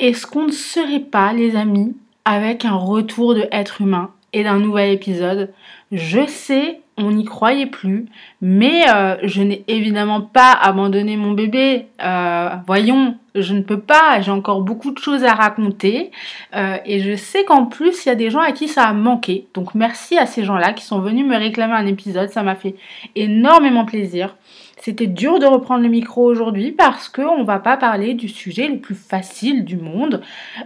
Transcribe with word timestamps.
Est-ce 0.00 0.26
qu'on 0.26 0.46
ne 0.46 0.52
serait 0.52 1.00
pas, 1.00 1.32
les 1.32 1.56
amis, 1.56 1.96
avec 2.24 2.64
un 2.64 2.74
retour 2.74 3.34
de 3.34 3.46
être 3.52 3.80
humain 3.80 4.10
et 4.32 4.42
d'un 4.42 4.58
nouvel 4.58 4.92
épisode 4.92 5.52
Je 5.92 6.26
sais, 6.26 6.80
on 6.96 7.10
n'y 7.10 7.24
croyait 7.24 7.66
plus, 7.66 8.06
mais 8.40 8.84
euh, 8.92 9.16
je 9.22 9.42
n'ai 9.42 9.64
évidemment 9.68 10.20
pas 10.20 10.52
abandonné 10.52 11.16
mon 11.16 11.32
bébé. 11.32 11.86
Euh, 12.02 12.50
voyons, 12.66 13.16
je 13.34 13.54
ne 13.54 13.62
peux 13.62 13.80
pas, 13.80 14.20
j'ai 14.20 14.30
encore 14.30 14.62
beaucoup 14.62 14.92
de 14.92 14.98
choses 14.98 15.24
à 15.24 15.34
raconter. 15.34 16.10
Euh, 16.54 16.76
et 16.84 17.00
je 17.00 17.16
sais 17.16 17.44
qu'en 17.44 17.66
plus, 17.66 18.04
il 18.04 18.08
y 18.08 18.12
a 18.12 18.14
des 18.14 18.30
gens 18.30 18.40
à 18.40 18.52
qui 18.52 18.68
ça 18.68 18.84
a 18.84 18.92
manqué. 18.92 19.46
Donc 19.54 19.74
merci 19.74 20.18
à 20.18 20.26
ces 20.26 20.44
gens-là 20.44 20.72
qui 20.72 20.84
sont 20.84 21.00
venus 21.00 21.26
me 21.26 21.36
réclamer 21.36 21.74
un 21.74 21.86
épisode, 21.86 22.30
ça 22.30 22.42
m'a 22.42 22.54
fait 22.54 22.76
énormément 23.16 23.84
plaisir. 23.84 24.36
C'était 24.84 25.06
dur 25.06 25.38
de 25.38 25.46
reprendre 25.46 25.82
le 25.82 25.88
micro 25.88 26.26
aujourd'hui 26.26 26.70
parce 26.70 27.08
qu'on 27.08 27.38
ne 27.38 27.44
va 27.44 27.58
pas 27.58 27.78
parler 27.78 28.12
du 28.12 28.28
sujet 28.28 28.68
le 28.68 28.80
plus 28.80 28.94
facile 28.94 29.64
du 29.64 29.78
monde. 29.78 30.20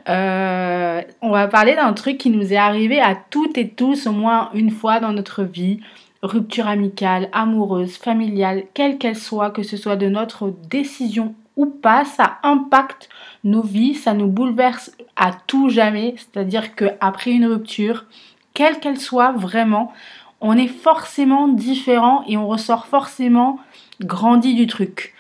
Euh, 0.09 1.03
on 1.23 1.31
va 1.31 1.47
parler 1.47 1.77
d'un 1.77 1.93
truc 1.93 2.19
qui 2.19 2.31
nous 2.31 2.53
est 2.53 2.57
arrivé 2.57 3.01
à 3.01 3.15
toutes 3.15 3.57
et 3.59 3.69
tous 3.69 4.09
au 4.09 4.13
moins 4.13 4.51
une 4.55 4.73
fois 4.73 4.99
dans 4.99 5.13
notre 5.13 5.45
vie. 5.45 5.79
Rupture 6.21 6.67
amicale, 6.67 7.29
amoureuse, 7.31 7.97
familiale, 7.97 8.65
quelle 8.75 8.99
qu'elle 8.99 9.15
soit, 9.15 9.53
que 9.53 9.63
ce 9.63 9.77
soit 9.77 9.95
de 9.95 10.09
notre 10.09 10.53
décision 10.69 11.37
ou 11.55 11.67
pas, 11.67 12.05
ça 12.05 12.39
impacte 12.43 13.09
nos 13.45 13.63
vies, 13.63 13.95
ça 13.95 14.15
nous 14.15 14.27
bouleverse 14.27 14.97
à 15.15 15.31
tout 15.47 15.69
jamais. 15.69 16.17
C'est-à-dire 16.17 16.75
qu'après 16.75 17.31
une 17.31 17.47
rupture, 17.47 18.07
quelle 18.53 18.81
qu'elle 18.81 18.99
soit 18.99 19.31
vraiment, 19.31 19.93
on 20.41 20.57
est 20.57 20.67
forcément 20.67 21.47
différent 21.47 22.25
et 22.27 22.37
on 22.37 22.49
ressort 22.49 22.87
forcément 22.87 23.61
grandi 24.01 24.55
du 24.55 24.67
truc. 24.67 25.15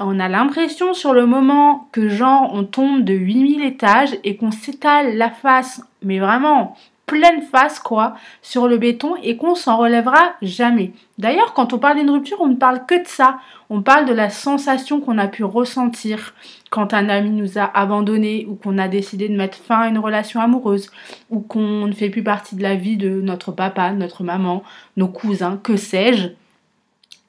On 0.00 0.18
a 0.20 0.28
l'impression 0.28 0.94
sur 0.94 1.12
le 1.12 1.26
moment 1.26 1.88
que 1.92 2.08
genre 2.08 2.50
on 2.54 2.64
tombe 2.64 3.04
de 3.04 3.12
8000 3.12 3.62
étages 3.62 4.16
et 4.24 4.36
qu'on 4.36 4.50
s'étale 4.50 5.16
la 5.16 5.30
face, 5.30 5.82
mais 6.02 6.18
vraiment 6.18 6.76
pleine 7.04 7.42
face 7.42 7.78
quoi, 7.78 8.14
sur 8.40 8.68
le 8.68 8.78
béton 8.78 9.16
et 9.22 9.36
qu'on 9.36 9.54
s'en 9.54 9.76
relèvera 9.76 10.32
jamais. 10.40 10.92
D'ailleurs, 11.18 11.52
quand 11.52 11.74
on 11.74 11.78
parle 11.78 11.98
d'une 11.98 12.10
rupture, 12.10 12.40
on 12.40 12.48
ne 12.48 12.54
parle 12.54 12.86
que 12.86 13.02
de 13.02 13.06
ça. 13.06 13.38
On 13.68 13.82
parle 13.82 14.06
de 14.06 14.14
la 14.14 14.30
sensation 14.30 15.00
qu'on 15.00 15.18
a 15.18 15.26
pu 15.26 15.44
ressentir 15.44 16.32
quand 16.70 16.94
un 16.94 17.10
ami 17.10 17.30
nous 17.30 17.58
a 17.58 17.64
abandonnés 17.78 18.46
ou 18.48 18.54
qu'on 18.54 18.78
a 18.78 18.88
décidé 18.88 19.28
de 19.28 19.36
mettre 19.36 19.58
fin 19.58 19.80
à 19.80 19.88
une 19.88 19.98
relation 19.98 20.40
amoureuse 20.40 20.90
ou 21.28 21.40
qu'on 21.40 21.86
ne 21.86 21.92
fait 21.92 22.08
plus 22.08 22.22
partie 22.22 22.56
de 22.56 22.62
la 22.62 22.76
vie 22.76 22.96
de 22.96 23.20
notre 23.20 23.52
papa, 23.52 23.92
notre 23.92 24.24
maman, 24.24 24.62
nos 24.96 25.08
cousins, 25.08 25.60
que 25.62 25.76
sais-je. 25.76 26.28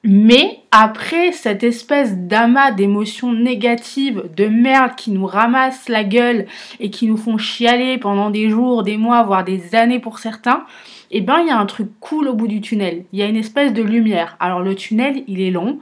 Mais 0.06 0.60
après 0.70 1.32
cette 1.32 1.64
espèce 1.64 2.14
d'amas 2.14 2.72
d'émotions 2.72 3.32
négatives, 3.32 4.24
de 4.36 4.46
merde 4.46 4.96
qui 4.96 5.10
nous 5.10 5.24
ramassent 5.24 5.88
la 5.88 6.04
gueule 6.04 6.44
et 6.78 6.90
qui 6.90 7.06
nous 7.06 7.16
font 7.16 7.38
chialer 7.38 7.96
pendant 7.96 8.28
des 8.28 8.50
jours, 8.50 8.82
des 8.82 8.98
mois, 8.98 9.22
voire 9.22 9.44
des 9.44 9.74
années 9.74 10.00
pour 10.00 10.18
certains, 10.18 10.66
eh 11.10 11.22
ben 11.22 11.40
il 11.40 11.48
y 11.48 11.50
a 11.50 11.58
un 11.58 11.64
truc 11.64 11.88
cool 12.00 12.28
au 12.28 12.34
bout 12.34 12.48
du 12.48 12.60
tunnel. 12.60 13.06
Il 13.14 13.18
y 13.18 13.22
a 13.22 13.26
une 13.26 13.36
espèce 13.36 13.72
de 13.72 13.82
lumière. 13.82 14.36
Alors 14.40 14.60
le 14.60 14.74
tunnel, 14.74 15.24
il 15.26 15.40
est 15.40 15.50
long. 15.50 15.78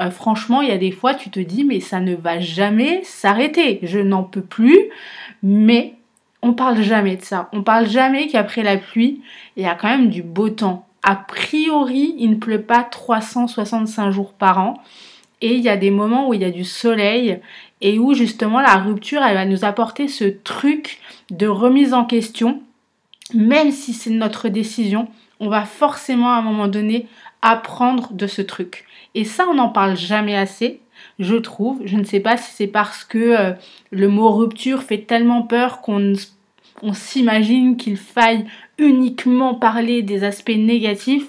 Euh, 0.00 0.10
franchement, 0.10 0.62
il 0.62 0.68
y 0.68 0.72
a 0.72 0.78
des 0.78 0.92
fois, 0.92 1.12
tu 1.12 1.28
te 1.28 1.40
dis, 1.40 1.64
mais 1.64 1.80
ça 1.80 2.00
ne 2.00 2.14
va 2.14 2.40
jamais 2.40 3.02
s'arrêter. 3.04 3.80
Je 3.82 3.98
n'en 3.98 4.22
peux 4.22 4.40
plus. 4.40 4.88
Mais 5.42 5.96
on 6.40 6.54
parle 6.54 6.80
jamais 6.80 7.16
de 7.16 7.22
ça. 7.22 7.50
On 7.52 7.62
parle 7.62 7.86
jamais 7.86 8.28
qu'après 8.28 8.62
la 8.62 8.78
pluie, 8.78 9.20
il 9.58 9.64
y 9.64 9.66
a 9.66 9.74
quand 9.74 9.88
même 9.88 10.08
du 10.08 10.22
beau 10.22 10.48
temps 10.48 10.86
a 11.02 11.16
priori, 11.16 12.14
il 12.18 12.30
ne 12.30 12.36
pleut 12.36 12.62
pas 12.62 12.82
365 12.82 14.10
jours 14.10 14.32
par 14.32 14.58
an. 14.58 14.82
Et 15.40 15.54
il 15.54 15.60
y 15.60 15.70
a 15.70 15.76
des 15.76 15.90
moments 15.90 16.28
où 16.28 16.34
il 16.34 16.42
y 16.42 16.44
a 16.44 16.50
du 16.50 16.64
soleil 16.64 17.40
et 17.80 17.98
où 17.98 18.12
justement 18.12 18.60
la 18.60 18.76
rupture, 18.76 19.22
elle 19.22 19.34
va 19.34 19.46
nous 19.46 19.64
apporter 19.64 20.06
ce 20.06 20.24
truc 20.24 21.00
de 21.30 21.46
remise 21.46 21.94
en 21.94 22.04
question. 22.04 22.60
Même 23.32 23.70
si 23.70 23.94
c'est 23.94 24.10
notre 24.10 24.48
décision, 24.48 25.08
on 25.38 25.48
va 25.48 25.64
forcément 25.64 26.32
à 26.32 26.36
un 26.36 26.42
moment 26.42 26.68
donné 26.68 27.06
apprendre 27.40 28.12
de 28.12 28.26
ce 28.26 28.42
truc. 28.42 28.84
Et 29.14 29.24
ça, 29.24 29.46
on 29.48 29.54
n'en 29.54 29.70
parle 29.70 29.96
jamais 29.96 30.36
assez, 30.36 30.80
je 31.18 31.36
trouve. 31.36 31.80
Je 31.86 31.96
ne 31.96 32.04
sais 32.04 32.20
pas 32.20 32.36
si 32.36 32.52
c'est 32.52 32.66
parce 32.66 33.04
que 33.04 33.18
euh, 33.18 33.52
le 33.90 34.08
mot 34.08 34.30
rupture 34.30 34.82
fait 34.82 34.98
tellement 34.98 35.42
peur 35.42 35.80
qu'on 35.80 36.12
on 36.82 36.94
s'imagine 36.94 37.76
qu'il 37.76 37.96
faille 37.96 38.46
uniquement 38.78 39.54
parler 39.54 40.02
des 40.02 40.24
aspects 40.24 40.50
négatifs, 40.50 41.28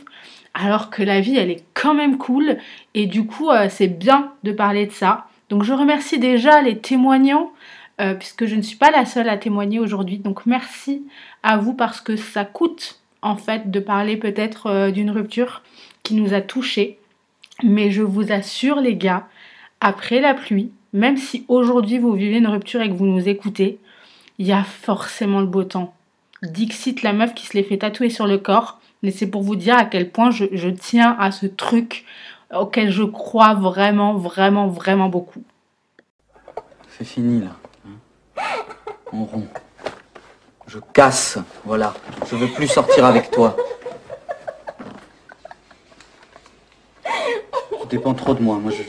alors 0.53 0.89
que 0.89 1.03
la 1.03 1.21
vie, 1.21 1.37
elle 1.37 1.51
est 1.51 1.63
quand 1.73 1.93
même 1.93 2.17
cool, 2.17 2.57
et 2.93 3.05
du 3.05 3.25
coup, 3.25 3.49
euh, 3.49 3.67
c'est 3.69 3.87
bien 3.87 4.31
de 4.43 4.51
parler 4.51 4.85
de 4.85 4.91
ça. 4.91 5.27
Donc 5.49 5.63
je 5.63 5.73
remercie 5.73 6.19
déjà 6.19 6.61
les 6.61 6.77
témoignants, 6.77 7.51
euh, 7.99 8.13
puisque 8.15 8.45
je 8.45 8.55
ne 8.55 8.61
suis 8.61 8.77
pas 8.77 8.91
la 8.91 9.05
seule 9.05 9.29
à 9.29 9.37
témoigner 9.37 9.79
aujourd'hui. 9.79 10.17
Donc 10.17 10.45
merci 10.45 11.03
à 11.43 11.57
vous 11.57 11.73
parce 11.73 12.01
que 12.01 12.15
ça 12.15 12.45
coûte, 12.45 12.99
en 13.21 13.35
fait, 13.35 13.69
de 13.69 13.79
parler 13.79 14.17
peut-être 14.17 14.67
euh, 14.67 14.91
d'une 14.91 15.11
rupture 15.11 15.61
qui 16.03 16.15
nous 16.15 16.33
a 16.33 16.41
touchés. 16.41 16.97
Mais 17.63 17.91
je 17.91 18.01
vous 18.01 18.31
assure, 18.31 18.81
les 18.81 18.95
gars, 18.95 19.27
après 19.81 20.19
la 20.19 20.33
pluie, 20.33 20.71
même 20.93 21.17
si 21.17 21.45
aujourd'hui 21.47 21.99
vous 21.99 22.13
vivez 22.13 22.37
une 22.37 22.47
rupture 22.47 22.81
et 22.81 22.89
que 22.89 22.93
vous 22.93 23.05
nous 23.05 23.29
écoutez, 23.29 23.77
il 24.41 24.47
y 24.47 24.53
a 24.53 24.63
forcément 24.63 25.39
le 25.39 25.45
beau 25.45 25.63
temps. 25.63 25.93
Dixit, 26.41 27.03
la 27.03 27.13
meuf 27.13 27.35
qui 27.35 27.45
se 27.45 27.53
l'est 27.53 27.61
fait 27.61 27.77
tatouer 27.77 28.09
sur 28.09 28.25
le 28.25 28.39
corps, 28.39 28.79
mais 29.03 29.11
c'est 29.11 29.27
pour 29.27 29.43
vous 29.43 29.55
dire 29.55 29.77
à 29.77 29.85
quel 29.85 30.09
point 30.09 30.31
je, 30.31 30.69
tiens 30.69 31.15
à 31.19 31.29
ce 31.29 31.45
truc 31.45 32.05
auquel 32.51 32.89
je 32.89 33.03
crois 33.03 33.53
vraiment, 33.53 34.15
vraiment, 34.15 34.67
vraiment 34.67 35.09
beaucoup. 35.09 35.43
C'est 36.89 37.03
fini 37.03 37.43
là. 37.43 38.43
On 39.13 39.25
rompt. 39.25 39.47
Je 40.65 40.79
casse, 40.91 41.37
voilà. 41.63 41.93
Je 42.27 42.35
veux 42.35 42.47
plus 42.47 42.67
sortir 42.67 43.05
avec 43.05 43.29
toi. 43.29 43.55
Tu 47.05 47.87
dépends 47.91 48.15
trop 48.15 48.33
de 48.33 48.41
moi. 48.41 48.57
Moi, 48.57 48.71
je 48.71 48.81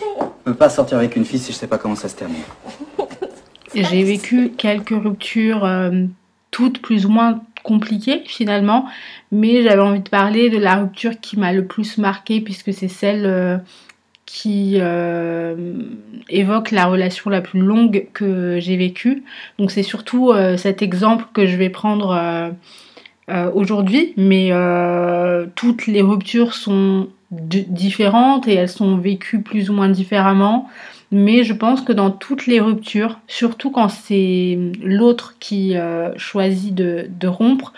peux 0.44 0.54
pas 0.54 0.70
sortir 0.70 0.96
avec 0.96 1.14
une 1.14 1.26
fille 1.26 1.38
si 1.38 1.52
je 1.52 1.58
sais 1.58 1.66
pas 1.66 1.76
comment 1.76 1.96
ça 1.96 2.08
se 2.08 2.16
termine. 2.16 2.40
J'ai 3.74 4.04
vécu 4.04 4.50
quelques 4.56 4.90
ruptures, 4.90 5.64
euh, 5.64 6.04
toutes 6.50 6.82
plus 6.82 7.06
ou 7.06 7.08
moins 7.08 7.40
compliquées 7.62 8.22
finalement, 8.26 8.86
mais 9.30 9.62
j'avais 9.62 9.80
envie 9.80 10.00
de 10.00 10.08
parler 10.08 10.50
de 10.50 10.58
la 10.58 10.76
rupture 10.76 11.20
qui 11.20 11.38
m'a 11.38 11.52
le 11.52 11.64
plus 11.64 11.96
marquée 11.98 12.40
puisque 12.40 12.72
c'est 12.72 12.88
celle 12.88 13.24
euh, 13.24 13.56
qui 14.26 14.74
euh, 14.78 15.54
évoque 16.28 16.70
la 16.70 16.86
relation 16.86 17.30
la 17.30 17.40
plus 17.40 17.60
longue 17.60 18.08
que 18.12 18.58
j'ai 18.60 18.76
vécue. 18.76 19.22
Donc 19.58 19.70
c'est 19.70 19.82
surtout 19.82 20.32
cet 20.56 20.82
exemple 20.82 21.26
que 21.32 21.46
je 21.46 21.56
vais 21.56 21.68
prendre 21.68 22.52
aujourd'hui, 23.54 24.14
mais 24.16 24.50
toutes 25.54 25.86
les 25.86 26.00
ruptures 26.00 26.54
sont 26.54 27.08
différentes 27.30 28.48
et 28.48 28.54
elles 28.54 28.70
sont 28.70 28.96
vécues 28.96 29.42
plus 29.42 29.68
ou 29.68 29.74
moins 29.74 29.90
différemment. 29.90 30.68
Mais 31.12 31.44
je 31.44 31.52
pense 31.52 31.82
que 31.82 31.92
dans 31.92 32.10
toutes 32.10 32.46
les 32.46 32.58
ruptures, 32.58 33.20
surtout 33.28 33.70
quand 33.70 33.90
c'est 33.90 34.58
l'autre 34.82 35.34
qui 35.38 35.76
euh, 35.76 36.10
choisit 36.16 36.74
de, 36.74 37.26
rompre, 37.26 37.74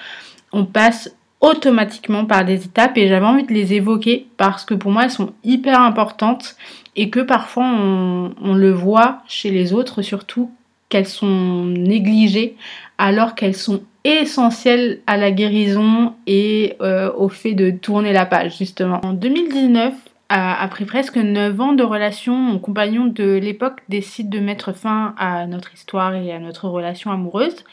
on 0.52 0.64
passe 0.64 1.16
automatiquement 1.40 2.24
par 2.26 2.44
des 2.44 2.64
étapes 2.64 2.96
et 2.96 3.08
j'avais 3.08 3.26
envie 3.26 3.42
de 3.42 3.52
les 3.52 3.74
évoquer 3.74 4.28
parce 4.36 4.64
que 4.64 4.72
pour 4.72 4.92
moi 4.92 5.04
elles 5.04 5.10
sont 5.10 5.32
hyper 5.42 5.80
importantes 5.80 6.54
et 6.96 7.10
que 7.10 7.20
parfois 7.20 7.66
on, 7.66 8.54
le 8.54 8.70
voit 8.70 9.18
chez 9.26 9.50
les 9.50 9.74
autres 9.74 10.00
surtout 10.00 10.50
qu'elles 10.88 11.08
sont 11.08 11.64
négligées 11.64 12.56
alors 12.96 13.34
qu'elles 13.34 13.56
sont 13.56 13.82
essentielles 14.04 15.00
à 15.06 15.16
la 15.18 15.32
guérison 15.32 16.14
et 16.26 16.76
euh, 16.80 17.12
au 17.14 17.28
fait 17.28 17.52
de 17.52 17.70
tourner 17.70 18.12
la 18.12 18.24
page 18.24 18.56
justement. 18.56 19.00
En 19.02 19.12
2019, 19.12 19.92
après 20.36 20.84
presque 20.84 21.16
9 21.16 21.60
ans 21.60 21.72
de 21.74 21.84
relation, 21.84 22.34
mon 22.34 22.58
compagnon 22.58 23.06
de 23.06 23.34
l'époque 23.34 23.80
décide 23.88 24.28
de 24.30 24.40
mettre 24.40 24.72
fin 24.72 25.14
à 25.16 25.46
notre 25.46 25.72
histoire 25.74 26.14
et 26.14 26.32
à 26.32 26.40
notre 26.40 26.68
relation 26.68 27.12
amoureuse. 27.12 27.64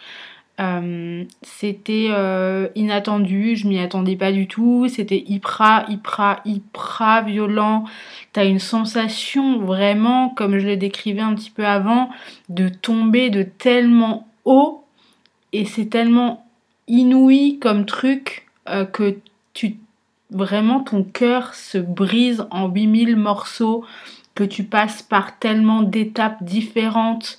Euh, 0.60 1.24
c'était 1.42 2.10
euh, 2.12 2.68
inattendu, 2.76 3.56
je 3.56 3.68
m'y 3.68 3.80
attendais 3.80 4.16
pas 4.16 4.32
du 4.32 4.48
tout, 4.48 4.88
c'était 4.88 5.24
hyper, 5.26 5.86
hyper, 5.90 6.42
hyper 6.46 7.24
violent. 7.26 7.86
T'as 8.34 8.46
une 8.46 8.60
sensation 8.60 9.60
vraiment, 9.60 10.30
comme 10.30 10.60
je 10.60 10.68
le 10.68 10.78
décrivais 10.78 11.22
un 11.22 11.34
petit 11.34 11.50
peu 11.50 11.66
avant, 11.66 12.10
de 12.50 12.70
tomber 12.70 13.32
de 13.32 13.42
tellement 13.42 14.28
haut 14.46 14.84
et 15.52 15.66
c'est 15.66 15.88
tellement 15.88 16.46
inouï 16.88 17.58
comme 17.60 17.86
truc 17.86 18.48
euh, 18.70 18.86
que 18.86 19.18
tu 19.54 19.78
vraiment 20.32 20.80
ton 20.80 21.04
cœur 21.04 21.54
se 21.54 21.78
brise 21.78 22.46
en 22.50 22.70
8000 22.70 23.16
morceaux 23.18 23.86
que 24.34 24.44
tu 24.44 24.64
passes 24.64 25.02
par 25.02 25.38
tellement 25.38 25.82
d'étapes 25.82 26.42
différentes. 26.44 27.38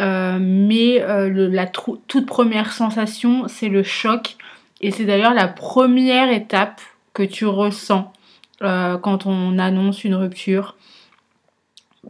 Euh, 0.00 0.38
mais 0.40 1.02
euh, 1.02 1.48
la 1.50 1.66
toute 1.66 2.26
première 2.26 2.72
sensation, 2.72 3.48
c'est 3.48 3.68
le 3.68 3.82
choc. 3.82 4.36
Et 4.80 4.92
c'est 4.92 5.04
d'ailleurs 5.04 5.34
la 5.34 5.48
première 5.48 6.30
étape 6.30 6.80
que 7.12 7.24
tu 7.24 7.44
ressens 7.46 8.12
euh, 8.62 8.96
quand 8.98 9.26
on 9.26 9.58
annonce 9.58 10.04
une 10.04 10.14
rupture. 10.14 10.76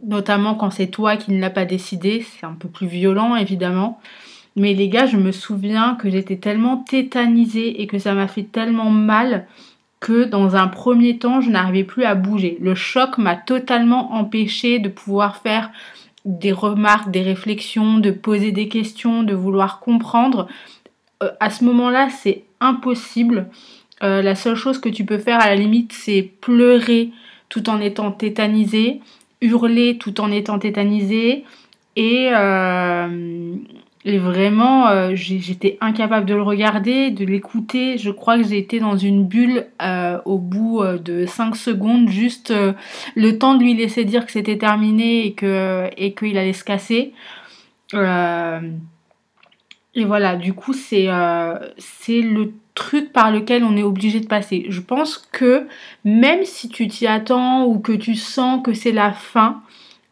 Notamment 0.03 0.53
quand 0.53 0.69
c'est 0.69 0.87
toi 0.87 1.17
qui 1.17 1.31
ne 1.31 1.41
l'as 1.41 1.49
pas 1.49 1.65
décidé. 1.65 2.23
C'est 2.23 2.45
un 2.45 2.53
peu 2.53 2.69
plus 2.69 2.87
violent, 2.87 3.35
évidemment. 3.35 3.99
Mais 4.55 4.73
les 4.75 4.89
gars, 4.89 5.07
je 5.07 5.17
me 5.17 5.31
souviens 5.31 5.95
que 5.95 6.09
j'étais 6.09 6.37
tellement 6.37 6.77
tétanisée 6.77 7.81
et 7.81 7.87
que 7.87 7.97
ça 7.97 8.13
m'a 8.13 8.27
fait 8.27 8.43
tellement 8.43 8.91
mal 8.91 9.47
que 9.99 10.23
dans 10.23 10.55
un 10.55 10.67
premier 10.67 11.17
temps, 11.17 11.41
je 11.41 11.49
n'arrivais 11.49 11.83
plus 11.83 12.05
à 12.05 12.15
bouger. 12.15 12.57
Le 12.61 12.75
choc 12.75 13.17
m'a 13.17 13.35
totalement 13.35 14.13
empêché 14.13 14.79
de 14.79 14.89
pouvoir 14.89 15.37
faire 15.37 15.71
des 16.25 16.51
remarques, 16.51 17.11
des 17.11 17.21
réflexions, 17.21 17.97
de 17.97 18.11
poser 18.11 18.51
des 18.51 18.67
questions, 18.67 19.23
de 19.23 19.33
vouloir 19.33 19.79
comprendre. 19.79 20.47
Euh, 21.23 21.31
à 21.39 21.49
ce 21.49 21.63
moment-là, 21.65 22.09
c'est 22.09 22.43
impossible. 22.61 23.49
Euh, 24.03 24.21
la 24.21 24.35
seule 24.35 24.55
chose 24.55 24.79
que 24.79 24.89
tu 24.89 25.05
peux 25.05 25.17
faire 25.17 25.41
à 25.41 25.47
la 25.47 25.55
limite, 25.55 25.91
c'est 25.93 26.21
pleurer 26.41 27.11
tout 27.49 27.69
en 27.69 27.81
étant 27.81 28.11
tétanisé, 28.11 29.01
hurler 29.41 29.97
tout 29.97 30.21
en 30.21 30.31
étant 30.31 30.59
tétanisé 30.59 31.43
et, 31.95 32.29
euh, 32.33 33.55
et 34.05 34.17
vraiment, 34.17 34.87
euh, 34.87 35.11
j'étais 35.13 35.77
incapable 35.81 36.25
de 36.25 36.33
le 36.33 36.41
regarder, 36.41 37.11
de 37.11 37.25
l'écouter. 37.25 37.97
Je 37.97 38.11
crois 38.11 38.37
que 38.37 38.43
j'ai 38.43 38.57
été 38.57 38.79
dans 38.79 38.95
une 38.95 39.25
bulle 39.25 39.67
euh, 39.81 40.19
au 40.23 40.37
bout 40.37 40.81
euh, 40.81 40.97
de 40.97 41.25
5 41.25 41.57
secondes, 41.57 42.07
juste 42.07 42.53
le 43.15 43.37
temps 43.37 43.55
de 43.55 43.63
lui 43.63 43.73
laisser 43.73 44.05
dire 44.05 44.25
que 44.25 44.31
c'était 44.31 44.57
terminé 44.57 45.25
et 45.25 45.35
et 45.97 46.13
qu'il 46.13 46.37
allait 46.37 46.53
se 46.53 46.63
casser. 46.63 47.13
et 49.95 50.05
voilà, 50.05 50.35
du 50.37 50.53
coup, 50.53 50.73
c'est 50.73 51.09
c'est 51.77 52.21
le 52.21 52.53
truc 52.75 53.11
par 53.11 53.31
lequel 53.31 53.65
on 53.65 53.75
est 53.75 53.83
obligé 53.83 54.21
de 54.21 54.27
passer. 54.27 54.65
Je 54.69 54.79
pense 54.79 55.17
que 55.17 55.67
même 56.05 56.45
si 56.45 56.69
tu 56.69 56.87
t'y 56.87 57.05
attends 57.05 57.65
ou 57.65 57.79
que 57.79 57.91
tu 57.91 58.15
sens 58.15 58.61
que 58.63 58.71
c'est 58.73 58.93
la 58.93 59.11
fin, 59.11 59.61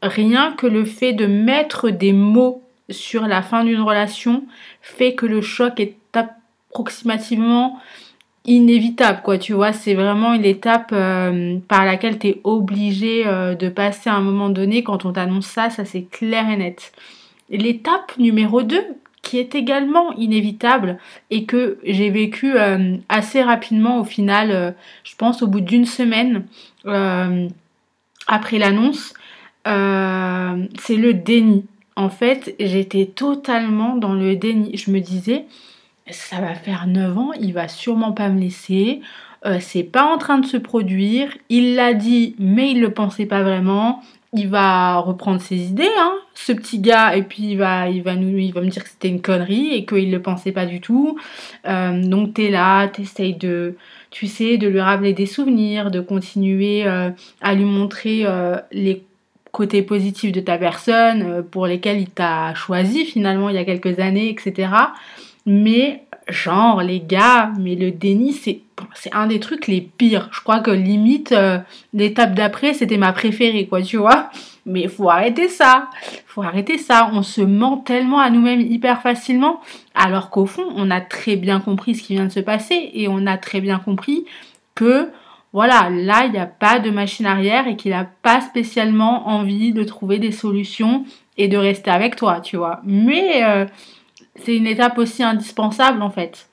rien 0.02 0.52
que 0.58 0.68
le 0.68 0.84
fait 0.84 1.14
de 1.14 1.26
mettre 1.26 1.90
des 1.90 2.12
mots 2.12 2.67
sur 2.90 3.28
la 3.28 3.42
fin 3.42 3.64
d'une 3.64 3.82
relation 3.82 4.44
fait 4.82 5.16
que 5.16 5.26
le 5.26 5.42
choc 5.42 5.80
est 5.80 5.96
approximativement 6.14 7.80
inévitable 8.46 9.22
quoi 9.24 9.38
tu 9.38 9.54
vois. 9.54 9.74
C'est 9.74 9.94
vraiment 9.94 10.34
une 10.34 10.46
étape 10.46 10.92
euh, 10.94 11.58
par 11.68 11.86
laquelle 11.86 12.18
tu 12.18 12.28
es 12.28 12.42
obligé 12.44 13.28
euh, 13.28 13.56
de 13.56 13.70
passer 13.70 14.10
à 14.10 14.16
un 14.16 14.22
moment 14.22 14.50
donné. 14.50 14.84
Quand 14.84 15.06
on 15.06 15.14
t'annonce 15.14 15.48
ça 15.48 15.70
ça 15.70 15.86
c'est 15.86 16.04
clair 16.04 16.50
et 16.50 16.58
net. 16.58 16.94
L'étape 17.50 18.18
numéro 18.18 18.64
2 18.64 18.82
qui 19.22 19.38
est 19.40 19.56
également 19.56 20.14
inévitable 20.14 20.98
et 21.30 21.44
que 21.44 21.80
j'ai 21.84 22.10
vécu 22.10 22.58
euh, 22.58 22.96
assez 23.10 23.42
rapidement 23.44 24.00
au 24.00 24.06
final 24.06 24.76
je 25.04 25.16
pense 25.18 25.42
au 25.42 25.48
bout 25.48 25.60
d'une 25.60 25.86
semaine 25.86 26.46
après 28.28 28.58
l'annonce 28.58 29.14
c'est 29.66 30.96
le 30.96 31.14
déni 31.14 31.66
en 31.98 32.10
fait, 32.10 32.56
j'étais 32.60 33.08
totalement 33.08 33.96
dans 33.96 34.14
le 34.14 34.36
déni. 34.36 34.78
Je 34.78 34.92
me 34.92 35.00
disais, 35.00 35.46
ça 36.12 36.40
va 36.40 36.54
faire 36.54 36.86
9 36.86 37.18
ans, 37.18 37.32
il 37.34 37.54
va 37.54 37.68
sûrement 37.68 38.12
pas 38.12 38.30
me 38.30 38.40
laisser. 38.40 39.02
Euh, 39.48 39.58
c'est 39.60 39.84
pas 39.84 40.06
en 40.06 40.20
train 40.20 40.38
de 40.38 40.46
se 40.46 40.58
produire. 40.58 41.36
Il 41.50 41.74
l'a 41.74 41.96
dit, 41.96 42.36
mais 42.38 42.70
il 42.72 42.82
le 42.82 42.92
pensait 42.92 43.26
pas 43.26 43.42
vraiment. 43.42 44.04
Il 44.32 44.48
va 44.48 44.98
reprendre 44.98 45.42
ses 45.42 45.56
idées, 45.56 45.90
hein, 45.98 46.14
ce 46.36 46.52
petit 46.52 46.78
gars, 46.78 47.16
et 47.16 47.24
puis 47.24 47.52
il 47.52 47.58
va, 47.58 47.90
il 47.90 48.04
va, 48.04 48.16
nous, 48.16 48.38
il 48.38 48.54
va 48.54 48.62
me 48.62 48.70
dire 48.70 48.84
que 48.84 48.90
c'était 48.90 49.08
une 49.08 49.22
connerie 49.22 49.74
et 49.74 49.86
qu'il 49.86 50.12
le 50.12 50.22
pensait 50.22 50.52
pas 50.52 50.68
du 50.68 50.82
tout. 50.82 51.18
Euh, 51.66 52.04
donc 52.04 52.36
t'es 52.36 52.52
là, 52.52 52.88
t'essayes 52.90 53.36
de, 53.36 53.76
tu 54.12 54.28
sais, 54.28 54.58
de 54.58 54.68
lui 54.68 54.82
rappeler 54.82 55.14
des 55.14 55.26
souvenirs, 55.26 55.90
de 55.90 56.02
continuer 56.02 56.86
euh, 56.86 57.10
à 57.42 57.56
lui 57.56 57.66
montrer 57.66 58.24
les 58.72 59.07
côté 59.58 59.82
positif 59.82 60.32
de 60.32 60.40
ta 60.40 60.58
personne, 60.60 61.24
euh, 61.24 61.42
pour 61.42 61.66
lesquels 61.66 62.00
il 62.00 62.10
t'a 62.10 62.54
choisi 62.54 63.06
finalement 63.06 63.50
il 63.50 63.56
y 63.56 63.60
a 63.60 63.66
quelques 63.66 64.00
années, 64.00 64.30
etc. 64.30 64.70
Mais 65.48 66.04
genre 66.30 66.84
les 66.84 67.00
gars, 67.00 67.52
mais 67.60 67.74
le 67.74 67.90
déni 67.90 68.34
c'est 68.34 68.62
c'est 68.94 69.12
un 69.14 69.26
des 69.26 69.40
trucs 69.40 69.66
les 69.66 69.82
pires. 69.82 70.30
Je 70.32 70.42
crois 70.42 70.60
que 70.60 70.70
limite 70.70 71.32
euh, 71.32 71.58
l'étape 71.94 72.36
d'après 72.36 72.76
c'était 72.76 72.98
ma 72.98 73.12
préférée 73.14 73.66
quoi, 73.66 73.82
tu 73.82 73.98
vois. 73.98 74.30
Mais 74.68 74.88
faut 74.88 75.10
arrêter 75.10 75.48
ça. 75.48 75.90
Faut 76.28 76.44
arrêter 76.44 76.78
ça. 76.78 77.10
On 77.14 77.24
se 77.24 77.42
ment 77.42 77.78
tellement 77.78 78.20
à 78.20 78.30
nous-mêmes 78.30 78.62
hyper 78.62 79.02
facilement 79.02 79.62
alors 79.96 80.30
qu'au 80.30 80.46
fond, 80.46 80.68
on 80.76 80.92
a 80.92 81.02
très 81.02 81.36
bien 81.36 81.60
compris 81.60 81.96
ce 81.96 82.04
qui 82.04 82.14
vient 82.14 82.26
de 82.26 82.32
se 82.32 82.42
passer 82.42 82.92
et 82.94 83.08
on 83.08 83.26
a 83.26 83.38
très 83.38 83.62
bien 83.62 83.80
compris 83.80 84.26
que 84.76 85.10
voilà, 85.54 85.90
là, 85.90 86.26
il 86.26 86.32
n'y 86.32 86.38
a 86.38 86.46
pas 86.46 86.80
de 86.80 86.90
machine 86.90 87.26
arrière 87.26 87.68
et 87.68 87.76
qu'il 87.76 87.92
n'a 87.92 88.06
pas 88.06 88.42
spécialement 88.42 89.28
envie 89.28 89.74
de 89.74 89.84
trouver 89.84 90.20
des 90.20 90.32
solutions 90.32 91.06
et 91.38 91.48
de 91.48 91.58
rester 91.58 91.90
avec 91.90 92.16
toi, 92.16 92.42
tu 92.42 92.58
vois. 92.58 92.82
Mais 92.84 93.44
euh, 93.44 93.66
c'est 94.36 94.56
une 94.56 94.68
étape 94.68 94.98
aussi 94.98 95.24
indispensable 95.24 96.02
en 96.02 96.10
fait. 96.10 96.50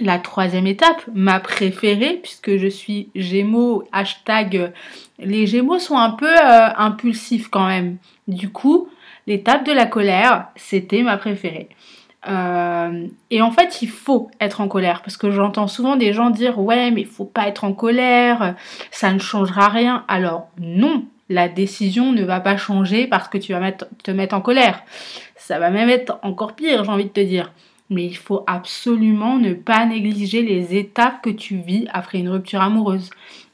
La 0.00 0.18
troisième 0.18 0.66
étape, 0.66 1.02
ma 1.12 1.38
préférée, 1.38 2.18
puisque 2.22 2.56
je 2.56 2.66
suis 2.66 3.10
Gémeaux, 3.14 3.84
hashtag 3.92 4.72
les 5.18 5.46
Gémeaux 5.46 5.78
sont 5.78 5.98
un 5.98 6.10
peu 6.10 6.34
euh, 6.34 6.68
impulsifs 6.76 7.48
quand 7.48 7.66
même. 7.66 7.98
Du 8.26 8.48
coup, 8.50 8.88
l'étape 9.26 9.66
de 9.66 9.72
la 9.72 9.86
colère, 9.86 10.48
c'était 10.56 11.02
ma 11.02 11.16
préférée. 11.16 11.68
Euh, 12.28 13.06
et 13.30 13.42
en 13.42 13.50
fait, 13.50 13.82
il 13.82 13.88
faut 13.88 14.30
être 14.40 14.60
en 14.60 14.68
colère 14.68 15.02
parce 15.02 15.16
que 15.16 15.30
j'entends 15.30 15.66
souvent 15.66 15.96
des 15.96 16.12
gens 16.12 16.30
dire 16.30 16.58
ouais, 16.58 16.90
mais 16.90 17.00
il 17.02 17.06
faut 17.06 17.24
pas 17.24 17.48
être 17.48 17.64
en 17.64 17.72
colère, 17.72 18.54
ça 18.90 19.12
ne 19.12 19.18
changera 19.18 19.68
rien. 19.68 20.04
Alors 20.08 20.48
non, 20.60 21.04
la 21.28 21.48
décision 21.48 22.12
ne 22.12 22.24
va 22.24 22.40
pas 22.40 22.56
changer 22.56 23.06
parce 23.06 23.28
que 23.28 23.38
tu 23.38 23.52
vas 23.52 23.72
te 23.72 24.10
mettre 24.10 24.34
en 24.34 24.40
colère. 24.40 24.82
Ça 25.36 25.58
va 25.58 25.70
même 25.70 25.88
être 25.88 26.18
encore 26.22 26.54
pire, 26.54 26.84
j'ai 26.84 26.90
envie 26.90 27.04
de 27.04 27.10
te 27.10 27.20
dire. 27.20 27.52
Mais 27.90 28.04
il 28.04 28.16
faut 28.16 28.44
absolument 28.46 29.38
ne 29.38 29.52
pas 29.52 29.84
négliger 29.84 30.42
les 30.42 30.76
étapes 30.76 31.22
que 31.22 31.30
tu 31.30 31.56
vis 31.56 31.86
après 31.92 32.18
une 32.18 32.28
rupture 32.28 32.62
amoureuse. 32.62 33.10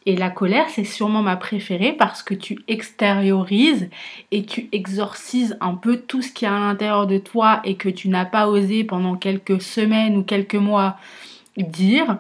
Et 0.08 0.16
la 0.16 0.30
colère, 0.30 0.70
c'est 0.70 0.84
sûrement 0.84 1.20
ma 1.20 1.36
préférée 1.36 1.92
parce 1.92 2.22
que 2.22 2.32
tu 2.32 2.60
extériorises 2.66 3.90
et 4.30 4.46
tu 4.46 4.70
exorcises 4.72 5.58
un 5.60 5.74
peu 5.74 5.98
tout 5.98 6.22
ce 6.22 6.32
qui 6.32 6.46
est 6.46 6.48
à 6.48 6.58
l'intérieur 6.58 7.06
de 7.06 7.18
toi 7.18 7.60
et 7.64 7.74
que 7.74 7.90
tu 7.90 8.08
n'as 8.08 8.24
pas 8.24 8.48
osé 8.48 8.84
pendant 8.84 9.16
quelques 9.16 9.60
semaines 9.60 10.16
ou 10.16 10.22
quelques 10.22 10.54
mois 10.54 10.96
dire. 11.58 12.16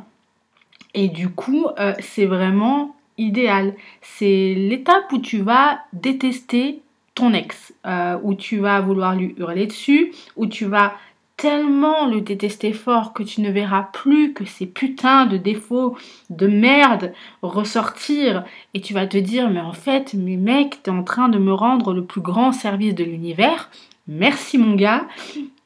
Et 0.92 1.08
du 1.08 1.30
coup, 1.30 1.68
euh, 1.78 1.94
c'est 2.00 2.26
vraiment 2.26 2.94
idéal. 3.16 3.72
C'est 4.02 4.52
l'étape 4.54 5.10
où 5.10 5.18
tu 5.18 5.38
vas 5.38 5.78
détester 5.94 6.82
ton 7.14 7.32
ex, 7.32 7.72
euh, 7.86 8.18
où 8.22 8.34
tu 8.34 8.58
vas 8.58 8.82
vouloir 8.82 9.16
lui 9.16 9.34
hurler 9.38 9.66
dessus, 9.66 10.12
où 10.36 10.44
tu 10.44 10.66
vas 10.66 10.92
tellement 11.38 12.06
le 12.06 12.20
détester 12.20 12.72
fort 12.72 13.14
que 13.14 13.22
tu 13.22 13.40
ne 13.40 13.50
verras 13.50 13.84
plus 13.92 14.34
que 14.34 14.44
ces 14.44 14.66
putains 14.66 15.24
de 15.24 15.38
défauts 15.38 15.96
de 16.28 16.46
merde 16.48 17.14
ressortir. 17.42 18.44
Et 18.74 18.82
tu 18.82 18.92
vas 18.92 19.06
te 19.06 19.16
dire 19.16 19.48
mais 19.48 19.60
en 19.60 19.72
fait 19.72 20.12
mais 20.14 20.36
mec 20.36 20.82
t'es 20.82 20.90
en 20.90 21.04
train 21.04 21.30
de 21.30 21.38
me 21.38 21.54
rendre 21.54 21.94
le 21.94 22.04
plus 22.04 22.20
grand 22.20 22.52
service 22.52 22.94
de 22.94 23.04
l'univers. 23.04 23.70
Merci 24.08 24.58
mon 24.58 24.74
gars. 24.74 25.06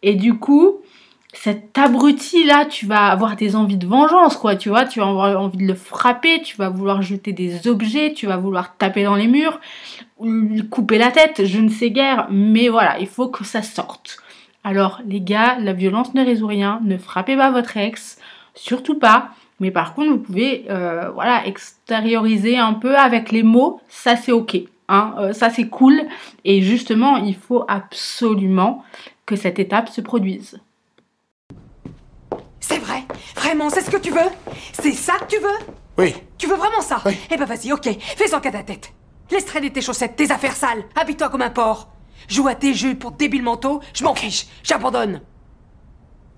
Et 0.02 0.14
du 0.14 0.34
coup 0.34 0.82
cet 1.34 1.78
abruti 1.78 2.44
là, 2.44 2.66
tu 2.66 2.84
vas 2.84 3.06
avoir 3.06 3.36
des 3.36 3.56
envies 3.56 3.78
de 3.78 3.86
vengeance, 3.86 4.36
quoi, 4.36 4.54
tu 4.54 4.68
vois, 4.68 4.84
tu 4.84 5.00
vas 5.00 5.08
avoir 5.08 5.40
envie 5.40 5.56
de 5.56 5.66
le 5.66 5.74
frapper, 5.74 6.42
tu 6.42 6.58
vas 6.58 6.68
vouloir 6.68 7.00
jeter 7.00 7.32
des 7.32 7.66
objets, 7.68 8.12
tu 8.12 8.26
vas 8.26 8.36
vouloir 8.36 8.76
taper 8.76 9.04
dans 9.04 9.14
les 9.14 9.28
murs, 9.28 9.58
couper 10.70 10.98
la 10.98 11.10
tête, 11.10 11.46
je 11.46 11.58
ne 11.58 11.70
sais 11.70 11.90
guère, 11.90 12.28
mais 12.30 12.68
voilà, 12.68 12.98
il 13.00 13.06
faut 13.06 13.28
que 13.28 13.44
ça 13.44 13.62
sorte. 13.62 14.21
Alors 14.64 15.00
les 15.06 15.20
gars, 15.20 15.56
la 15.58 15.72
violence 15.72 16.14
ne 16.14 16.24
résout 16.24 16.46
rien, 16.46 16.80
ne 16.84 16.96
frappez 16.96 17.36
pas 17.36 17.50
votre 17.50 17.76
ex, 17.76 18.18
surtout 18.54 18.98
pas. 18.98 19.30
Mais 19.60 19.70
par 19.70 19.94
contre, 19.94 20.10
vous 20.10 20.18
pouvez 20.18 20.66
euh, 20.70 21.10
voilà, 21.10 21.46
extérioriser 21.46 22.58
un 22.58 22.74
peu 22.74 22.96
avec 22.96 23.32
les 23.32 23.42
mots, 23.42 23.80
ça 23.88 24.16
c'est 24.16 24.32
ok. 24.32 24.56
Hein, 24.88 25.14
euh, 25.18 25.32
ça 25.32 25.50
c'est 25.50 25.68
cool. 25.68 26.02
Et 26.44 26.62
justement, 26.62 27.16
il 27.16 27.36
faut 27.36 27.64
absolument 27.68 28.84
que 29.26 29.36
cette 29.36 29.58
étape 29.58 29.88
se 29.88 30.00
produise. 30.00 30.60
C'est 32.60 32.78
vrai 32.78 33.04
Vraiment, 33.34 33.70
c'est 33.70 33.80
ce 33.82 33.90
que 33.90 33.96
tu 33.96 34.10
veux? 34.10 34.30
C'est 34.72 34.92
ça 34.92 35.14
que 35.14 35.34
tu 35.34 35.40
veux? 35.40 35.74
Oui. 35.98 36.14
Tu 36.38 36.46
veux 36.46 36.56
vraiment 36.56 36.80
ça? 36.80 37.00
Oui. 37.04 37.16
Eh 37.30 37.36
ben 37.36 37.44
vas-y, 37.44 37.72
ok, 37.72 37.88
fais-en 38.16 38.40
qu'à 38.40 38.52
ta 38.52 38.62
tête. 38.62 38.92
Laisse 39.30 39.46
traîner 39.46 39.70
tes 39.70 39.80
chaussettes, 39.80 40.16
tes 40.16 40.30
affaires 40.30 40.54
sales, 40.54 40.84
habille-toi 40.94 41.28
comme 41.28 41.42
un 41.42 41.50
porc. 41.50 41.88
Joue 42.28 42.48
à 42.48 42.54
tes 42.54 42.74
jeux 42.74 42.94
pour 42.94 43.12
débiles 43.12 43.42
mentaux, 43.42 43.80
je 43.94 44.04
m'en 44.04 44.14
fiche, 44.14 44.46
j'abandonne. 44.62 45.20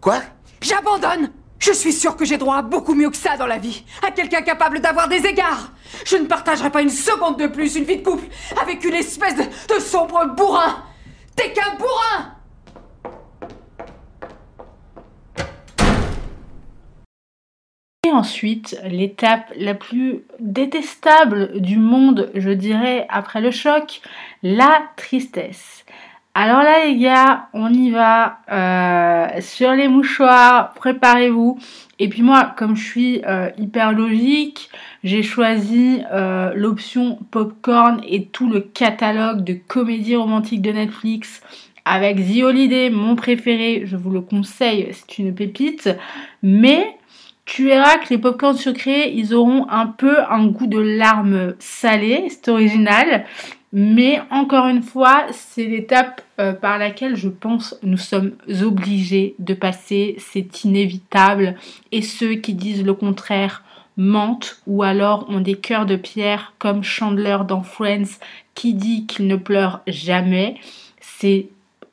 Quoi? 0.00 0.20
J'abandonne 0.60 1.30
Je 1.58 1.72
suis 1.72 1.92
sûre 1.92 2.16
que 2.16 2.24
j'ai 2.24 2.36
droit 2.36 2.56
à 2.56 2.62
beaucoup 2.62 2.94
mieux 2.94 3.10
que 3.10 3.16
ça 3.16 3.36
dans 3.36 3.46
la 3.46 3.58
vie. 3.58 3.84
À 4.06 4.10
quelqu'un 4.10 4.42
capable 4.42 4.80
d'avoir 4.80 5.08
des 5.08 5.24
égards. 5.26 5.72
Je 6.04 6.16
ne 6.16 6.26
partagerai 6.26 6.70
pas 6.70 6.82
une 6.82 6.90
seconde 6.90 7.38
de 7.38 7.46
plus 7.46 7.76
une 7.76 7.84
vie 7.84 7.98
de 7.98 8.04
couple 8.04 8.26
avec 8.60 8.84
une 8.84 8.94
espèce 8.94 9.36
de, 9.36 9.42
de 9.42 9.80
sombre 9.80 10.26
bourrin. 10.36 10.82
T'es 11.36 11.52
qu'un 11.52 11.74
bourrin 11.76 12.33
ensuite, 18.24 18.80
l'étape 18.86 19.52
la 19.54 19.74
plus 19.74 20.22
détestable 20.40 21.60
du 21.60 21.76
monde, 21.76 22.30
je 22.34 22.48
dirais, 22.48 23.06
après 23.10 23.42
le 23.42 23.50
choc, 23.50 24.00
la 24.42 24.80
tristesse. 24.96 25.84
Alors 26.32 26.62
là, 26.62 26.86
les 26.86 26.96
gars, 26.96 27.48
on 27.52 27.70
y 27.70 27.90
va 27.90 28.38
euh, 28.50 29.40
sur 29.42 29.72
les 29.72 29.88
mouchoirs, 29.88 30.72
préparez-vous. 30.72 31.58
Et 31.98 32.08
puis 32.08 32.22
moi, 32.22 32.54
comme 32.56 32.76
je 32.76 32.82
suis 32.82 33.22
euh, 33.26 33.50
hyper 33.58 33.92
logique, 33.92 34.70
j'ai 35.04 35.22
choisi 35.22 36.00
euh, 36.10 36.50
l'option 36.54 37.18
popcorn 37.30 38.00
et 38.08 38.24
tout 38.24 38.48
le 38.48 38.60
catalogue 38.60 39.44
de 39.44 39.52
comédies 39.52 40.16
romantiques 40.16 40.62
de 40.62 40.72
Netflix 40.72 41.42
avec 41.84 42.16
The 42.16 42.42
Holiday, 42.42 42.88
mon 42.88 43.16
préféré, 43.16 43.82
je 43.84 43.96
vous 43.96 44.08
le 44.08 44.22
conseille, 44.22 44.88
c'est 44.92 45.18
une 45.18 45.34
pépite. 45.34 45.90
Mais 46.42 46.96
tu 47.44 47.66
verras 47.66 47.98
que 47.98 48.08
les 48.10 48.18
popcorns 48.18 48.56
sucrés, 48.56 49.12
ils 49.12 49.34
auront 49.34 49.68
un 49.68 49.86
peu 49.86 50.16
un 50.30 50.46
goût 50.46 50.66
de 50.66 50.78
larmes 50.78 51.54
salées, 51.58 52.28
c'est 52.30 52.48
original. 52.48 53.24
Mais 53.72 54.22
encore 54.30 54.68
une 54.68 54.82
fois, 54.82 55.26
c'est 55.32 55.64
l'étape 55.64 56.22
euh, 56.38 56.52
par 56.52 56.78
laquelle 56.78 57.16
je 57.16 57.28
pense 57.28 57.76
nous 57.82 57.98
sommes 57.98 58.32
obligés 58.62 59.34
de 59.40 59.52
passer, 59.52 60.14
c'est 60.18 60.64
inévitable. 60.64 61.56
Et 61.90 62.00
ceux 62.00 62.34
qui 62.36 62.54
disent 62.54 62.84
le 62.84 62.94
contraire 62.94 63.64
mentent 63.96 64.60
ou 64.66 64.82
alors 64.82 65.26
ont 65.28 65.40
des 65.40 65.56
cœurs 65.56 65.86
de 65.86 65.96
pierre 65.96 66.54
comme 66.58 66.82
Chandler 66.82 67.38
dans 67.46 67.62
Friends 67.62 68.18
qui 68.54 68.74
dit 68.74 69.06
qu'il 69.06 69.26
ne 69.26 69.36
pleure 69.36 69.80
jamais. 69.86 70.56
C'est 71.00 71.48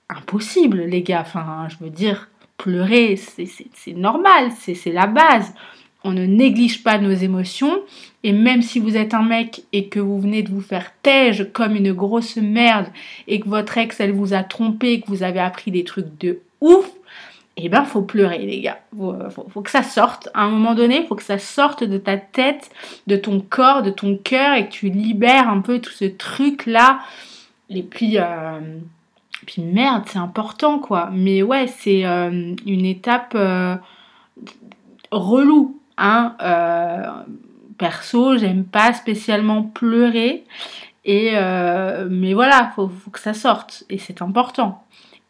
impossible 0.08 0.82
les 0.82 1.02
gars, 1.02 1.22
enfin 1.22 1.68
je 1.70 1.84
veux 1.84 1.90
dire, 1.90 2.30
pleurer 2.62 3.16
c'est 3.18 3.94
normal, 3.94 4.52
c'est 4.60 4.92
la 4.92 5.08
base. 5.08 5.54
On 6.04 6.12
ne 6.12 6.26
néglige 6.26 6.84
pas 6.84 7.00
nos 7.00 7.12
émotions 7.12 7.80
et 8.24 8.34
même 8.34 8.62
si 8.62 8.80
vous 8.80 8.98
êtes 8.98 9.14
un 9.14 9.24
mec 9.24 9.64
et 9.74 9.88
que 9.88 10.00
vous 10.00 10.20
venez 10.20 10.44
de 10.44 10.52
vous 10.52 10.62
faire 10.62 10.92
tège 11.02 11.48
comme 11.54 11.76
une 11.76 11.92
grosse 11.92 12.38
merde 12.38 12.88
et 13.28 13.40
que 13.40 13.50
votre 13.50 13.78
ex 13.78 14.00
elle 14.00 14.12
vous 14.12 14.34
a 14.34 14.44
trompé, 14.44 15.02
que 15.02 15.08
vous 15.08 15.24
avez 15.24 15.40
appris 15.40 15.72
des 15.72 15.84
trucs 15.84 16.18
de 16.20 16.40
ouf, 16.60 16.90
eh 17.58 17.68
ben 17.68 17.84
faut 17.84 18.04
pleurer 18.04 18.46
les 18.46 18.62
gars. 18.62 18.80
Faut, 18.96 19.16
faut, 19.50 19.62
que 19.62 19.72
ça 19.72 19.84
sorte. 19.84 20.30
À 20.34 20.44
un 20.44 20.50
moment 20.50 20.76
donné, 20.76 21.06
faut 21.08 21.16
que 21.16 21.24
ça 21.24 21.40
sorte 21.40 21.84
de 21.84 21.98
ta 21.98 22.18
tête, 22.18 22.70
de 23.08 23.16
ton 23.16 23.42
corps, 23.42 23.82
de 23.82 23.92
ton 23.92 24.18
cœur 24.18 24.56
et 24.56 24.68
que 24.68 24.72
tu 24.72 24.90
libères 24.90 25.50
un 25.50 25.62
peu 25.62 25.80
tout 25.80 25.92
ce 25.92 26.06
truc 26.06 26.68
là. 26.68 27.00
Et 27.70 27.84
puis 27.84 28.18
euh, 28.18 28.60
puis 29.46 29.62
merde, 29.62 30.04
c'est 30.08 30.20
important 30.20 30.80
quoi. 30.80 31.10
Mais 31.12 31.42
ouais, 31.44 31.68
c'est 31.68 32.06
euh, 32.06 32.56
une 32.66 32.86
étape 32.86 33.34
euh, 33.36 33.76
relou. 35.12 35.80
Hein. 35.98 36.36
Euh, 36.42 37.08
perso, 37.78 38.38
j'aime 38.38 38.66
pas 38.66 38.94
spécialement 38.94 39.64
pleurer. 39.64 40.44
Et 41.04 41.32
mais 42.12 42.36
voilà, 42.36 42.72
faut, 42.76 42.88
faut 42.88 43.10
que 43.10 43.20
ça 43.20 43.34
sorte. 43.34 43.84
Et 43.90 43.98
c'est 43.98 44.22
important. 44.22 44.84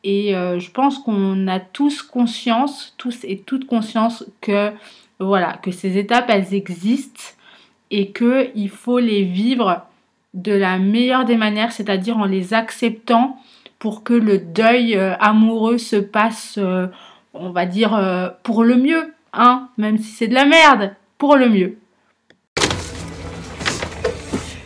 Et 0.04 0.34
je 0.34 0.72
pense 0.72 1.00
qu'on 1.00 1.48
a 1.48 1.62
tous 1.62 2.02
conscience, 2.02 2.94
tous 2.98 3.24
et 3.24 3.40
toutes 3.40 3.66
conscience 3.68 4.26
que 4.42 4.72
voilà, 5.20 5.54
que 5.54 5.72
ces 5.72 5.98
étapes 5.98 6.26
elles 6.28 6.54
existent 6.54 7.22
et 7.90 8.12
que 8.12 8.50
il 8.54 8.70
faut 8.70 9.00
les 9.00 9.24
vivre 9.24 9.86
de 10.34 10.52
la 10.52 10.78
meilleure 10.78 11.24
des 11.24 11.38
manières, 11.38 11.72
c'est-à-dire 11.72 12.18
en 12.18 12.26
les 12.26 12.54
acceptant 12.54 13.38
pour 13.82 14.04
que 14.04 14.14
le 14.14 14.38
deuil 14.38 14.96
euh, 14.96 15.16
amoureux 15.20 15.80
se 15.80 15.96
passe, 15.96 16.60
euh, 16.60 16.86
on 17.34 17.50
va 17.50 17.66
dire, 17.66 17.96
euh, 17.96 18.30
pour 18.44 18.64
le 18.64 18.76
mieux, 18.76 19.12
hein, 19.34 19.70
même 19.76 19.98
si 19.98 20.12
c'est 20.12 20.28
de 20.28 20.36
la 20.36 20.46
merde, 20.46 20.94
pour 21.18 21.36
le 21.36 21.50
mieux. 21.50 21.80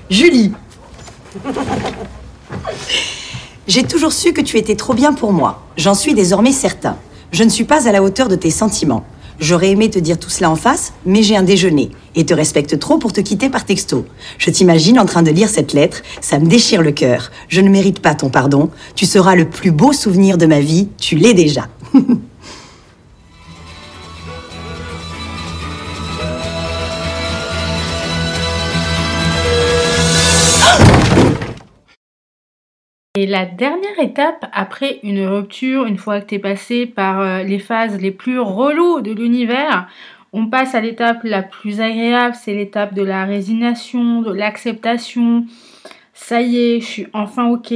Julie 0.09 0.51
J'ai 3.67 3.83
toujours 3.83 4.11
su 4.11 4.33
que 4.33 4.41
tu 4.41 4.57
étais 4.57 4.75
trop 4.75 4.93
bien 4.93 5.13
pour 5.13 5.31
moi. 5.31 5.63
J'en 5.77 5.95
suis 5.95 6.13
désormais 6.13 6.51
certain. 6.51 6.97
Je 7.31 7.45
ne 7.45 7.49
suis 7.49 7.63
pas 7.63 7.87
à 7.87 7.93
la 7.93 8.03
hauteur 8.03 8.27
de 8.27 8.35
tes 8.35 8.51
sentiments. 8.51 9.05
J'aurais 9.39 9.71
aimé 9.71 9.89
te 9.89 9.99
dire 9.99 10.17
tout 10.17 10.29
cela 10.29 10.49
en 10.49 10.55
face, 10.55 10.93
mais 11.05 11.23
j'ai 11.23 11.35
un 11.35 11.43
déjeuner 11.43 11.91
et 12.15 12.25
te 12.25 12.33
respecte 12.33 12.79
trop 12.79 12.97
pour 12.97 13.13
te 13.13 13.21
quitter 13.21 13.49
par 13.49 13.65
texto. 13.65 14.05
Je 14.37 14.49
t'imagine 14.49 14.99
en 14.99 15.05
train 15.05 15.23
de 15.23 15.31
lire 15.31 15.49
cette 15.49 15.73
lettre, 15.73 16.01
ça 16.21 16.39
me 16.39 16.45
déchire 16.45 16.81
le 16.81 16.91
cœur. 16.91 17.31
Je 17.49 17.61
ne 17.61 17.69
mérite 17.69 17.99
pas 17.99 18.15
ton 18.15 18.29
pardon. 18.29 18.69
Tu 18.95 19.05
seras 19.05 19.35
le 19.35 19.49
plus 19.49 19.71
beau 19.71 19.93
souvenir 19.93 20.37
de 20.37 20.45
ma 20.45 20.59
vie, 20.59 20.89
tu 20.97 21.15
l'es 21.15 21.33
déjà. 21.33 21.67
Et 33.17 33.27
la 33.27 33.45
dernière 33.45 33.97
étape 34.01 34.45
après 34.51 34.99
une 35.01 35.25
rupture, 35.25 35.85
une 35.85 35.97
fois 35.97 36.19
que 36.19 36.27
tu 36.27 36.35
es 36.35 36.39
passé 36.39 36.85
par 36.85 37.21
euh, 37.21 37.43
les 37.43 37.59
phases 37.59 37.97
les 38.01 38.11
plus 38.11 38.39
reloues 38.39 38.99
de 38.99 39.13
l'univers, 39.13 39.87
on 40.33 40.47
passe 40.47 40.75
à 40.75 40.81
l'étape 40.81 41.23
la 41.23 41.41
plus 41.41 41.79
agréable, 41.79 42.35
c'est 42.35 42.53
l'étape 42.53 42.93
de 42.93 43.03
la 43.03 43.23
résignation, 43.23 44.21
de 44.21 44.33
l'acceptation. 44.33 45.45
Ça 46.13 46.41
y 46.41 46.57
est, 46.57 46.81
je 46.81 46.85
suis 46.85 47.07
enfin 47.13 47.47
ok. 47.47 47.73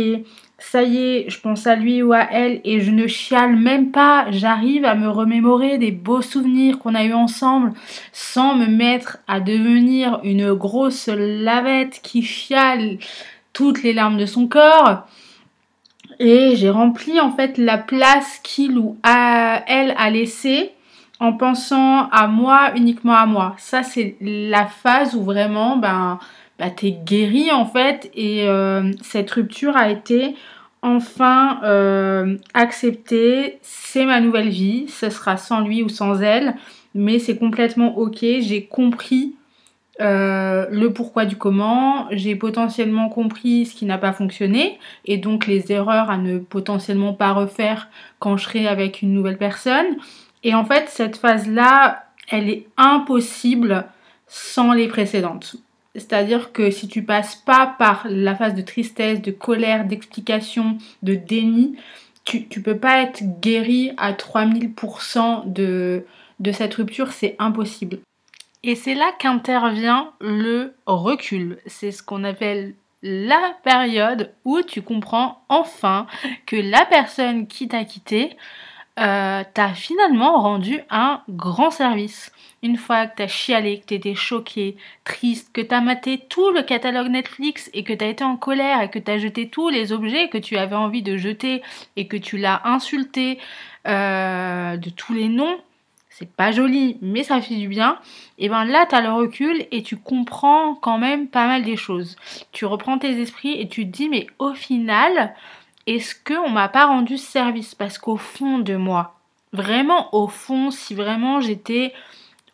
Ça 0.57 0.83
y 0.83 0.97
est, 0.97 1.29
je 1.29 1.39
pense 1.39 1.67
à 1.67 1.77
lui 1.77 2.03
ou 2.03 2.11
à 2.11 2.27
elle 2.29 2.59
et 2.65 2.81
je 2.81 2.91
ne 2.91 3.07
chiale 3.07 3.55
même 3.55 3.91
pas. 3.91 4.25
J'arrive 4.31 4.83
à 4.83 4.95
me 4.95 5.07
remémorer 5.07 5.77
des 5.77 5.91
beaux 5.91 6.21
souvenirs 6.21 6.79
qu'on 6.79 6.95
a 6.95 7.05
eu 7.05 7.13
ensemble 7.13 7.71
sans 8.11 8.55
me 8.55 8.65
mettre 8.65 9.19
à 9.29 9.39
devenir 9.39 10.19
une 10.25 10.53
grosse 10.53 11.07
lavette 11.07 12.01
qui 12.03 12.23
chiale 12.23 12.97
toutes 13.53 13.83
les 13.83 13.93
larmes 13.93 14.17
de 14.17 14.25
son 14.25 14.47
corps 14.47 15.07
et 16.19 16.55
j'ai 16.55 16.69
rempli 16.69 17.19
en 17.19 17.31
fait 17.31 17.57
la 17.57 17.77
place 17.77 18.39
qu'il 18.43 18.77
ou 18.77 18.97
elle 19.03 19.95
a 19.97 20.09
laissée 20.09 20.71
en 21.19 21.33
pensant 21.33 22.07
à 22.09 22.27
moi, 22.27 22.71
uniquement 22.75 23.15
à 23.15 23.25
moi. 23.25 23.55
Ça, 23.57 23.83
c'est 23.83 24.15
la 24.21 24.65
phase 24.65 25.15
où 25.15 25.23
vraiment, 25.23 25.77
ben, 25.77 26.19
ben 26.57 26.69
t'es 26.69 26.91
guéri 26.91 27.51
en 27.51 27.65
fait 27.65 28.09
et 28.13 28.47
euh, 28.47 28.91
cette 29.01 29.31
rupture 29.31 29.75
a 29.75 29.89
été 29.89 30.35
enfin 30.81 31.59
euh, 31.63 32.37
acceptée. 32.53 33.59
C'est 33.61 34.05
ma 34.05 34.21
nouvelle 34.21 34.49
vie, 34.49 34.87
ce 34.87 35.09
sera 35.09 35.37
sans 35.37 35.61
lui 35.61 35.83
ou 35.83 35.89
sans 35.89 36.21
elle, 36.21 36.55
mais 36.95 37.19
c'est 37.19 37.37
complètement 37.37 37.97
ok. 37.97 38.19
J'ai 38.21 38.65
compris 38.65 39.35
euh, 40.01 40.65
le 40.71 40.93
pourquoi 40.93 41.25
du 41.25 41.35
comment, 41.35 42.07
j'ai 42.11 42.35
potentiellement 42.35 43.09
compris 43.09 43.65
ce 43.65 43.75
qui 43.75 43.85
n'a 43.85 43.97
pas 43.97 44.13
fonctionné 44.13 44.79
et 45.05 45.17
donc 45.17 45.45
les 45.45 45.71
erreurs 45.71 46.09
à 46.09 46.17
ne 46.17 46.39
potentiellement 46.39 47.13
pas 47.13 47.33
refaire 47.33 47.89
quand 48.19 48.37
je 48.37 48.45
serai 48.45 48.67
avec 48.67 49.01
une 49.01 49.13
nouvelle 49.13 49.37
personne. 49.37 49.97
Et 50.43 50.55
en 50.55 50.63
fait, 50.63 50.87
cette 50.87 51.17
phase-là, 51.17 52.05
elle 52.29 52.49
est 52.49 52.67
impossible 52.77 53.85
sans 54.27 54.71
les 54.71 54.87
précédentes. 54.87 55.57
C'est-à-dire 55.95 56.53
que 56.53 56.71
si 56.71 56.87
tu 56.87 57.03
passes 57.03 57.35
pas 57.35 57.75
par 57.77 58.05
la 58.09 58.35
phase 58.35 58.53
de 58.53 58.61
tristesse, 58.61 59.21
de 59.21 59.31
colère, 59.31 59.85
d'explication, 59.85 60.77
de 61.03 61.15
déni, 61.15 61.75
tu, 62.23 62.47
tu 62.47 62.61
peux 62.61 62.77
pas 62.77 63.01
être 63.01 63.21
guéri 63.41 63.91
à 63.97 64.13
3000% 64.13 65.51
de, 65.51 66.05
de 66.39 66.51
cette 66.51 66.75
rupture, 66.75 67.11
c'est 67.11 67.35
impossible. 67.39 67.99
Et 68.63 68.75
c'est 68.75 68.95
là 68.95 69.11
qu'intervient 69.17 70.11
le 70.19 70.75
recul. 70.85 71.59
C'est 71.65 71.91
ce 71.91 72.03
qu'on 72.03 72.23
appelle 72.23 72.75
la 73.01 73.55
période 73.63 74.33
où 74.43 74.61
tu 74.61 74.81
comprends 74.81 75.41
enfin 75.47 76.07
que 76.45 76.57
la 76.57 76.85
personne 76.85 77.47
qui 77.47 77.69
t'a 77.69 77.85
quitté 77.85 78.35
euh, 78.99 79.43
t'a 79.53 79.69
finalement 79.69 80.41
rendu 80.41 80.81
un 80.89 81.21
grand 81.29 81.71
service. 81.71 82.33
Une 82.61 82.75
fois 82.75 83.07
que 83.07 83.15
t'as 83.15 83.27
chialé, 83.27 83.79
que 83.79 83.85
t'étais 83.85 84.15
choqué, 84.15 84.75
triste, 85.05 85.53
que 85.53 85.61
t'as 85.61 85.79
maté 85.79 86.17
tout 86.27 86.51
le 86.51 86.63
catalogue 86.63 87.07
Netflix 87.07 87.69
et 87.73 87.85
que 87.85 87.93
t'as 87.93 88.07
été 88.07 88.25
en 88.25 88.35
colère 88.35 88.81
et 88.81 88.89
que 88.89 88.99
t'as 88.99 89.17
jeté 89.17 89.47
tous 89.47 89.69
les 89.69 89.93
objets 89.93 90.27
que 90.27 90.37
tu 90.37 90.57
avais 90.57 90.75
envie 90.75 91.01
de 91.01 91.15
jeter 91.15 91.61
et 91.95 92.07
que 92.07 92.17
tu 92.17 92.37
l'as 92.37 92.61
insulté 92.65 93.39
euh, 93.87 94.75
de 94.75 94.89
tous 94.89 95.13
les 95.13 95.29
noms, 95.29 95.57
c'est 96.19 96.29
pas 96.29 96.51
joli, 96.51 96.97
mais 97.01 97.23
ça 97.23 97.39
fait 97.39 97.55
du 97.55 97.69
bien, 97.69 97.97
et 98.37 98.49
ben 98.49 98.65
là, 98.65 98.85
tu 98.85 99.01
le 99.01 99.09
recul 99.09 99.65
et 99.71 99.83
tu 99.83 99.95
comprends 99.95 100.75
quand 100.75 100.97
même 100.97 101.29
pas 101.29 101.47
mal 101.47 101.63
des 101.63 101.77
choses. 101.77 102.17
Tu 102.51 102.65
reprends 102.65 102.97
tes 102.97 103.21
esprits 103.21 103.57
et 103.57 103.69
tu 103.69 103.85
te 103.85 103.91
dis, 103.91 104.09
mais 104.09 104.27
au 104.37 104.53
final, 104.53 105.33
est-ce 105.87 106.13
qu'on 106.13 106.49
m'a 106.49 106.67
pas 106.67 106.87
rendu 106.87 107.17
service? 107.17 107.73
Parce 107.73 107.97
qu'au 107.97 108.17
fond 108.17 108.59
de 108.59 108.75
moi, 108.75 109.15
vraiment 109.53 110.13
au 110.13 110.27
fond, 110.27 110.71
si 110.71 110.93
vraiment 110.93 111.39
j'étais 111.39 111.93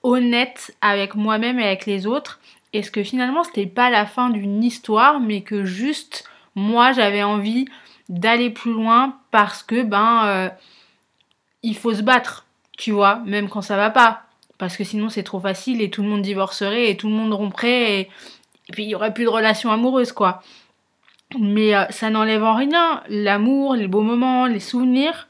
honnête 0.03 0.77
avec 0.81 1.15
moi-même 1.15 1.60
et 1.60 1.65
avec 1.65 1.88
les 1.88 2.05
autres, 2.05 2.39
est-ce 2.72 2.91
que 2.91 3.01
finalement 3.01 3.43
c'était 3.43 3.65
pas 3.65 3.89
la 3.89 4.05
fin 4.05 4.29
d'une 4.29 4.63
histoire, 4.63 5.19
mais 5.19 5.41
que 5.41 5.65
juste 5.65 6.29
moi 6.53 6.91
j'avais 6.91 7.24
envie 7.24 7.65
d'aller 8.10 8.51
plus 8.51 8.74
loin 8.74 9.17
parce 9.31 9.63
que 9.63 9.81
ben 9.81 10.25
euh, 10.25 10.50
il 11.63 11.75
faut 11.75 11.95
se 11.95 12.03
battre 12.03 12.44
tu 12.77 12.91
vois, 12.91 13.22
même 13.25 13.50
quand 13.50 13.62
ça 13.62 13.77
va 13.77 13.89
pas. 13.89 14.24
Parce 14.58 14.77
que 14.77 14.84
sinon 14.84 15.10
c'est 15.10 15.24
trop 15.24 15.39
facile 15.39 15.82
et 15.82 15.89
tout 15.89 16.01
le 16.01 16.10
monde 16.10 16.22
divorcerait 16.22 16.89
et 16.89 16.98
tout 16.98 17.10
le 17.10 17.15
monde 17.15 17.34
romprait 17.34 18.00
et, 18.00 18.10
puis 18.72 18.84
il 18.84 18.89
y 18.89 18.96
aurait 18.96 19.13
plus 19.13 19.25
de 19.25 19.29
relations 19.29 19.72
amoureuses 19.72 20.13
quoi. 20.13 20.41
Mais 21.39 21.75
euh, 21.75 21.86
ça 21.89 22.10
n'enlève 22.10 22.44
en 22.44 22.55
rien 22.55 23.01
l'amour, 23.10 23.75
les 23.75 23.88
beaux 23.88 24.01
moments, 24.01 24.46
les 24.46 24.60
souvenirs. 24.60 25.27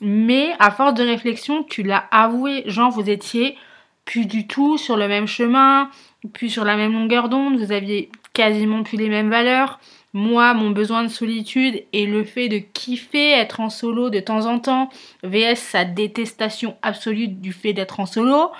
Mais 0.00 0.54
à 0.58 0.70
force 0.70 0.94
de 0.94 1.04
réflexion, 1.04 1.64
tu 1.64 1.82
l'as 1.82 2.04
avoué, 2.10 2.64
genre 2.66 2.90
vous 2.90 3.08
étiez 3.08 3.56
plus 4.04 4.26
du 4.26 4.46
tout 4.46 4.78
sur 4.78 4.96
le 4.96 5.08
même 5.08 5.26
chemin, 5.26 5.90
plus 6.32 6.48
sur 6.48 6.64
la 6.64 6.76
même 6.76 6.92
longueur 6.92 7.28
d'onde, 7.28 7.58
vous 7.58 7.72
aviez 7.72 8.10
quasiment 8.32 8.82
plus 8.82 8.96
les 8.96 9.08
mêmes 9.08 9.30
valeurs, 9.30 9.80
moi, 10.16 10.54
mon 10.54 10.70
besoin 10.70 11.02
de 11.02 11.08
solitude 11.08 11.84
et 11.92 12.06
le 12.06 12.24
fait 12.24 12.48
de 12.48 12.56
kiffer 12.56 13.32
être 13.32 13.60
en 13.60 13.68
solo 13.68 14.08
de 14.08 14.18
temps 14.18 14.46
en 14.46 14.58
temps, 14.58 14.88
vs 15.22 15.56
sa 15.56 15.84
détestation 15.84 16.74
absolue 16.80 17.28
du 17.28 17.52
fait 17.52 17.74
d'être 17.74 18.00
en 18.00 18.06
solo, 18.06 18.50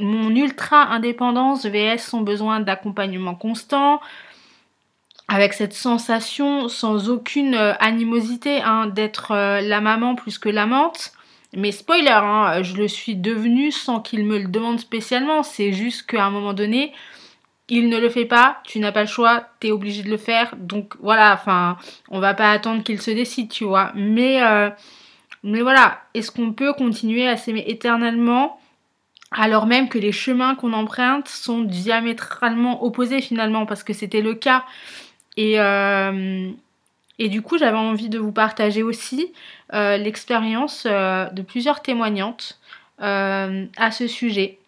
mon 0.00 0.34
ultra 0.34 0.82
indépendance 0.88 1.64
vs 1.64 1.98
son 1.98 2.22
besoin 2.22 2.58
d'accompagnement 2.58 3.36
constant, 3.36 4.00
avec 5.28 5.52
cette 5.52 5.74
sensation 5.74 6.68
sans 6.68 7.08
aucune 7.08 7.54
euh, 7.54 7.74
animosité 7.78 8.60
hein, 8.62 8.88
d'être 8.88 9.30
euh, 9.30 9.60
la 9.60 9.80
maman 9.80 10.16
plus 10.16 10.38
que 10.38 10.48
l'amante. 10.48 11.12
Mais 11.54 11.70
spoiler, 11.70 12.10
hein, 12.10 12.64
je 12.64 12.74
le 12.74 12.88
suis 12.88 13.14
devenue 13.14 13.70
sans 13.70 14.00
qu'il 14.00 14.24
me 14.24 14.38
le 14.38 14.48
demande 14.48 14.80
spécialement. 14.80 15.44
C'est 15.44 15.72
juste 15.72 16.02
qu'à 16.06 16.26
un 16.26 16.30
moment 16.30 16.52
donné, 16.52 16.92
il 17.68 17.88
ne 17.88 17.98
le 17.98 18.08
fait 18.08 18.26
pas, 18.26 18.60
tu 18.64 18.78
n'as 18.78 18.92
pas 18.92 19.02
le 19.02 19.08
choix, 19.08 19.48
tu 19.60 19.68
es 19.68 19.70
obligé 19.72 20.02
de 20.02 20.10
le 20.10 20.16
faire. 20.16 20.54
Donc 20.56 20.94
voilà, 21.00 21.34
enfin, 21.34 21.76
on 22.10 22.20
va 22.20 22.34
pas 22.34 22.50
attendre 22.50 22.82
qu'il 22.84 23.00
se 23.00 23.10
décide, 23.10 23.50
tu 23.50 23.64
vois. 23.64 23.92
Mais, 23.94 24.42
euh, 24.42 24.70
mais 25.42 25.62
voilà, 25.62 26.00
est-ce 26.14 26.30
qu'on 26.30 26.52
peut 26.52 26.72
continuer 26.74 27.28
à 27.28 27.36
s'aimer 27.36 27.64
éternellement 27.66 28.60
alors 29.32 29.66
même 29.66 29.88
que 29.88 29.98
les 29.98 30.12
chemins 30.12 30.54
qu'on 30.54 30.72
emprunte 30.72 31.26
sont 31.28 31.62
diamétralement 31.62 32.84
opposés 32.84 33.20
finalement, 33.20 33.66
parce 33.66 33.82
que 33.82 33.92
c'était 33.92 34.22
le 34.22 34.34
cas. 34.34 34.64
Et, 35.36 35.58
euh, 35.58 36.48
et 37.18 37.28
du 37.28 37.42
coup, 37.42 37.58
j'avais 37.58 37.76
envie 37.76 38.08
de 38.08 38.20
vous 38.20 38.30
partager 38.30 38.84
aussi 38.84 39.32
euh, 39.74 39.96
l'expérience 39.96 40.86
de 40.86 41.42
plusieurs 41.42 41.82
témoignantes 41.82 42.60
à 42.98 43.90
ce 43.90 44.06
sujet 44.06 44.58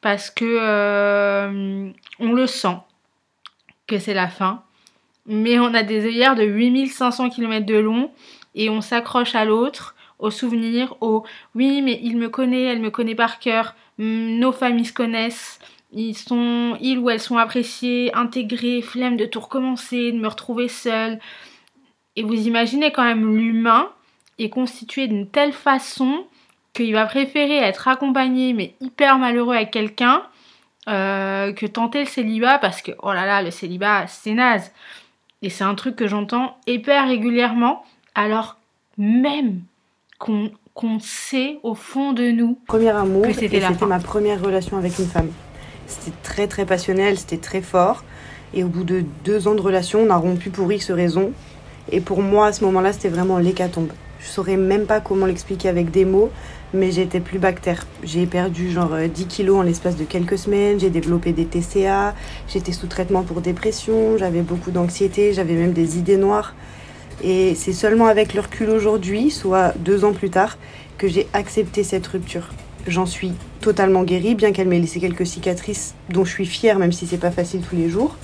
parce 0.00 0.30
que 0.30 0.44
euh, 0.44 1.90
on 2.18 2.32
le 2.32 2.46
sent 2.46 2.76
que 3.86 3.98
c'est 3.98 4.14
la 4.14 4.28
fin, 4.28 4.62
mais 5.26 5.58
on 5.58 5.74
a 5.74 5.82
des 5.82 6.06
œillères 6.06 6.36
de 6.36 6.44
8500 6.44 7.30
km 7.30 7.66
de 7.66 7.76
long 7.76 8.10
et 8.54 8.70
on 8.70 8.80
s'accroche 8.80 9.34
à 9.34 9.44
l'autre, 9.44 9.94
au 10.18 10.30
souvenir, 10.30 10.96
au 11.00 11.24
oui, 11.54 11.82
mais 11.82 11.98
il 12.02 12.16
me 12.16 12.28
connaît, 12.28 12.64
elle 12.64 12.80
me 12.80 12.90
connaît 12.90 13.14
par 13.14 13.38
cœur, 13.38 13.74
nos 13.98 14.52
familles 14.52 14.86
se 14.86 14.92
connaissent, 14.92 15.58
ils 15.92 16.16
sont, 16.16 16.76
ils 16.80 16.98
ou 16.98 17.10
elles 17.10 17.20
sont 17.20 17.36
appréciés, 17.36 18.14
intégrés, 18.14 18.82
flemme 18.82 19.16
de 19.16 19.26
tout 19.26 19.40
recommencer, 19.40 20.12
de 20.12 20.18
me 20.18 20.28
retrouver 20.28 20.68
seule. 20.68 21.18
Et 22.16 22.22
vous 22.22 22.46
imaginez 22.46 22.92
quand 22.92 23.04
même 23.04 23.36
l'humain 23.36 23.90
est 24.38 24.50
constitué 24.50 25.08
d'une 25.08 25.28
telle 25.28 25.52
façon 25.52 26.26
qu'il 26.72 26.92
va 26.92 27.06
préférer 27.06 27.56
être 27.56 27.88
accompagné 27.88 28.52
mais 28.52 28.74
hyper 28.80 29.18
malheureux 29.18 29.54
avec 29.54 29.70
quelqu'un 29.70 30.22
euh, 30.88 31.52
que 31.52 31.66
tenter 31.66 32.00
le 32.00 32.06
célibat 32.06 32.58
parce 32.58 32.80
que 32.82 32.92
oh 33.02 33.12
là 33.12 33.26
là 33.26 33.42
le 33.42 33.50
célibat 33.50 34.06
c'est 34.06 34.32
naze. 34.32 34.72
Et 35.42 35.50
c'est 35.50 35.64
un 35.64 35.74
truc 35.74 35.96
que 35.96 36.06
j'entends 36.06 36.56
hyper 36.66 37.06
régulièrement 37.08 37.84
alors 38.14 38.56
même 38.98 39.60
qu'on 40.18 40.50
sait 41.00 41.58
au 41.62 41.74
fond 41.74 42.12
de 42.12 42.30
nous 42.30 42.58
premier 42.66 42.90
amour 42.90 43.22
que 43.22 43.32
c'était 43.32 43.60
ma 43.86 43.98
première 43.98 44.42
relation 44.42 44.76
avec 44.76 44.98
une 44.98 45.06
femme. 45.06 45.30
C'était 45.86 46.16
très 46.22 46.46
très 46.46 46.66
passionnel 46.66 47.18
c'était 47.18 47.38
très 47.38 47.62
fort. 47.62 48.04
Et 48.52 48.64
au 48.64 48.68
bout 48.68 48.84
de 48.84 49.04
deux 49.24 49.48
ans 49.48 49.54
de 49.54 49.60
relation 49.60 50.00
on 50.00 50.10
a 50.10 50.16
rompu 50.16 50.50
pour 50.50 50.70
X 50.72 50.90
raisons. 50.90 51.32
Et 51.90 52.00
pour 52.00 52.22
moi 52.22 52.46
à 52.46 52.52
ce 52.52 52.64
moment-là 52.64 52.92
c'était 52.92 53.08
vraiment 53.08 53.38
l'hécatombe 53.38 53.90
je 54.20 54.28
saurais 54.28 54.56
même 54.56 54.86
pas 54.86 55.00
comment 55.00 55.26
l'expliquer 55.26 55.68
avec 55.68 55.90
des 55.90 56.04
mots 56.04 56.30
mais 56.72 56.92
j'étais 56.92 57.20
plus 57.20 57.38
bactère. 57.38 57.86
J'ai 58.04 58.26
perdu 58.26 58.70
genre 58.70 58.96
10 58.96 59.22
euh, 59.22 59.26
kilos 59.26 59.58
en 59.58 59.62
l'espace 59.62 59.96
de 59.96 60.04
quelques 60.04 60.38
semaines, 60.38 60.78
j'ai 60.78 60.90
développé 60.90 61.32
des 61.32 61.44
TCA, 61.44 62.14
j'étais 62.48 62.72
sous 62.72 62.86
traitement 62.86 63.22
pour 63.22 63.40
dépression, 63.40 64.16
j'avais 64.18 64.42
beaucoup 64.42 64.70
d'anxiété, 64.70 65.32
j'avais 65.32 65.54
même 65.54 65.72
des 65.72 65.98
idées 65.98 66.16
noires. 66.16 66.54
Et 67.22 67.54
c'est 67.54 67.72
seulement 67.72 68.06
avec 68.06 68.34
le 68.34 68.40
recul 68.40 68.70
aujourd'hui, 68.70 69.30
soit 69.30 69.74
deux 69.78 70.04
ans 70.04 70.12
plus 70.12 70.30
tard, 70.30 70.56
que 70.96 71.08
j'ai 71.08 71.28
accepté 71.32 71.82
cette 71.84 72.06
rupture. 72.06 72.48
J'en 72.86 73.04
suis 73.04 73.32
totalement 73.60 74.04
guérie, 74.04 74.34
bien 74.34 74.52
qu'elle 74.52 74.68
m'ait 74.68 74.78
laissé 74.78 75.00
quelques 75.00 75.26
cicatrices 75.26 75.94
dont 76.08 76.24
je 76.24 76.30
suis 76.30 76.46
fière, 76.46 76.78
même 76.78 76.92
si 76.92 77.06
c'est 77.06 77.18
pas 77.18 77.30
facile 77.30 77.60
tous 77.60 77.76
les 77.76 77.90
jours 77.90 78.16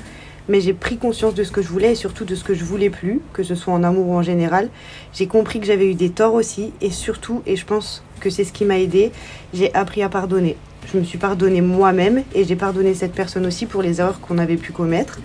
mais 0.49 0.61
j'ai 0.61 0.73
pris 0.73 0.97
conscience 0.97 1.35
de 1.35 1.45
ce 1.45 1.51
que 1.51 1.63
je 1.63 1.69
voulais 1.69 1.93
et 1.93 1.95
surtout 1.95 2.25
de 2.25 2.35
ce 2.35 2.45
que 2.45 2.55
je 2.55 2.65
voulais 2.65 2.91
plus, 2.91 3.21
que 3.33 3.43
ce 3.43 3.55
soit 3.55 3.73
en 3.73 3.83
amour 3.83 4.09
ou 4.09 4.15
en 4.15 4.23
général. 4.23 4.69
J'ai 5.13 5.27
compris 5.27 5.61
que 5.61 5.67
j'avais 5.67 5.87
eu 5.87 5.95
des 5.95 6.11
torts 6.11 6.35
aussi 6.35 6.73
et 6.81 6.91
surtout, 6.91 7.43
et 7.47 7.57
je 7.57 7.65
pense 7.65 8.03
que 8.21 8.31
c'est 8.31 8.45
ce 8.45 8.53
qui 8.53 8.65
m'a 8.65 8.79
aidé, 8.79 9.13
j'ai 9.53 9.75
appris 9.75 10.03
à 10.03 10.09
pardonner. 10.09 10.57
Je 10.93 10.99
me 10.99 11.05
suis 11.05 11.19
pardonné 11.19 11.61
moi-même 11.61 12.23
et 12.35 12.45
j'ai 12.45 12.57
pardonné 12.57 12.95
cette 12.95 13.13
personne 13.13 13.47
aussi 13.47 13.67
pour 13.67 13.83
les 13.83 14.01
erreurs 14.01 14.21
qu'on 14.21 14.39
avait 14.39 14.57
pu 14.57 14.73
commettre. 14.73 15.19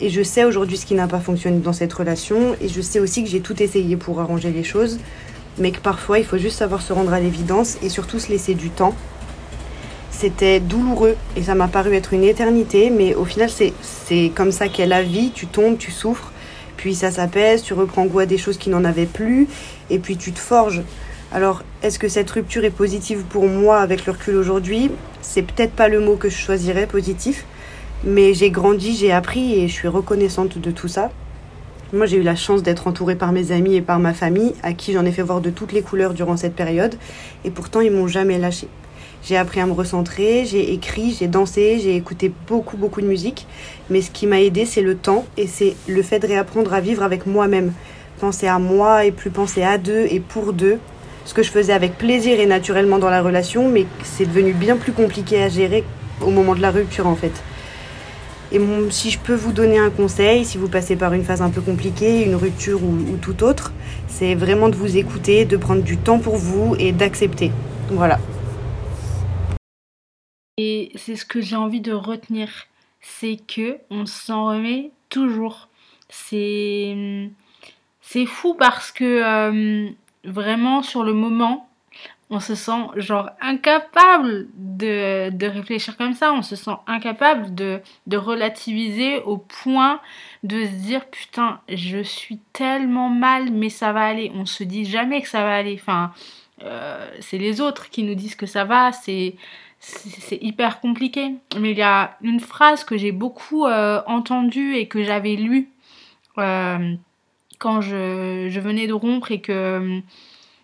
Et 0.00 0.10
je 0.10 0.22
sais 0.22 0.44
aujourd'hui 0.44 0.76
ce 0.76 0.84
qui 0.84 0.94
n'a 0.94 1.06
pas 1.06 1.20
fonctionné 1.20 1.58
dans 1.58 1.72
cette 1.72 1.92
relation 1.92 2.54
et 2.60 2.68
je 2.68 2.80
sais 2.80 3.00
aussi 3.00 3.24
que 3.24 3.30
j'ai 3.30 3.40
tout 3.40 3.62
essayé 3.62 3.96
pour 3.96 4.20
arranger 4.20 4.50
les 4.50 4.64
choses, 4.64 4.98
mais 5.56 5.70
que 5.70 5.80
parfois 5.80 6.18
il 6.18 6.24
faut 6.24 6.36
juste 6.36 6.58
savoir 6.58 6.82
se 6.82 6.92
rendre 6.92 7.12
à 7.12 7.20
l'évidence 7.20 7.78
et 7.82 7.88
surtout 7.88 8.18
se 8.18 8.28
laisser 8.28 8.54
du 8.54 8.70
temps 8.70 8.94
c'était 10.16 10.60
douloureux 10.60 11.16
et 11.36 11.42
ça 11.42 11.54
m'a 11.54 11.68
paru 11.68 11.94
être 11.94 12.12
une 12.12 12.24
éternité, 12.24 12.90
mais 12.90 13.14
au 13.14 13.24
final, 13.24 13.50
c'est 13.50 14.32
comme 14.34 14.52
ça 14.52 14.68
qu'est 14.68 14.86
la 14.86 15.02
vie. 15.02 15.32
Tu 15.34 15.46
tombes, 15.46 15.76
tu 15.76 15.90
souffres, 15.90 16.30
puis 16.76 16.94
ça 16.94 17.10
s'apaise, 17.10 17.62
tu 17.62 17.74
reprends 17.74 18.06
goût 18.06 18.20
à 18.20 18.26
des 18.26 18.38
choses 18.38 18.56
qui 18.56 18.70
n'en 18.70 18.84
avaient 18.84 19.06
plus, 19.06 19.48
et 19.90 19.98
puis 19.98 20.16
tu 20.16 20.32
te 20.32 20.38
forges. 20.38 20.82
Alors, 21.32 21.62
est-ce 21.82 21.98
que 21.98 22.08
cette 22.08 22.30
rupture 22.30 22.64
est 22.64 22.70
positive 22.70 23.24
pour 23.28 23.48
moi 23.48 23.78
avec 23.78 24.06
le 24.06 24.12
recul 24.12 24.36
aujourd'hui? 24.36 24.90
C'est 25.20 25.42
peut-être 25.42 25.72
pas 25.72 25.88
le 25.88 25.98
mot 26.00 26.14
que 26.14 26.28
je 26.28 26.36
choisirais, 26.36 26.86
positif, 26.86 27.44
mais 28.04 28.34
j'ai 28.34 28.50
grandi, 28.50 28.94
j'ai 28.96 29.10
appris 29.10 29.54
et 29.60 29.68
je 29.68 29.72
suis 29.72 29.88
reconnaissante 29.88 30.58
de 30.58 30.70
tout 30.70 30.88
ça. 30.88 31.10
Moi, 31.92 32.06
j'ai 32.06 32.18
eu 32.18 32.22
la 32.22 32.36
chance 32.36 32.62
d'être 32.62 32.86
entourée 32.86 33.16
par 33.16 33.32
mes 33.32 33.50
amis 33.50 33.74
et 33.74 33.82
par 33.82 33.98
ma 33.98 34.14
famille, 34.14 34.54
à 34.62 34.74
qui 34.74 34.92
j'en 34.92 35.04
ai 35.04 35.12
fait 35.12 35.22
voir 35.22 35.40
de 35.40 35.50
toutes 35.50 35.72
les 35.72 35.82
couleurs 35.82 36.14
durant 36.14 36.36
cette 36.36 36.54
période, 36.54 36.94
et 37.44 37.50
pourtant, 37.50 37.80
ils 37.80 37.90
m'ont 37.90 38.06
jamais 38.06 38.38
lâché. 38.38 38.68
J'ai 39.26 39.38
appris 39.38 39.60
à 39.60 39.66
me 39.66 39.72
recentrer, 39.72 40.44
j'ai 40.44 40.74
écrit, 40.74 41.16
j'ai 41.18 41.28
dansé, 41.28 41.80
j'ai 41.82 41.96
écouté 41.96 42.30
beaucoup, 42.46 42.76
beaucoup 42.76 43.00
de 43.00 43.06
musique. 43.06 43.46
Mais 43.88 44.02
ce 44.02 44.10
qui 44.10 44.26
m'a 44.26 44.42
aidé, 44.42 44.66
c'est 44.66 44.82
le 44.82 44.96
temps 44.96 45.24
et 45.38 45.46
c'est 45.46 45.76
le 45.88 46.02
fait 46.02 46.18
de 46.18 46.26
réapprendre 46.26 46.74
à 46.74 46.80
vivre 46.80 47.02
avec 47.02 47.24
moi-même. 47.24 47.72
Penser 48.20 48.48
à 48.48 48.58
moi 48.58 49.06
et 49.06 49.12
plus 49.12 49.30
penser 49.30 49.62
à 49.62 49.78
deux 49.78 50.06
et 50.10 50.20
pour 50.20 50.52
deux. 50.52 50.78
Ce 51.24 51.32
que 51.32 51.42
je 51.42 51.50
faisais 51.50 51.72
avec 51.72 51.96
plaisir 51.96 52.38
et 52.38 52.44
naturellement 52.44 52.98
dans 52.98 53.08
la 53.08 53.22
relation, 53.22 53.66
mais 53.70 53.86
c'est 54.02 54.26
devenu 54.26 54.52
bien 54.52 54.76
plus 54.76 54.92
compliqué 54.92 55.42
à 55.42 55.48
gérer 55.48 55.84
au 56.20 56.28
moment 56.28 56.54
de 56.54 56.60
la 56.60 56.70
rupture 56.70 57.06
en 57.06 57.16
fait. 57.16 57.32
Et 58.52 58.60
si 58.90 59.10
je 59.10 59.18
peux 59.18 59.34
vous 59.34 59.52
donner 59.52 59.78
un 59.78 59.88
conseil, 59.88 60.44
si 60.44 60.58
vous 60.58 60.68
passez 60.68 60.96
par 60.96 61.14
une 61.14 61.24
phase 61.24 61.40
un 61.40 61.48
peu 61.48 61.62
compliquée, 61.62 62.26
une 62.26 62.34
rupture 62.34 62.82
ou, 62.84 62.92
ou 63.14 63.16
tout 63.16 63.42
autre, 63.42 63.72
c'est 64.06 64.34
vraiment 64.34 64.68
de 64.68 64.76
vous 64.76 64.98
écouter, 64.98 65.46
de 65.46 65.56
prendre 65.56 65.82
du 65.82 65.96
temps 65.96 66.18
pour 66.18 66.36
vous 66.36 66.76
et 66.78 66.92
d'accepter. 66.92 67.52
Voilà. 67.90 68.18
Et 70.56 70.92
c'est 70.94 71.16
ce 71.16 71.24
que 71.24 71.40
j'ai 71.40 71.56
envie 71.56 71.80
de 71.80 71.92
retenir, 71.92 72.66
c'est 73.00 73.36
que 73.36 73.78
on 73.90 74.06
s'en 74.06 74.46
remet 74.46 74.90
toujours. 75.08 75.68
C'est 76.08 77.30
c'est 78.00 78.26
fou 78.26 78.54
parce 78.54 78.92
que 78.92 79.04
euh, 79.04 79.90
vraiment 80.24 80.82
sur 80.82 81.02
le 81.02 81.12
moment, 81.12 81.68
on 82.30 82.40
se 82.40 82.54
sent 82.54 82.86
genre 82.96 83.30
incapable 83.40 84.48
de, 84.54 85.30
de, 85.30 85.46
réfléchir 85.46 85.96
comme 85.96 86.14
ça, 86.14 86.32
on 86.32 86.42
se 86.42 86.56
sent 86.56 86.76
incapable 86.86 87.54
de, 87.54 87.80
de 88.06 88.16
relativiser 88.16 89.20
au 89.22 89.36
point 89.36 90.00
de 90.42 90.64
se 90.64 90.70
dire 90.70 91.04
putain 91.06 91.60
je 91.68 92.02
suis 92.02 92.38
tellement 92.52 93.08
mal 93.08 93.50
mais 93.50 93.70
ça 93.70 93.92
va 93.92 94.04
aller. 94.04 94.30
On 94.34 94.46
se 94.46 94.64
dit 94.64 94.84
jamais 94.84 95.20
que 95.22 95.28
ça 95.28 95.42
va 95.42 95.54
aller. 95.54 95.78
Enfin, 95.80 96.12
euh, 96.62 97.10
c'est 97.20 97.38
les 97.38 97.60
autres 97.60 97.90
qui 97.90 98.02
nous 98.04 98.14
disent 98.14 98.36
que 98.36 98.46
ça 98.46 98.64
va, 98.64 98.92
c'est 98.92 99.34
c'est 100.20 100.42
hyper 100.42 100.80
compliqué. 100.80 101.34
Mais 101.58 101.72
il 101.72 101.78
y 101.78 101.82
a 101.82 102.16
une 102.22 102.40
phrase 102.40 102.84
que 102.84 102.96
j'ai 102.96 103.12
beaucoup 103.12 103.66
euh, 103.66 104.02
entendue 104.06 104.74
et 104.76 104.88
que 104.88 105.02
j'avais 105.02 105.36
lue 105.36 105.68
euh, 106.38 106.94
quand 107.58 107.80
je, 107.80 108.58
venais 108.58 108.86
de 108.86 108.92
rompre 108.92 109.30
et 109.30 109.40
que, 109.40 110.00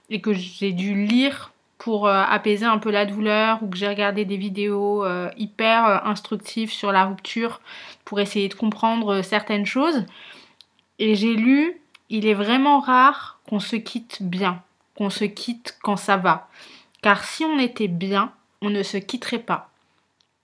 et 0.09 0.21
que 0.21 0.33
j'ai 0.33 0.73
dû 0.73 1.07
lire 1.07 1.53
pour 1.79 2.09
apaiser 2.09 2.67
un 2.67 2.77
peu 2.77 2.91
la 2.91 3.07
douleur 3.07 3.63
ou 3.63 3.69
que 3.69 3.77
j'ai 3.79 3.89
regardé 3.89 4.27
des 4.27 4.37
vidéos 4.37 5.03
hyper 5.39 6.07
instructives 6.07 6.71
sur 6.71 6.93
la 6.93 7.07
rupture 7.07 7.63
pour 8.05 8.21
essayer 8.21 8.49
de 8.49 8.55
comprendre 8.55 9.23
certaines 9.23 9.65
choses. 9.65 10.05
Et 10.99 11.15
j'ai 11.15 11.35
lu, 11.35 11.81
il 12.11 12.27
est 12.27 12.35
vraiment 12.35 12.81
rare 12.81 13.41
qu'on 13.49 13.61
se 13.61 13.77
quitte 13.77 14.19
bien 14.21 14.63
qu'on 15.01 15.09
se 15.09 15.25
quitte 15.25 15.79
quand 15.83 15.97
ça 15.97 16.19
va. 16.19 16.51
Car 17.01 17.25
si 17.25 17.43
on 17.47 17.59
était 17.59 17.89
bien, 17.89 18.33
on 18.63 18.71
ne 18.71 18.83
se 18.83 18.97
quitterait 18.97 19.39
pas. 19.39 19.71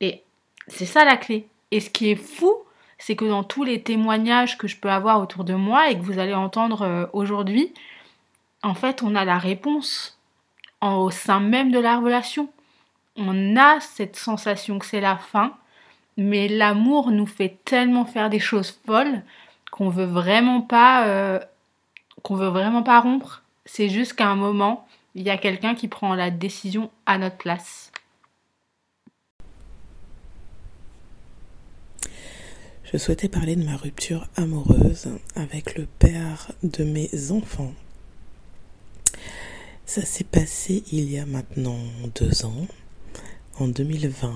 Et 0.01 0.23
c'est 0.69 0.87
ça 0.87 1.05
la 1.05 1.17
clé. 1.17 1.49
Et 1.71 1.81
ce 1.81 1.91
qui 1.91 2.11
est 2.11 2.17
fou, 2.17 2.55
c'est 2.99 3.17
que 3.17 3.25
dans 3.25 3.45
tous 3.45 3.65
les 3.65 3.83
témoignages 3.83 4.59
que 4.59 4.69
je 4.69 4.77
peux 4.77 4.91
avoir 4.91 5.21
autour 5.21 5.45
de 5.45 5.55
moi 5.55 5.91
et 5.91 5.97
que 5.97 6.03
vous 6.03 6.19
allez 6.19 6.35
entendre 6.35 6.83
euh, 6.83 7.07
aujourd'hui, 7.13 7.73
en 8.63 8.75
fait, 8.75 9.03
on 9.03 9.15
a 9.15 9.25
la 9.25 9.39
réponse 9.39 10.19
au 10.81 11.11
sein 11.11 11.41
même 11.41 11.71
de 11.71 11.79
la 11.79 11.99
relation. 11.99 12.49
On 13.17 13.57
a 13.57 13.81
cette 13.81 14.17
sensation 14.17 14.79
que 14.79 14.87
c'est 14.87 15.01
la 15.01 15.17
fin, 15.17 15.57
mais 16.17 16.49
l'amour 16.49 17.11
nous 17.11 17.27
fait 17.27 17.59
tellement 17.65 18.05
faire 18.05 18.31
des 18.31 18.39
choses 18.39 18.79
folles 18.87 19.23
qu'on 19.71 19.89
veut 19.89 20.05
vraiment 20.05 20.61
pas 20.61 21.07
euh, 21.07 21.39
qu'on 22.23 22.35
veut 22.35 22.49
vraiment 22.49 22.83
pas 22.83 23.01
rompre 23.01 23.43
c'est 23.67 23.89
juste 23.89 24.15
qu'à 24.15 24.29
un 24.29 24.37
moment, 24.37 24.87
il 25.15 25.23
y 25.23 25.31
a 25.31 25.37
quelqu'un 25.37 25.75
qui 25.75 25.89
prend 25.89 26.15
la 26.15 26.31
décision 26.31 26.91
à 27.05 27.19
notre 27.19 27.37
place. 27.37 27.86
Je 32.93 32.99
souhaitais 32.99 33.29
parler 33.29 33.57
de 33.57 33.65
ma 33.65 33.77
rupture 33.77 34.29
amoureuse 34.37 35.09
avec 35.35 35.77
le 35.77 35.87
père 35.87 36.53
de 36.63 36.85
mes 36.85 37.33
enfants. 37.33 37.75
Ça 39.85 40.03
s'est 40.05 40.23
passé 40.23 40.85
il 40.93 41.11
y 41.11 41.19
a 41.19 41.27
maintenant 41.27 41.81
deux 42.15 42.45
ans, 42.45 42.69
en 43.59 43.67
2020. 43.67 44.33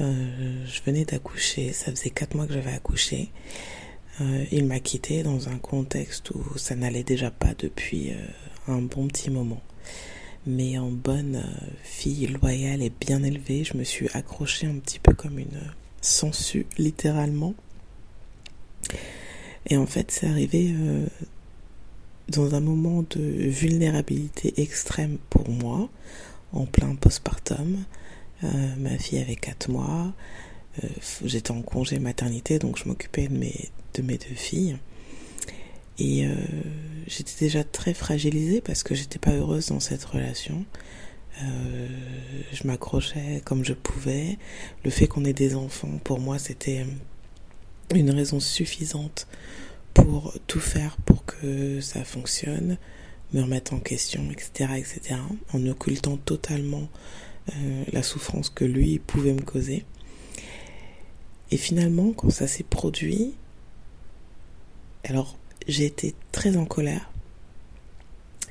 Euh, 0.00 0.66
je 0.66 0.82
venais 0.86 1.04
d'accoucher, 1.04 1.72
ça 1.72 1.90
faisait 1.90 2.10
quatre 2.10 2.36
mois 2.36 2.46
que 2.46 2.52
j'avais 2.52 2.72
accouché. 2.74 3.30
Euh, 4.20 4.44
il 4.52 4.64
m'a 4.64 4.78
quitté 4.78 5.24
dans 5.24 5.48
un 5.48 5.58
contexte 5.58 6.30
où 6.30 6.56
ça 6.56 6.76
n'allait 6.76 7.02
déjà 7.02 7.32
pas 7.32 7.54
depuis 7.58 8.12
euh, 8.12 8.24
un 8.68 8.82
bon 8.82 9.08
petit 9.08 9.30
moment. 9.30 9.62
Mais 10.46 10.78
en 10.78 10.92
bonne 10.92 11.44
fille 11.82 12.28
loyale 12.28 12.82
et 12.82 12.92
bien 13.00 13.24
élevée, 13.24 13.64
je 13.64 13.76
me 13.76 13.82
suis 13.82 14.06
accrochée 14.14 14.68
un 14.68 14.78
petit 14.78 15.00
peu 15.00 15.12
comme 15.12 15.40
une 15.40 15.60
sangsue, 16.02 16.66
littéralement. 16.76 17.54
Et 19.66 19.76
en 19.76 19.86
fait, 19.86 20.10
c'est 20.10 20.26
arrivé 20.26 20.74
dans 22.28 22.54
un 22.54 22.60
moment 22.60 23.04
de 23.08 23.20
vulnérabilité 23.20 24.60
extrême 24.60 25.18
pour 25.30 25.48
moi, 25.48 25.88
en 26.52 26.66
plein 26.66 26.94
postpartum. 26.96 27.84
ma 28.42 28.98
fille 28.98 29.20
avait 29.20 29.36
4 29.36 29.70
mois, 29.70 30.12
j'étais 31.24 31.52
en 31.52 31.62
congé 31.62 32.00
maternité, 32.00 32.58
donc 32.58 32.76
je 32.76 32.88
m'occupais 32.88 33.28
de 33.28 33.38
mes 33.38 33.70
de 33.94 34.02
mes 34.02 34.18
deux 34.18 34.34
filles. 34.34 34.76
Et 35.98 36.26
euh, 36.26 36.34
j'étais 37.06 37.32
déjà 37.38 37.64
très 37.64 37.94
fragilisée 37.94 38.60
parce 38.60 38.82
que 38.82 38.94
j'étais 38.94 39.18
pas 39.18 39.32
heureuse 39.32 39.68
dans 39.68 39.80
cette 39.80 40.04
relation. 40.04 40.64
Euh, 41.40 41.88
je 42.52 42.66
m'accrochais 42.66 43.40
comme 43.44 43.64
je 43.64 43.72
pouvais. 43.72 44.38
Le 44.84 44.90
fait 44.90 45.06
qu'on 45.06 45.24
ait 45.24 45.32
des 45.32 45.54
enfants, 45.54 45.98
pour 46.04 46.20
moi, 46.20 46.38
c'était 46.38 46.84
une 47.94 48.10
raison 48.10 48.40
suffisante 48.40 49.26
pour 49.94 50.34
tout 50.46 50.60
faire 50.60 50.96
pour 51.04 51.24
que 51.24 51.80
ça 51.80 52.04
fonctionne, 52.04 52.78
me 53.32 53.42
remettre 53.42 53.74
en 53.74 53.80
question, 53.80 54.30
etc., 54.30 54.72
etc., 54.76 55.20
en 55.52 55.66
occultant 55.66 56.16
totalement 56.16 56.88
euh, 57.54 57.84
la 57.92 58.02
souffrance 58.02 58.50
que 58.50 58.64
lui 58.64 58.98
pouvait 58.98 59.32
me 59.32 59.42
causer. 59.42 59.84
Et 61.50 61.56
finalement, 61.56 62.12
quand 62.12 62.30
ça 62.30 62.46
s'est 62.46 62.62
produit, 62.62 63.34
alors, 65.04 65.36
j'ai 65.66 65.84
été 65.84 66.14
très 66.30 66.56
en 66.56 66.64
colère. 66.64 67.10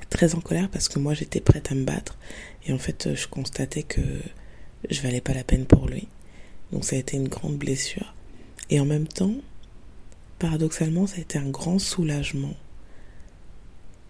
Très 0.09 0.35
en 0.35 0.41
colère 0.41 0.69
parce 0.69 0.89
que 0.89 0.99
moi, 0.99 1.13
j'étais 1.13 1.39
prête 1.39 1.71
à 1.71 1.75
me 1.75 1.85
battre. 1.85 2.17
Et 2.65 2.73
en 2.73 2.77
fait, 2.77 3.15
je 3.15 3.27
constatais 3.27 3.83
que 3.83 4.01
je 4.89 5.01
valais 5.01 5.21
pas 5.21 5.33
la 5.33 5.43
peine 5.43 5.65
pour 5.65 5.87
lui. 5.87 6.07
Donc, 6.71 6.85
ça 6.85 6.95
a 6.95 6.99
été 6.99 7.17
une 7.17 7.27
grande 7.27 7.57
blessure. 7.57 8.13
Et 8.69 8.79
en 8.79 8.85
même 8.85 9.07
temps, 9.07 9.33
paradoxalement, 10.39 11.07
ça 11.07 11.17
a 11.17 11.21
été 11.21 11.37
un 11.37 11.49
grand 11.49 11.79
soulagement. 11.79 12.55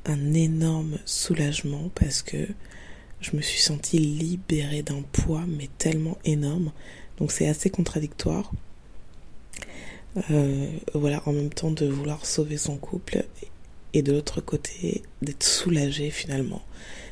Un 0.06 0.34
énorme 0.34 0.98
soulagement 1.06 1.90
parce 1.96 2.22
que 2.22 2.48
je 3.22 3.36
me 3.36 3.42
suis 3.42 3.62
sentie 3.62 4.00
libérée 4.00 4.82
d'un 4.82 5.02
poids, 5.02 5.46
mais 5.48 5.70
tellement 5.78 6.18
énorme. 6.26 6.72
Donc, 7.18 7.32
c'est 7.32 7.48
assez 7.48 7.70
contradictoire. 7.70 8.52
Euh, 10.30 10.68
voilà, 10.94 11.24
en 11.26 11.32
même 11.32 11.54
temps 11.54 11.72
de 11.72 11.86
vouloir 11.86 12.26
sauver 12.26 12.58
son 12.58 12.78
couple 12.78 13.24
et 13.94 14.02
de 14.02 14.12
l'autre 14.12 14.42
côté 14.42 15.04
d'être 15.22 15.44
soulagé 15.44 16.10
finalement, 16.10 16.62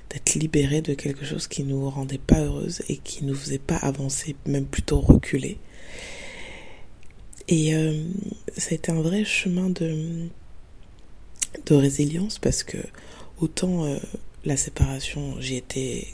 d'être 0.10 0.36
libéré 0.36 0.82
de 0.82 0.94
quelque 0.94 1.26
chose 1.26 1.48
qui 1.48 1.64
nous 1.64 1.90
rendait 1.90 2.18
pas 2.18 2.42
heureuse 2.42 2.82
et 2.90 2.98
qui 2.98 3.26
nous 3.26 3.36
faisait 3.36 3.60
pas 3.60 3.78
avancer, 3.78 4.36
même 4.46 4.66
plutôt 4.66 5.00
reculer. 5.00 5.60
Et 7.48 7.74
euh, 7.76 8.04
ça 8.58 8.70
a 8.72 8.74
été 8.76 8.92
un 8.92 9.02
vrai 9.02 9.26
chemin 9.26 9.70
de, 9.70 10.28
de 11.66 11.76
résilience 11.76 12.40
parce 12.40 12.64
que 12.64 12.78
autant 13.40 13.86
euh, 13.86 13.98
la 14.46 14.58
séparation, 14.58 15.40
j'y 15.40 15.56
étais, 15.56 16.08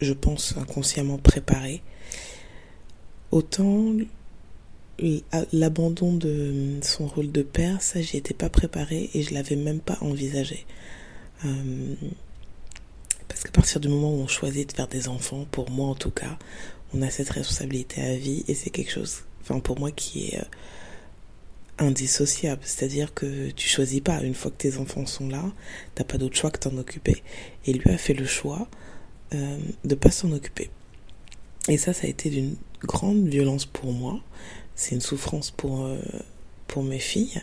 je 0.00 0.12
pense, 0.12 0.56
inconsciemment 0.56 1.18
préparée, 1.18 1.82
autant 3.30 3.92
l'abandon 5.52 6.14
de 6.14 6.78
son 6.82 7.06
rôle 7.06 7.30
de 7.30 7.42
père, 7.42 7.82
ça 7.82 8.00
j'y 8.00 8.16
étais 8.16 8.34
pas 8.34 8.48
préparée 8.48 9.10
et 9.14 9.22
je 9.22 9.32
l'avais 9.32 9.56
même 9.56 9.80
pas 9.80 9.98
envisagé. 10.00 10.66
Euh, 11.44 11.94
parce 13.28 13.42
qu'à 13.42 13.50
partir 13.50 13.80
du 13.80 13.88
moment 13.88 14.10
où 14.12 14.20
on 14.20 14.26
choisit 14.26 14.68
de 14.70 14.74
faire 14.74 14.88
des 14.88 15.08
enfants, 15.08 15.46
pour 15.50 15.70
moi 15.70 15.88
en 15.88 15.94
tout 15.94 16.10
cas, 16.10 16.38
on 16.94 17.02
a 17.02 17.10
cette 17.10 17.30
responsabilité 17.30 18.02
à 18.02 18.16
vie 18.16 18.44
et 18.48 18.54
c'est 18.54 18.70
quelque 18.70 18.90
chose, 18.90 19.24
enfin 19.42 19.60
pour 19.60 19.78
moi 19.78 19.90
qui 19.90 20.28
est 20.28 20.40
euh, 20.40 20.44
indissociable. 21.78 22.62
C'est-à-dire 22.64 23.14
que 23.14 23.50
tu 23.50 23.68
choisis 23.68 24.00
pas. 24.00 24.22
Une 24.22 24.34
fois 24.34 24.50
que 24.50 24.56
tes 24.56 24.78
enfants 24.78 25.06
sont 25.06 25.28
là, 25.28 25.44
t'as 25.94 26.04
pas 26.04 26.18
d'autre 26.18 26.36
choix 26.36 26.50
que 26.50 26.58
t'en 26.58 26.76
occuper. 26.76 27.22
Et 27.66 27.72
lui 27.72 27.90
a 27.90 27.98
fait 27.98 28.14
le 28.14 28.26
choix 28.26 28.68
euh, 29.34 29.58
de 29.84 29.94
pas 29.94 30.10
s'en 30.10 30.32
occuper. 30.32 30.70
Et 31.68 31.76
ça, 31.76 31.92
ça 31.92 32.06
a 32.06 32.10
été 32.10 32.30
d'une 32.30 32.56
grande 32.82 33.28
violence 33.28 33.66
pour 33.66 33.92
moi 33.92 34.20
c'est 34.78 34.94
une 34.94 35.00
souffrance 35.00 35.50
pour, 35.50 35.84
euh, 35.84 35.98
pour 36.68 36.84
mes 36.84 37.00
filles, 37.00 37.42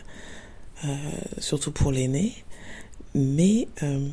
euh, 0.84 0.96
surtout 1.38 1.70
pour 1.70 1.92
l'aîné. 1.92 2.32
Mais 3.18 3.66
euh, 3.82 4.08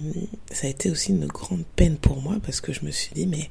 ça 0.50 0.68
a 0.68 0.70
été 0.70 0.90
aussi 0.90 1.12
une 1.12 1.28
grande 1.28 1.66
peine 1.76 1.98
pour 1.98 2.22
moi 2.22 2.38
parce 2.42 2.62
que 2.62 2.72
je 2.72 2.86
me 2.86 2.92
suis 2.92 3.14
dit, 3.14 3.28
mais 3.28 3.50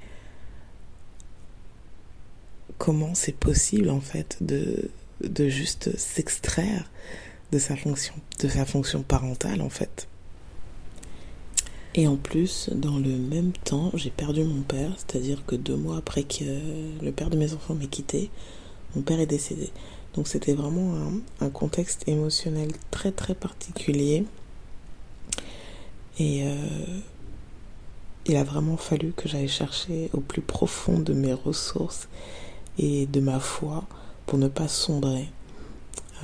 comment 2.78 3.14
c'est 3.14 3.36
possible 3.36 3.90
en 3.90 4.00
fait 4.00 4.38
de, 4.40 4.90
de 5.22 5.48
juste 5.48 5.96
s'extraire 5.98 6.90
de 7.52 7.58
sa 7.58 7.76
fonction 7.76 8.14
de 8.40 8.48
sa 8.48 8.64
fonction 8.64 9.02
parentale 9.02 9.60
en 9.60 9.68
fait. 9.68 10.08
Et 11.94 12.08
en 12.08 12.16
plus, 12.16 12.70
dans 12.74 12.98
le 12.98 13.18
même 13.18 13.52
temps, 13.52 13.90
j'ai 13.92 14.08
perdu 14.08 14.44
mon 14.44 14.62
père, 14.62 14.94
c'est-à-dire 14.96 15.44
que 15.44 15.54
deux 15.54 15.76
mois 15.76 15.98
après 15.98 16.22
que 16.22 16.44
le 17.04 17.12
père 17.12 17.28
de 17.28 17.36
mes 17.36 17.52
enfants 17.52 17.74
m'ait 17.74 17.86
quitté, 17.86 18.30
mon 18.96 19.02
père 19.02 19.20
est 19.20 19.26
décédé. 19.26 19.70
Donc 20.14 20.28
c'était 20.28 20.54
vraiment 20.54 20.94
un, 21.40 21.50
contexte 21.50 22.08
émotionnel 22.08 22.70
très 22.90 23.12
très 23.12 23.34
particulier. 23.34 24.24
Et 26.18 26.42
euh, 26.44 27.00
il 28.26 28.36
a 28.36 28.44
vraiment 28.44 28.76
fallu 28.76 29.12
que 29.12 29.28
j'aille 29.28 29.48
chercher 29.48 30.10
au 30.12 30.20
plus 30.20 30.42
profond 30.42 30.98
de 30.98 31.12
mes 31.12 31.32
ressources 31.32 32.08
et 32.78 33.06
de 33.06 33.20
ma 33.20 33.40
foi 33.40 33.84
pour 34.26 34.38
ne 34.38 34.48
pas 34.48 34.68
sombrer 34.68 35.28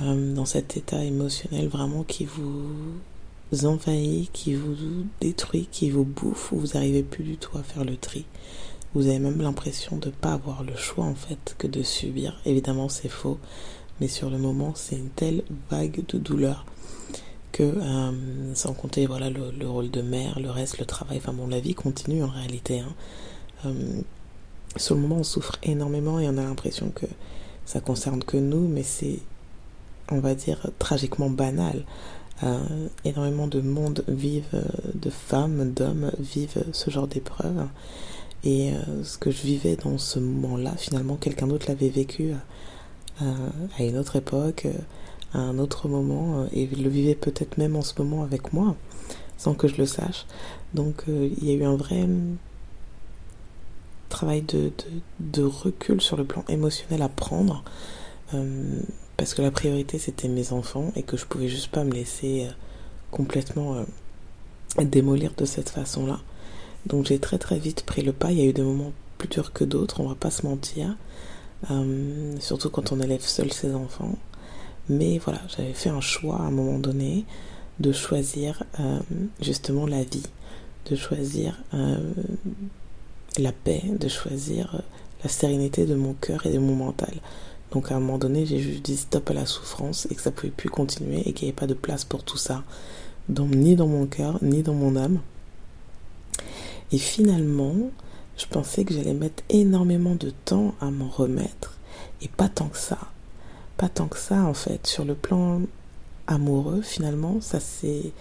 euh, 0.01 0.33
dans 0.33 0.45
cet 0.45 0.77
état 0.77 1.03
émotionnel 1.03 1.67
vraiment 1.67 2.03
qui 2.03 2.25
vous 2.25 3.65
envahit, 3.65 4.31
qui 4.31 4.55
vous 4.55 4.75
détruit, 5.19 5.67
qui 5.71 5.89
vous 5.89 6.05
bouffe, 6.05 6.51
où 6.51 6.59
vous 6.59 6.67
n'arrivez 6.75 7.03
plus 7.03 7.23
du 7.23 7.37
tout 7.37 7.57
à 7.57 7.63
faire 7.63 7.83
le 7.83 7.97
tri. 7.97 8.25
Vous 8.93 9.07
avez 9.07 9.19
même 9.19 9.41
l'impression 9.41 9.97
de 9.97 10.07
ne 10.07 10.13
pas 10.13 10.33
avoir 10.33 10.63
le 10.63 10.75
choix 10.75 11.05
en 11.05 11.15
fait 11.15 11.55
que 11.57 11.67
de 11.67 11.83
subir. 11.83 12.39
Évidemment 12.45 12.89
c'est 12.89 13.09
faux, 13.09 13.39
mais 13.99 14.07
sur 14.07 14.29
le 14.29 14.37
moment 14.37 14.73
c'est 14.75 14.95
une 14.95 15.09
telle 15.09 15.43
vague 15.69 16.05
de 16.07 16.17
douleur 16.17 16.65
que 17.51 17.63
euh, 17.63 18.11
sans 18.55 18.73
compter 18.73 19.05
voilà 19.05 19.29
le, 19.29 19.67
rôle 19.67 19.91
de 19.91 20.01
mère, 20.01 20.39
le 20.39 20.49
reste, 20.49 20.79
le 20.79 20.85
travail, 20.85 21.17
enfin 21.17 21.33
bon 21.33 21.47
la 21.47 21.59
vie 21.59 21.75
continue 21.75 22.23
en 22.23 22.27
réalité. 22.27 22.79
Hein. 22.79 22.93
Euh, 23.65 24.01
sur 24.75 24.95
le 24.95 25.01
moment 25.01 25.17
on 25.17 25.23
souffre 25.23 25.57
énormément 25.63 26.19
et 26.19 26.27
on 26.27 26.37
a 26.37 26.43
l'impression 26.43 26.89
que 26.89 27.05
ça 27.65 27.79
concerne 27.79 28.23
que 28.23 28.37
nous, 28.37 28.67
mais 28.67 28.83
c'est 28.83 29.19
on 30.11 30.19
va 30.19 30.35
dire 30.35 30.67
tragiquement 30.79 31.29
banal. 31.29 31.83
Euh, 32.41 32.87
énormément 33.03 33.47
de 33.47 33.59
monde 33.59 34.03
vivent, 34.07 34.63
de 34.93 35.09
femmes, 35.09 35.73
d'hommes 35.73 36.11
vivent 36.19 36.63
ce 36.71 36.89
genre 36.89 37.07
d'épreuves. 37.07 37.67
Et 38.45 38.71
ce 39.03 39.17
que 39.17 39.31
je 39.31 39.41
vivais 39.41 39.75
dans 39.75 39.97
ce 39.97 40.17
moment-là, 40.19 40.73
finalement, 40.77 41.17
quelqu'un 41.17 41.47
d'autre 41.47 41.65
l'avait 41.67 41.89
vécu 41.89 42.31
à 43.19 43.83
une 43.83 43.97
autre 43.97 44.15
époque, 44.15 44.65
à 45.33 45.39
un 45.39 45.59
autre 45.59 45.87
moment, 45.87 46.47
et 46.53 46.65
le 46.65 46.89
vivait 46.89 47.15
peut-être 47.15 47.57
même 47.57 47.75
en 47.75 47.81
ce 47.81 47.93
moment 48.01 48.23
avec 48.23 48.53
moi, 48.53 48.75
sans 49.37 49.53
que 49.53 49.67
je 49.67 49.77
le 49.77 49.85
sache. 49.85 50.25
Donc 50.73 51.03
il 51.07 51.45
y 51.45 51.51
a 51.51 51.53
eu 51.53 51.63
un 51.63 51.75
vrai 51.75 52.07
travail 54.09 54.43
de, 54.43 55.43
recul 55.43 56.01
sur 56.01 56.17
le 56.17 56.25
plan 56.25 56.43
émotionnel 56.49 57.01
à 57.01 57.09
prendre, 57.09 57.63
parce 59.17 59.33
que 59.33 59.41
la 59.41 59.51
priorité 59.51 59.99
c'était 59.99 60.27
mes 60.27 60.51
enfants 60.51 60.91
et 60.95 61.03
que 61.03 61.17
je 61.17 61.25
pouvais 61.25 61.47
juste 61.47 61.69
pas 61.69 61.83
me 61.83 61.91
laisser 61.91 62.47
complètement 63.11 63.85
démolir 64.77 65.31
de 65.37 65.45
cette 65.45 65.69
façon-là. 65.69 66.19
Donc 66.85 67.05
j'ai 67.05 67.19
très 67.19 67.37
très 67.37 67.59
vite 67.59 67.83
pris 67.85 68.01
le 68.01 68.13
pas. 68.13 68.31
Il 68.31 68.39
y 68.39 68.41
a 68.41 68.45
eu 68.45 68.53
des 68.53 68.61
moments 68.61 68.93
plus 69.17 69.27
durs 69.27 69.53
que 69.53 69.63
d'autres, 69.63 69.99
on 69.99 70.07
va 70.07 70.15
pas 70.15 70.31
se 70.31 70.45
mentir. 70.45 70.95
Euh, 71.69 72.35
surtout 72.39 72.69
quand 72.69 72.91
on 72.91 73.01
élève 73.01 73.21
seul 73.21 73.51
ses 73.51 73.73
enfants. 73.73 74.15
Mais 74.89 75.19
voilà, 75.19 75.41
j'avais 75.47 75.73
fait 75.73 75.89
un 75.89 76.01
choix 76.01 76.37
à 76.37 76.43
un 76.43 76.51
moment 76.51 76.79
donné 76.79 77.25
de 77.79 77.91
choisir 77.91 78.63
euh, 78.79 78.99
justement 79.41 79.85
la 79.85 80.03
vie, 80.03 80.25
de 80.89 80.95
choisir 80.95 81.57
euh, 81.73 81.97
la 83.37 83.51
paix, 83.51 83.83
de 83.87 84.07
choisir 84.07 84.81
la 85.23 85.29
sérénité 85.29 85.85
de 85.85 85.95
mon 85.95 86.13
cœur 86.13 86.45
et 86.45 86.51
de 86.51 86.59
mon 86.59 86.75
mental. 86.75 87.13
Donc 87.71 87.91
à 87.91 87.95
un 87.95 87.99
moment 87.99 88.17
donné, 88.17 88.45
j'ai 88.45 88.59
juste 88.59 88.83
dit 88.83 88.97
stop 88.97 89.29
à 89.29 89.33
la 89.33 89.45
souffrance 89.45 90.07
et 90.09 90.15
que 90.15 90.21
ça 90.21 90.31
pouvait 90.31 90.51
plus 90.51 90.69
continuer 90.69 91.19
et 91.19 91.33
qu'il 91.33 91.45
n'y 91.45 91.51
avait 91.51 91.55
pas 91.59 91.67
de 91.67 91.75
place 91.75 92.03
pour 92.03 92.23
tout 92.23 92.37
ça, 92.37 92.63
donc, 93.29 93.53
ni 93.53 93.75
dans 93.75 93.87
mon 93.87 94.07
cœur, 94.07 94.39
ni 94.41 94.63
dans 94.63 94.73
mon 94.73 94.95
âme. 94.95 95.19
Et 96.91 96.97
finalement, 96.97 97.75
je 98.37 98.47
pensais 98.47 98.83
que 98.83 98.93
j'allais 98.93 99.13
mettre 99.13 99.43
énormément 99.49 100.15
de 100.15 100.31
temps 100.31 100.73
à 100.81 100.89
m'en 100.89 101.09
remettre. 101.09 101.77
Et 102.23 102.27
pas 102.27 102.49
tant 102.49 102.69
que 102.69 102.77
ça. 102.77 102.97
Pas 103.79 103.89
tant 103.89 104.07
que 104.07 104.19
ça, 104.19 104.43
en 104.43 104.53
fait. 104.53 104.85
Sur 104.85 105.05
le 105.05 105.15
plan 105.15 105.61
amoureux, 106.27 106.81
finalement, 106.83 107.41
ça 107.41 107.59
s'est 107.59 108.11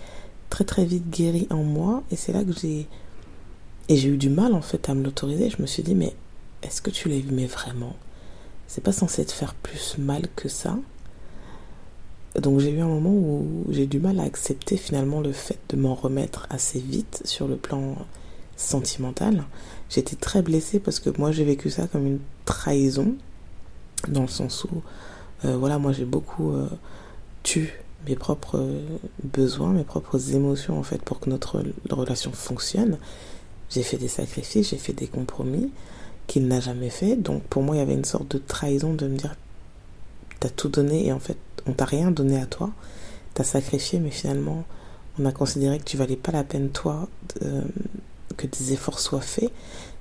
très 0.49 0.65
très 0.65 0.87
vite 0.87 1.11
guéri 1.11 1.49
en 1.51 1.65
moi. 1.65 2.03
Et 2.11 2.17
c'est 2.17 2.33
là 2.33 2.45
que 2.45 2.53
j'ai. 2.53 2.87
Et 3.91 3.97
j'ai 3.97 4.09
eu 4.09 4.17
du 4.17 4.31
mal, 4.31 4.55
en 4.55 4.63
fait, 4.63 4.89
à 4.89 4.95
me 4.95 5.03
l'autoriser. 5.03 5.51
Je 5.51 5.61
me 5.61 5.67
suis 5.67 5.83
dit, 5.83 5.97
mais 5.97 6.15
est-ce 6.63 6.81
que 6.81 6.91
tu 6.91 7.09
l'aimais 7.09 7.47
vraiment? 7.47 7.97
C'est 8.69 8.85
pas 8.85 8.93
censé 8.93 9.25
te 9.27 9.33
faire 9.33 9.55
plus 9.55 9.97
mal 9.99 10.23
que 10.37 10.49
ça. 10.49 10.79
Donc 12.37 12.61
j'ai 12.61 12.71
eu 12.71 12.81
un 12.81 12.87
moment 12.87 13.11
où 13.11 13.65
j'ai 13.71 13.87
du 13.87 13.99
mal 13.99 14.21
à 14.21 14.25
accepter 14.25 14.77
finalement 14.77 15.21
le 15.21 15.33
fait 15.33 15.59
de 15.71 15.77
m'en 15.77 15.95
remettre 15.95 16.47
assez 16.51 16.79
vite 16.79 17.23
sur 17.25 17.49
le 17.49 17.57
plan 17.57 17.97
sentimentale. 18.57 19.45
J'étais 19.89 20.15
très 20.15 20.43
blessée 20.43 20.79
parce 20.79 21.01
que 21.01 21.11
moi 21.19 21.33
j'ai 21.33 21.45
vécu 21.45 21.71
ça 21.71 21.89
comme 21.89 22.07
une 22.07 22.21
trahison, 22.45 23.15
dans 24.07 24.23
le 24.23 24.29
sens 24.29 24.65
où, 24.65 24.83
voilà, 25.45 25.79
moi 25.79 25.93
j'ai 25.93 26.05
beaucoup 26.05 26.53
euh, 26.53 26.69
tué 27.43 27.73
mes 28.07 28.17
propres 28.17 28.65
besoins, 29.23 29.73
mes 29.73 29.85
propres 29.85 30.35
émotions 30.35 30.79
en 30.79 30.83
fait 30.83 31.03
pour 31.03 31.21
que 31.21 31.31
notre 31.31 31.63
relation 31.91 32.33
fonctionne. 32.33 32.99
J'ai 33.71 33.83
fait 33.83 33.97
des 33.97 34.09
sacrifices, 34.09 34.71
j'ai 34.71 34.79
fait 34.79 34.93
des 34.93 35.07
compromis 35.07 35.71
qu'il 36.27 36.47
n'a 36.47 36.61
jamais 36.61 36.91
fait. 36.91 37.17
Donc 37.17 37.43
pour 37.45 37.63
moi 37.63 37.77
il 37.77 37.79
y 37.79 37.83
avait 37.83 37.95
une 37.95 38.05
sorte 38.05 38.29
de 38.29 38.39
trahison 38.39 38.95
de 38.95 39.07
me 39.07 39.17
dire 39.17 39.35
t'as 40.41 40.49
tout 40.49 40.69
donné 40.69 41.07
et 41.07 41.13
en 41.13 41.19
fait 41.19 41.39
on 41.67 41.73
t'a 41.73 41.85
rien 41.85 42.11
donné 42.11 42.41
à 42.41 42.47
toi. 42.47 42.71
T'as 43.35 43.45
sacrifié 43.45 43.99
mais 43.99 44.11
finalement 44.11 44.65
on 45.19 45.27
a 45.27 45.33
considéré 45.33 45.79
que 45.79 45.85
tu 45.85 45.97
valais 45.97 46.17
pas 46.17 46.33
la 46.33 46.45
peine 46.45 46.71
toi 46.71 47.09
que 48.37 48.47
des 48.47 48.73
efforts 48.73 49.01
soient 49.01 49.21
faits. 49.21 49.51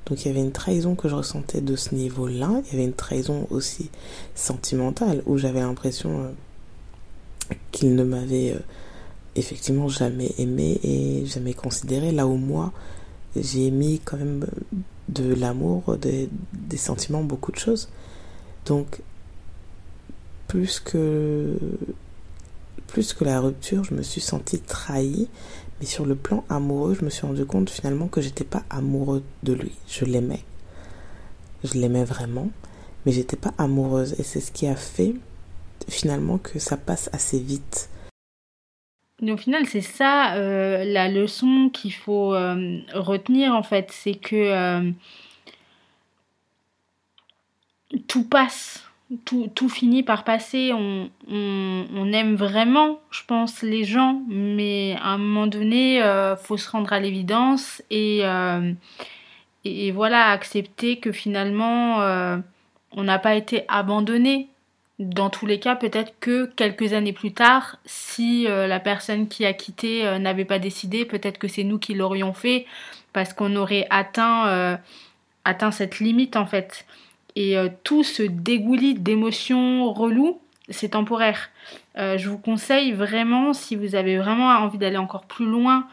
Donc 0.08 0.24
il 0.24 0.30
y 0.30 0.32
avait 0.32 0.42
une 0.42 0.54
trahison 0.54 0.96
que 0.96 1.10
je 1.10 1.16
ressentais 1.16 1.60
de 1.60 1.76
ce 1.76 1.94
niveau-là. 1.94 2.62
Il 2.66 2.72
y 2.72 2.76
avait 2.76 2.86
une 2.86 2.94
trahison 2.94 3.46
aussi 3.50 3.90
sentimentale 4.36 5.22
où 5.26 5.38
j'avais 5.38 5.60
l'impression 5.60 6.24
euh, 6.24 7.54
qu'il 7.72 7.94
ne 7.94 8.04
m'avait 8.04 8.52
euh, 8.52 8.60
effectivement 9.36 9.90
jamais 9.90 10.32
aimé 10.38 10.80
et 10.84 11.26
jamais 11.26 11.54
considéré. 11.54 12.12
Là 12.14 12.26
où 12.26 12.38
moi, 12.38 12.72
j'ai 13.36 13.70
mis 13.70 14.00
quand 14.00 14.18
même 14.18 14.46
de 15.10 15.34
l'amour, 15.34 15.98
des, 15.98 16.30
des 16.54 16.78
sentiments, 16.78 17.24
beaucoup 17.24 17.52
de 17.52 17.60
choses. 17.60 17.90
Donc 18.66 19.02
plus 20.48 20.80
que 20.80 21.58
plus 22.88 23.14
que 23.14 23.26
la 23.26 23.42
rupture, 23.42 23.84
je 23.84 23.94
me 23.94 24.02
suis 24.02 24.22
sentie 24.22 24.60
trahie 24.60 25.28
mais 25.80 25.86
sur 25.86 26.06
le 26.06 26.16
plan 26.16 26.44
amoureux, 26.50 26.96
je 27.00 27.06
me 27.06 27.10
suis 27.10 27.26
rendu 27.26 27.46
compte 27.46 27.70
finalement 27.70 28.08
que 28.08 28.22
j'étais 28.22 28.44
pas 28.44 28.64
amoureux 28.70 29.24
de 29.44 29.54
lui. 29.54 29.72
Je 29.88 30.06
l'aimais. 30.06 30.44
Je 31.64 31.74
l'aimais 31.74 32.04
vraiment, 32.04 32.50
mais 33.06 33.12
j'étais 33.12 33.38
pas 33.38 33.54
amoureuse. 33.58 34.20
Et 34.20 34.24
c'est 34.24 34.40
ce 34.40 34.52
qui 34.52 34.68
a 34.68 34.76
fait 34.76 35.14
finalement 35.90 36.38
que 36.38 36.60
ça 36.60 36.78
passe 36.78 37.10
assez 37.14 37.40
vite. 37.40 37.90
au 39.22 39.38
final, 39.38 39.66
c'est 39.68 39.82
ça 39.82 40.36
euh, 40.36 40.84
la 40.84 41.10
leçon 41.10 41.70
qu'il 41.74 41.94
faut 41.94 42.34
euh, 42.34 42.80
retenir 42.94 43.54
en 43.54 43.64
fait, 43.64 43.90
c'est 43.92 44.16
que 44.16 44.36
euh, 44.36 44.92
tout 48.08 48.24
passe 48.24 48.87
tout, 49.26 49.70
finit 49.70 50.04
par 50.04 50.24
passer. 50.24 50.72
On, 50.74 51.10
aime 52.14 52.36
vraiment, 52.36 53.00
je 53.12 53.22
pense, 53.26 53.62
les 53.62 53.84
gens, 53.84 54.22
mais 54.28 54.96
à 55.02 55.10
un 55.10 55.18
moment 55.18 55.48
donné, 55.48 56.02
euh, 56.02 56.36
faut 56.36 56.58
se 56.58 56.70
rendre 56.70 56.92
à 56.94 57.00
l'évidence 57.00 57.82
et, 57.90 58.22
euh, 58.24 58.74
voilà, 59.94 60.30
accepter 60.32 60.98
que 60.98 61.12
finalement, 61.12 62.02
euh, 62.02 62.38
on 62.92 63.04
n'a 63.04 63.20
pas 63.20 63.36
été 63.36 63.64
abandonné. 63.68 64.50
Dans 65.00 65.30
tous 65.30 65.46
les 65.46 65.60
cas, 65.60 65.76
peut-être 65.76 66.14
que 66.20 66.46
quelques 66.56 66.94
années 66.94 67.14
plus 67.14 67.32
tard, 67.32 67.78
si 67.86 68.48
la 68.48 68.80
personne 68.80 69.28
qui 69.28 69.46
a 69.46 69.54
quitté 69.54 70.18
n'avait 70.20 70.44
pas 70.44 70.58
décidé, 70.58 71.06
peut-être 71.06 71.38
que 71.38 71.48
c'est 71.48 71.64
nous 71.64 71.78
qui 71.78 71.94
l'aurions 71.94 72.34
fait 72.34 72.66
parce 73.14 73.32
qu'on 73.34 73.56
aurait 73.56 73.86
atteint, 73.92 74.80
atteint 75.46 75.70
cette 75.70 76.00
limite 76.00 76.36
en 76.36 76.48
fait 76.48 76.88
et 77.38 77.56
euh, 77.56 77.70
tout 77.84 78.04
ce 78.04 78.24
dégoulis 78.24 78.96
d'émotions 78.96 79.94
reloues, 79.94 80.42
c'est 80.70 80.90
temporaire. 80.90 81.52
Euh, 81.96 82.18
je 82.18 82.30
vous 82.30 82.40
conseille 82.40 82.94
vraiment, 82.94 83.54
si 83.54 83.76
vous 83.76 83.94
avez 83.94 84.18
vraiment 84.18 84.48
envie 84.48 84.80
d'aller 84.80 84.98
encore 84.98 85.26
plus 85.26 85.46
loin 85.46 85.88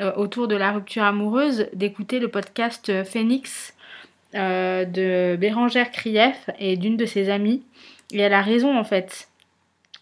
euh, 0.00 0.12
autour 0.16 0.48
de 0.48 0.56
la 0.56 0.72
rupture 0.72 1.04
amoureuse, 1.04 1.68
d'écouter 1.72 2.18
le 2.18 2.26
podcast 2.26 3.04
Phoenix 3.04 3.74
de 4.34 5.36
Bérangère 5.36 5.92
Krief 5.92 6.50
et 6.58 6.76
d'une 6.76 6.96
de 6.96 7.06
ses 7.06 7.30
amies. 7.30 7.62
Et 8.10 8.18
elle 8.18 8.34
a 8.34 8.42
raison 8.42 8.76
en 8.76 8.84
fait 8.84 9.27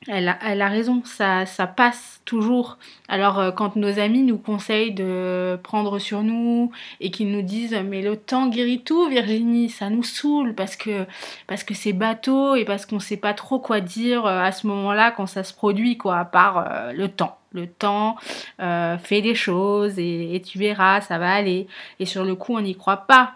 elle 0.09 0.29
a, 0.29 0.69
raison, 0.69 1.03
ça, 1.05 1.47
ça 1.47 1.67
passe 1.67 2.21
toujours. 2.25 2.79
Alors 3.09 3.39
euh, 3.39 3.51
quand 3.51 3.77
nos 3.77 3.99
amis 3.99 4.23
nous 4.23 4.39
conseillent 4.39 4.93
de 4.93 5.59
prendre 5.63 5.99
sur 5.99 6.23
nous 6.23 6.71
et 7.01 7.11
qu'ils 7.11 7.31
nous 7.31 7.43
disent 7.43 7.77
mais 7.85 8.03
le 8.03 8.17
temps 8.17 8.49
guérit 8.49 8.83
tout 8.83 9.09
Virginie, 9.09 9.69
ça 9.69 9.91
nous 9.91 10.05
saoule 10.05 10.55
parce 10.55 10.77
que 10.77 11.07
parce 11.47 11.65
que 11.65 11.75
c'est 11.75 11.93
bateau 11.93 12.55
et 12.55 12.65
parce 12.65 12.87
qu'on 12.87 13.01
sait 13.01 13.17
pas 13.17 13.35
trop 13.35 13.59
quoi 13.59 13.81
dire 13.81 14.27
euh, 14.27 14.41
à 14.41 14.53
ce 14.53 14.67
moment-là 14.69 15.11
quand 15.11 15.27
ça 15.27 15.43
se 15.43 15.55
produit 15.55 15.97
quoi, 15.97 16.19
à 16.19 16.25
part 16.25 16.59
euh, 16.71 16.93
le 16.93 17.09
temps. 17.09 17.39
Le 17.53 17.67
temps 17.67 18.17
fait 18.59 19.23
des 19.23 19.35
choses 19.35 19.99
et, 19.99 20.43
tu 20.45 20.59
verras, 20.59 21.01
ça 21.01 21.17
va 21.17 21.33
aller. 21.33 21.69
Et 21.99 22.05
sur 22.05 22.23
le 22.23 22.35
coup, 22.35 22.55
on 22.55 22.61
n'y 22.61 22.77
croit 22.77 23.07
pas. 23.07 23.33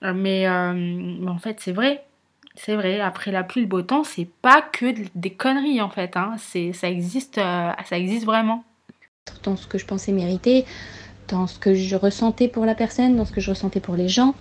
Mais, 0.00 0.46
mais 0.48 1.28
en 1.28 1.36
fait, 1.36 1.60
c'est 1.60 1.72
vrai 1.72 2.02
c'est 2.56 2.74
vrai, 2.74 3.00
après 3.00 3.30
la 3.30 3.42
pluie, 3.42 3.62
le 3.62 3.68
beau 3.68 3.82
temps, 3.82 4.04
c'est 4.04 4.28
pas 4.42 4.62
que 4.62 4.94
des 5.14 5.30
conneries 5.30 5.80
en 5.80 5.88
fait. 5.88 6.16
Hein. 6.16 6.34
C'est, 6.38 6.72
ça, 6.72 6.88
existe, 6.88 7.38
euh, 7.38 7.70
ça 7.88 7.98
existe 7.98 8.24
vraiment. 8.24 8.64
Dans 9.44 9.56
ce 9.56 9.66
que 9.66 9.78
je 9.78 9.86
pensais 9.86 10.12
mériter, 10.12 10.64
dans 11.28 11.46
ce 11.46 11.58
que 11.58 11.74
je 11.74 11.96
ressentais 11.96 12.48
pour 12.48 12.64
la 12.64 12.74
personne, 12.74 13.16
dans 13.16 13.24
ce 13.24 13.32
que 13.32 13.40
je 13.40 13.50
ressentais 13.50 13.80
pour 13.80 13.94
les 13.94 14.08
gens, 14.08 14.34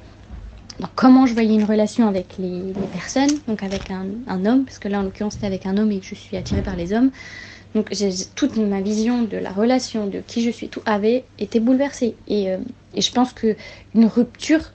dans 0.80 0.90
comment 0.96 1.26
je 1.26 1.34
voyais 1.34 1.54
une 1.54 1.66
relation 1.66 2.08
avec 2.08 2.38
les, 2.40 2.74
personnes, 2.94 3.30
donc 3.48 3.62
avec 3.62 3.92
un, 3.92 4.46
homme, 4.46 4.66
parce 4.66 4.80
que 4.80 4.88
là 4.88 5.00
en 5.00 5.04
l'occurrence 5.04 5.34
c'était 5.34 5.48
avec 5.48 5.66
un 5.66 5.78
homme 5.78 5.92
et 5.92 6.00
que 6.00 6.06
je 6.06 6.16
suis 6.16 6.38
attirée 6.38 6.64
par 6.64 6.76
les 6.76 6.94
hommes. 6.94 7.12
Donc 7.76 7.92
toute 8.34 8.58
ma 8.58 8.82
vision 8.82 9.22
de 9.22 9.38
la 9.38 9.52
relation, 9.52 10.08
de 10.08 10.22
qui 10.26 10.42
je 10.42 10.50
suis, 10.50 10.70
tout 10.70 10.82
avait 10.86 11.26
été 11.38 11.60
bouleversée. 11.60 12.16
Et, 12.28 12.50
euh, 12.50 12.58
et 12.96 13.02
je 13.02 13.12
pense 13.12 13.32
que 13.32 13.56
une 13.94 14.06
rupture 14.08 14.72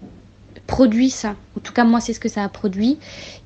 produit 0.66 1.10
ça. 1.10 1.36
En 1.56 1.60
tout 1.60 1.72
cas, 1.72 1.84
moi, 1.84 2.00
c'est 2.00 2.12
ce 2.12 2.20
que 2.20 2.28
ça 2.28 2.44
a 2.44 2.48
produit. 2.48 2.98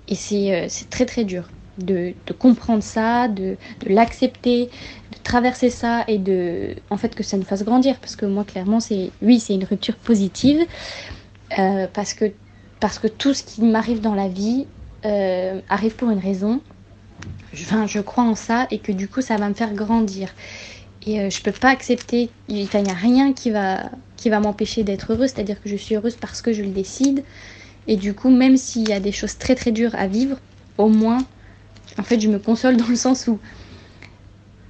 Et 0.08 0.14
c'est 0.14 0.54
euh, 0.54 0.68
très, 0.90 1.06
très 1.06 1.24
dur 1.24 1.48
de, 1.78 2.14
comprendre 2.38 2.82
ça, 2.82 3.28
de, 3.28 3.56
l'accepter, 3.86 4.66
de 4.66 5.18
traverser 5.22 5.70
ça 5.70 6.04
et 6.08 6.18
de, 6.18 6.74
en 6.90 6.96
fait, 6.96 7.14
que 7.14 7.22
ça 7.22 7.36
nous 7.36 7.44
fasse 7.44 7.64
grandir. 7.64 7.98
Parce 8.00 8.16
que 8.16 8.26
moi, 8.26 8.44
clairement, 8.44 8.80
c'est, 8.80 9.10
oui, 9.22 9.40
c'est 9.40 9.54
une 9.54 9.64
rupture 9.64 9.96
positive. 9.96 10.60
Euh, 11.58 11.86
parce, 11.92 12.14
que, 12.14 12.26
parce 12.80 12.98
que 12.98 13.06
tout 13.08 13.32
ce 13.32 13.42
qui 13.42 13.62
m'arrive 13.62 14.00
dans 14.00 14.14
la 14.14 14.28
vie 14.28 14.66
euh, 15.04 15.60
arrive 15.68 15.94
pour 15.94 16.10
une 16.10 16.18
raison. 16.18 16.60
Enfin, 17.54 17.86
je 17.86 18.00
crois 18.00 18.24
en 18.24 18.34
ça 18.34 18.66
et 18.70 18.78
que 18.78 18.92
du 18.92 19.08
coup, 19.08 19.22
ça 19.22 19.36
va 19.36 19.48
me 19.48 19.54
faire 19.54 19.72
grandir. 19.72 20.28
Et 21.08 21.30
je 21.30 21.42
peux 21.42 21.52
pas 21.52 21.70
accepter, 21.70 22.28
il 22.48 22.56
n'y 22.56 22.68
a 22.90 22.92
rien 22.92 23.32
qui 23.32 23.50
va, 23.50 23.90
qui 24.18 24.28
va 24.28 24.40
m'empêcher 24.40 24.82
d'être 24.82 25.14
heureuse, 25.14 25.30
c'est-à-dire 25.30 25.62
que 25.62 25.70
je 25.70 25.76
suis 25.76 25.94
heureuse 25.94 26.16
parce 26.16 26.42
que 26.42 26.52
je 26.52 26.62
le 26.62 26.68
décide. 26.68 27.24
Et 27.86 27.96
du 27.96 28.12
coup, 28.12 28.28
même 28.28 28.58
s'il 28.58 28.86
y 28.86 28.92
a 28.92 29.00
des 29.00 29.10
choses 29.10 29.38
très 29.38 29.54
très 29.54 29.72
dures 29.72 29.94
à 29.94 30.06
vivre, 30.06 30.36
au 30.76 30.88
moins, 30.88 31.24
en 31.98 32.02
fait, 32.02 32.20
je 32.20 32.28
me 32.28 32.38
console 32.38 32.76
dans 32.76 32.86
le 32.86 32.96
sens 32.96 33.26
où 33.26 33.38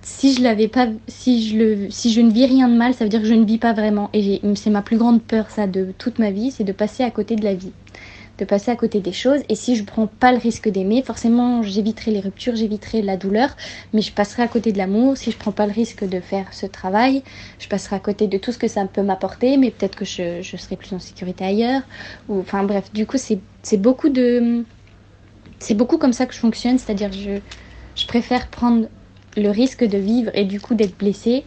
si 0.03 0.33
je 0.33 0.41
l'avais 0.41 0.69
pas, 0.69 0.87
si 1.09 1.49
je 1.49 1.57
le, 1.57 1.91
si 1.91 2.13
je 2.13 2.21
ne 2.21 2.31
vis 2.31 2.47
rien 2.47 2.69
de 2.69 2.77
mal, 2.77 2.95
ça 2.95 3.03
veut 3.05 3.11
dire 3.11 3.21
que 3.21 3.27
je 3.27 3.35
ne 3.35 3.45
vis 3.45 3.59
pas 3.59 3.73
vraiment. 3.73 4.09
Et 4.13 4.41
c'est 4.55 4.71
ma 4.71 4.83
plus 4.83 4.97
grande 4.97 5.21
peur, 5.21 5.51
ça, 5.51 5.67
de 5.67 5.93
toute 5.99 6.21
ma 6.21 6.31
vie, 6.31 6.53
c'est 6.53 6.63
de 6.63 6.73
passer 6.73 7.03
à 7.03 7.11
côté 7.11 7.35
de 7.35 7.43
la 7.43 7.55
vie 7.55 7.73
de 8.39 8.45
passer 8.45 8.71
à 8.71 8.77
côté 8.77 9.01
des 9.01 9.13
choses. 9.13 9.41
Et 9.49 9.55
si 9.55 9.77
je 9.77 9.85
prends 9.85 10.07
pas 10.07 10.33
le 10.33 10.39
risque 10.39 10.69
d'aimer, 10.69 11.03
forcément, 11.03 11.63
j'éviterai 11.63 12.13
les 12.13 12.21
ruptures, 12.21 12.57
j'éviterai 12.57 13.03
la 13.03 13.17
douleur, 13.17 13.57
mais 13.93 14.01
je 14.01 14.13
passerai 14.13 14.43
à 14.43 14.49
côté 14.49 14.73
de 14.73 14.79
l'amour. 14.79 15.17
Si 15.17 15.31
je 15.31 15.37
prends 15.37 15.53
pas 15.53 15.67
le 15.67 15.73
risque 15.73 16.05
de 16.09 16.21
faire 16.21 16.53
ce 16.53 16.67
travail, 16.67 17.23
je 17.59 17.69
passerai 17.69 17.97
à 17.97 17.99
côté 17.99 18.29
de 18.29 18.39
tout 18.39 18.53
ce 18.53 18.59
que 18.59 18.69
ça 18.69 18.85
peut 18.87 19.03
m'apporter, 19.03 19.57
mais 19.57 19.71
peut-être 19.71 19.97
que 19.97 20.05
je, 20.05 20.43
serai 20.43 20.77
plus 20.77 20.95
en 20.95 20.99
sécurité 20.99 21.45
ailleurs. 21.45 21.83
Ou, 22.29 22.41
enfin 22.41 22.63
bref, 22.63 22.93
du 22.93 23.07
coup, 23.07 23.19
c'est 23.19 23.77
beaucoup 23.77 24.09
de... 24.09 24.65
C'est 25.61 25.75
beaucoup 25.75 25.99
comme 25.99 26.13
ça 26.13 26.27
que 26.27 26.35
je 26.35 26.39
fonctionne, 26.39 26.79
c'est-à-dire 26.79 27.11
je, 27.11 27.41
je 27.97 28.07
préfère 28.07 28.47
prendre 28.47 28.87
le 29.37 29.51
risque 29.51 29.85
de 29.85 29.99
vivre 29.99 30.31
et 30.35 30.45
du 30.45 30.61
coup 30.61 30.75
d'être 30.75 30.97
blessée 30.97 31.45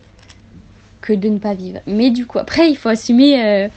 que 1.02 1.14
de 1.14 1.30
ne 1.30 1.40
pas 1.40 1.54
vivre. 1.54 1.80
Mais 1.88 2.12
du 2.12 2.26
coup, 2.26 2.40
après, 2.40 2.70
il 2.70 2.78
faut 2.78 2.90
assumer 2.90 3.44
euh, 3.44 3.68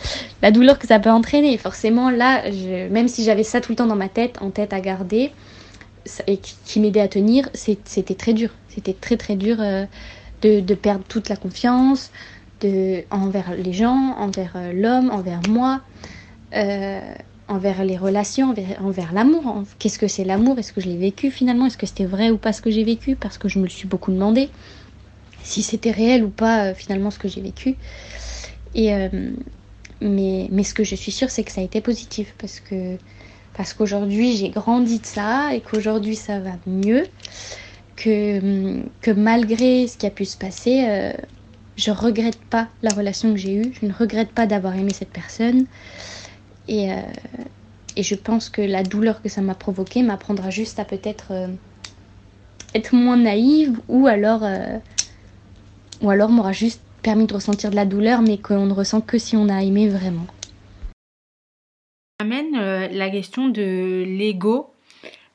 la 0.43 0.51
douleur 0.51 0.79
que 0.79 0.87
ça 0.87 1.01
peut 1.01 1.11
entraîner. 1.11 1.57
Forcément, 1.57 2.11
là, 2.11 2.43
même 2.91 3.09
si 3.09 3.25
j'avais 3.25 3.43
ça 3.43 3.61
tout 3.61 3.73
le 3.73 3.77
temps 3.77 3.87
dans 3.87 3.97
ma 3.97 4.09
tête, 4.09 4.37
en 4.41 4.51
tête 4.51 4.73
à 4.73 4.81
garder, 4.81 5.33
et 6.27 6.37
qui, 6.37 6.81
m'aidait 6.81 7.01
à 7.01 7.09
tenir, 7.09 7.49
c'était 7.55 8.15
très 8.15 8.35
dur. 8.35 8.51
C'était 8.69 8.93
très 8.93 9.17
très 9.17 9.37
dur 9.37 9.57
euh, 9.61 9.87
de, 10.43 10.75
perdre 10.75 11.05
toute 11.09 11.29
la 11.29 11.37
confiance 11.37 12.11
envers 13.11 13.55
les 13.57 13.75
gens, 13.75 14.15
envers 14.19 14.53
euh, 14.57 14.73
l'homme, 14.73 15.11
envers 15.11 15.41
moi, 15.49 15.81
envers 17.47 17.85
les 17.85 17.97
relations, 17.97 18.51
envers, 18.51 18.83
envers 18.83 19.13
l'amour. 19.13 19.65
Qu'est-ce 19.79 19.99
que 19.99 20.09
c'est 20.09 20.25
l'amour? 20.25 20.59
Est-ce 20.59 20.73
que 20.73 20.81
je 20.81 20.89
l'ai 20.89 20.97
vécu 20.97 21.31
finalement? 21.31 21.67
Est-ce 21.67 21.79
que 21.79 21.87
c'était 21.87 22.05
vrai 22.05 22.31
ou 22.31 22.37
pas 22.37 22.53
ce 22.53 22.63
que 22.63 22.71
j'ai 22.71 22.85
vécu? 22.85 23.17
Parce 23.17 23.39
que 23.39 23.49
je 23.49 23.59
me 23.59 23.65
le 23.65 23.71
suis 23.71 23.89
beaucoup 23.89 24.13
demandé 24.13 24.51
si 25.45 25.63
c'était 25.63 25.93
réel 25.93 26.25
ou 26.25 26.31
pas 26.31 26.65
euh, 26.65 26.75
finalement 26.75 27.11
ce 27.11 27.19
que 27.19 27.29
j'ai 27.29 27.41
vécu. 27.41 27.77
Et, 28.75 28.93
euh, 28.93 29.09
mais, 30.01 30.49
mais 30.51 30.65
ce 30.65 30.75
que 30.75 30.83
je 30.83 30.97
suis 30.97 31.13
sûre, 31.13 31.31
c'est 31.31 31.45
que 31.45 31.53
ça 31.53 31.61
a 31.61 31.65
été 31.65 31.81
positif 31.81 32.35
parce 32.39 32.59
que 32.59 32.97
parce 33.57 33.73
qu'aujourd'hui 33.73 34.37
j'ai 34.37 34.49
grandi 34.49 34.99
de 34.99 35.07
ça 35.07 35.55
et 35.55 35.61
qu'aujourd'hui 35.61 36.17
ça 36.17 36.41
va 36.41 36.51
mieux, 36.67 37.07
que, 37.95 38.81
que 39.01 39.13
malgré 39.13 39.87
ce 39.87 39.97
qui 39.97 40.07
a 40.07 40.11
pu 40.11 40.25
se 40.25 40.37
passer, 40.37 40.87
euh, 40.89 41.13
je 41.77 41.93
regrette 41.93 42.41
pas 42.51 42.67
la 42.83 42.91
relation 42.91 43.31
que 43.31 43.39
j'ai 43.39 43.55
eue, 43.55 43.73
je 43.81 43.87
ne 43.87 43.93
regrette 43.93 44.31
pas 44.31 44.47
d'avoir 44.47 44.75
aimé 44.75 44.93
cette 44.93 45.11
personne 45.11 45.67
et, 46.67 46.89
et 47.97 48.03
je 48.03 48.15
pense 48.17 48.49
que 48.49 48.63
la 48.63 48.83
douleur 48.83 49.23
que 49.23 49.29
ça 49.29 49.41
m'a 49.41 49.55
provoqué 49.55 50.03
m'apprendra 50.03 50.51
juste 50.51 50.81
à 50.81 50.85
peut-être 50.85 51.33
être 52.75 52.95
moins 52.95 53.17
naïve 53.17 53.79
ou 53.89 54.07
alors 54.07 54.43
ou 56.01 56.11
alors 56.11 56.29
m'aura 56.29 56.53
juste 56.53 56.81
permis 57.03 57.27
de 57.27 57.35
ressentir 57.35 57.71
de 57.71 57.77
la 57.77 57.85
douleur, 57.85 58.23
mais 58.23 58.39
qu'on 58.39 58.67
ne 58.67 58.73
ressent 58.73 59.01
que 59.01 59.19
si 59.19 59.37
on 59.37 59.49
a 59.49 59.63
aimé 59.63 59.89
vraiment. 59.89 60.27
Amène 62.21 62.57
euh, 62.57 62.89
la 62.89 63.11
question 63.11 63.49
de 63.49 64.05
l'ego 64.07 64.71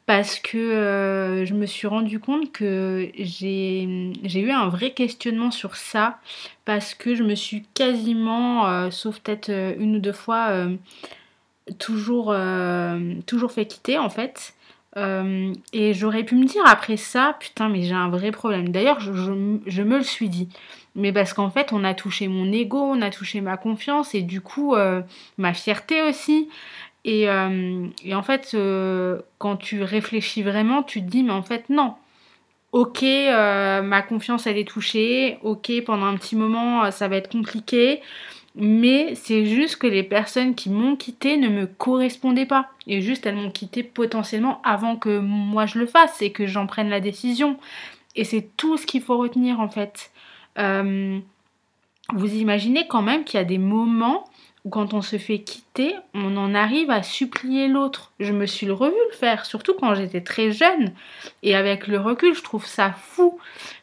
parce 0.05 0.39
que 0.39 0.57
euh, 0.57 1.45
je 1.45 1.53
me 1.53 1.67
suis 1.67 1.85
rendu 1.85 2.19
compte 2.19 2.51
que 2.51 3.11
j'ai 3.19 3.83
eu 3.83 4.49
un 4.49 4.67
vrai 4.69 4.91
questionnement 4.91 5.51
sur 5.51 5.75
ça 5.75 6.19
parce 6.65 6.95
que 6.95 7.13
je 7.13 7.23
me 7.23 7.35
suis 7.35 7.63
quasiment, 7.75 8.67
euh, 8.67 8.89
sauf 8.89 9.19
peut-être 9.19 9.51
une 9.77 9.97
ou 9.97 9.99
deux 9.99 10.13
fois, 10.13 10.51
toujours, 11.77 12.35
toujours 13.27 13.51
fait 13.51 13.67
quitter 13.67 13.99
en 13.99 14.09
fait. 14.09 14.55
Euh, 14.97 15.53
et 15.71 15.93
j'aurais 15.93 16.23
pu 16.23 16.35
me 16.35 16.45
dire 16.45 16.63
après 16.65 16.97
ça, 16.97 17.35
putain, 17.39 17.69
mais 17.69 17.83
j'ai 17.83 17.93
un 17.93 18.09
vrai 18.09 18.31
problème. 18.31 18.69
D'ailleurs, 18.69 18.99
je, 18.99 19.11
me 19.11 19.97
le 19.97 20.03
suis 20.03 20.29
dit. 20.29 20.49
Mais 20.95 21.13
parce 21.13 21.33
qu'en 21.33 21.49
fait, 21.49 21.71
on 21.71 21.83
a 21.83 21.93
touché 21.93 22.27
mon 22.27 22.51
ego, 22.51 22.79
on 22.79 23.01
a 23.01 23.09
touché 23.09 23.41
ma 23.41 23.57
confiance 23.57 24.15
et 24.15 24.21
du 24.21 24.41
coup, 24.41 24.75
euh, 24.75 25.01
ma 25.37 25.53
fierté 25.53 26.01
aussi. 26.01 26.49
Et, 27.05 27.29
euh, 27.29 27.87
en 28.11 28.23
fait, 28.23 28.57
quand 29.37 29.57
tu 29.57 29.83
réfléchis 29.83 30.43
vraiment, 30.43 30.83
tu 30.83 31.01
te 31.01 31.09
dis, 31.09 31.23
mais 31.23 31.31
en 31.31 31.43
fait, 31.43 31.69
non. 31.69 31.95
Ok, 32.71 33.01
ma 33.03 34.01
confiance, 34.01 34.45
elle 34.47 34.57
est 34.57 34.67
touchée. 34.67 35.39
Ok, 35.43 35.71
pendant 35.85 36.05
un 36.05 36.17
petit 36.17 36.35
moment, 36.35 36.91
ça 36.91 37.07
va 37.07 37.15
être 37.15 37.31
compliqué 37.31 38.01
mais 38.59 39.15
c'est 39.15 39.45
juste 39.45 39.77
que 39.77 39.87
les 39.87 40.03
personnes 40.03 40.53
qui 40.53 40.69
m'ont 40.69 40.97
quitté 40.97 41.37
ne 41.37 41.47
me 41.47 41.65
correspondaient 41.65 42.45
pas. 42.45 42.69
Et 42.87 43.01
juste, 43.01 43.25
elles 43.25 43.35
m'ont 43.35 43.51
quitté 43.51 43.83
potentiellement 43.83 44.61
avant 44.63 44.97
que 44.97 45.19
moi 45.19 45.65
je 45.65 45.79
le 45.79 45.85
fasse 45.85 46.21
et 46.21 46.31
que 46.31 46.45
j'en 46.45 46.67
prenne 46.67 46.89
la 46.89 46.99
décision. 46.99 47.57
Et 48.15 48.25
c'est 48.25 48.49
tout 48.57 48.77
ce 48.77 48.85
qu'il 48.85 49.01
faut 49.01 49.17
retenir 49.17 49.61
en 49.61 49.69
fait. 49.69 50.11
Euh, 50.57 51.19
vous 52.13 52.35
imaginez 52.35 52.85
quand 52.87 53.01
même 53.01 53.23
qu'il 53.23 53.37
y 53.37 53.41
a 53.41 53.45
des 53.45 53.57
moments 53.57 54.25
où 54.65 54.69
quand 54.69 54.93
on 54.93 55.01
se 55.01 55.17
fait 55.17 55.39
quitter, 55.39 55.95
on 56.13 56.35
en 56.35 56.53
arrive 56.53 56.91
à 56.91 57.01
supplier 57.01 57.69
l'autre. 57.69 58.11
Je 58.19 58.33
me 58.33 58.45
suis 58.45 58.65
le 58.65 58.73
revu 58.73 58.95
le 59.09 59.15
faire, 59.15 59.45
surtout 59.45 59.73
quand 59.73 59.95
j'étais 59.95 60.21
très 60.21 60.51
jeune. 60.51 60.91
Et 61.43 61.55
avec 61.55 61.87
le 61.87 61.97
recul, 61.97 62.35
je 62.35 62.43
trouve 62.43 62.65
ça 62.65 62.91
fou 62.91 63.39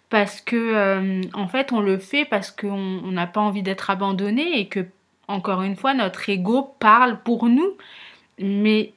parce 0.09 0.41
que 0.41 0.57
euh, 0.57 1.23
en 1.35 1.49
fait 1.49 1.73
on 1.73 1.81
le 1.81 1.99
fait 1.99 2.25
parce 2.25 2.51
qu'on 2.51 3.11
n'a 3.11 3.27
pas 3.27 3.41
envie 3.41 3.63
d'être 3.63 3.91
abandonné 3.91 4.61
et 4.61 4.69
que 4.69 4.87
encore 5.29 5.63
une 5.63 5.77
fois 5.77 5.95
notre 5.95 6.29
ego 6.29 6.75
parle 6.79 7.21
pour 7.23 7.49
nous. 7.49 7.77
Mais 8.39 8.93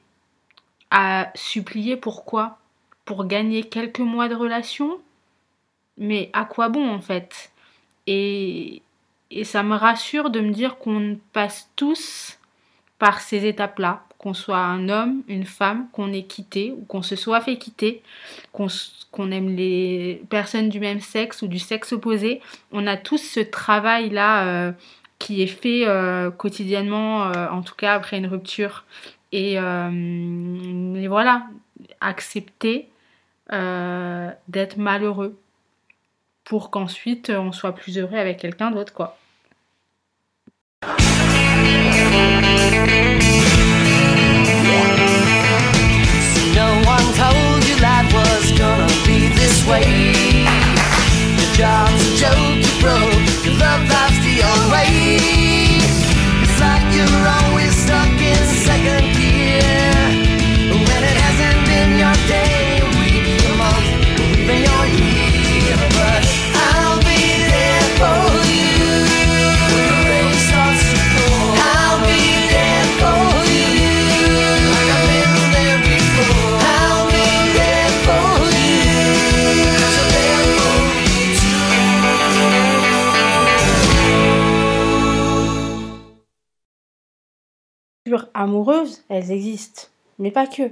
à 0.90 1.30
supplier 1.34 1.96
pourquoi? 1.96 2.58
Pour 3.04 3.26
gagner 3.26 3.64
quelques 3.64 4.00
mois 4.00 4.28
de 4.28 4.34
relation? 4.34 5.00
Mais 5.96 6.30
à 6.32 6.44
quoi 6.44 6.68
bon 6.68 6.88
en 6.88 7.00
fait? 7.00 7.52
Et, 8.06 8.82
et 9.30 9.44
ça 9.44 9.62
me 9.62 9.74
rassure 9.74 10.30
de 10.30 10.40
me 10.40 10.52
dire 10.52 10.78
qu'on 10.78 11.18
passe 11.32 11.70
tous 11.76 12.38
par 12.98 13.20
ces 13.20 13.46
étapes 13.46 13.78
là 13.78 14.04
qu'on 14.20 14.34
soit 14.34 14.58
un 14.58 14.90
homme, 14.90 15.22
une 15.28 15.46
femme, 15.46 15.88
qu'on 15.92 16.12
ait 16.12 16.24
quitté 16.24 16.72
ou 16.72 16.84
qu'on 16.84 17.00
se 17.00 17.16
soit 17.16 17.40
fait 17.40 17.56
quitter, 17.56 18.02
qu'on 18.52 19.30
aime 19.30 19.56
les 19.56 20.22
personnes 20.28 20.68
du 20.68 20.78
même 20.78 21.00
sexe 21.00 21.40
ou 21.40 21.46
du 21.46 21.58
sexe 21.58 21.94
opposé, 21.94 22.42
on 22.70 22.86
a 22.86 22.98
tous 22.98 23.16
ce 23.16 23.40
travail-là 23.40 24.44
euh, 24.44 24.72
qui 25.18 25.40
est 25.40 25.46
fait 25.46 25.88
euh, 25.88 26.30
quotidiennement, 26.30 27.28
euh, 27.28 27.48
en 27.48 27.62
tout 27.62 27.74
cas 27.74 27.94
après 27.94 28.18
une 28.18 28.26
rupture. 28.26 28.84
Et, 29.32 29.54
et 29.54 31.08
voilà, 31.08 31.46
accepter 32.00 32.88
d'être 33.48 34.76
malheureux 34.76 35.40
pour 36.44 36.70
qu'ensuite 36.70 37.30
on 37.30 37.52
soit 37.52 37.74
plus 37.74 37.96
heureux 37.96 38.16
avec 38.16 38.38
quelqu'un 38.38 38.70
d'autre, 38.70 38.92
quoi. 38.92 39.16
Elles 89.08 89.30
existent, 89.30 89.88
mais 90.18 90.30
pas 90.30 90.46
que. 90.46 90.70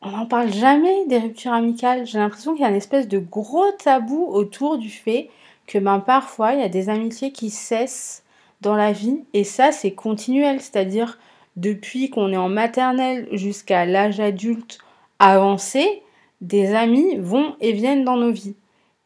On 0.00 0.10
n'en 0.10 0.26
parle 0.26 0.52
jamais 0.52 1.06
des 1.06 1.18
ruptures 1.18 1.52
amicales. 1.52 2.06
J'ai 2.06 2.18
l'impression 2.18 2.52
qu'il 2.52 2.62
y 2.62 2.64
a 2.64 2.68
une 2.68 2.76
espèce 2.76 3.08
de 3.08 3.18
gros 3.18 3.72
tabou 3.82 4.26
autour 4.26 4.78
du 4.78 4.90
fait 4.90 5.28
que 5.66 5.78
ben, 5.78 5.98
parfois 5.98 6.54
il 6.54 6.60
y 6.60 6.64
a 6.64 6.68
des 6.68 6.88
amitiés 6.88 7.32
qui 7.32 7.50
cessent 7.50 8.22
dans 8.60 8.76
la 8.76 8.92
vie 8.92 9.24
et 9.34 9.44
ça 9.44 9.72
c'est 9.72 9.92
continuel, 9.92 10.60
c'est-à-dire 10.60 11.18
depuis 11.56 12.10
qu'on 12.10 12.32
est 12.32 12.36
en 12.36 12.48
maternelle 12.48 13.28
jusqu'à 13.32 13.84
l'âge 13.84 14.20
adulte 14.20 14.78
avancé, 15.18 16.02
des 16.40 16.74
amis 16.74 17.16
vont 17.16 17.56
et 17.60 17.72
viennent 17.72 18.04
dans 18.04 18.16
nos 18.16 18.30
vies. 18.30 18.54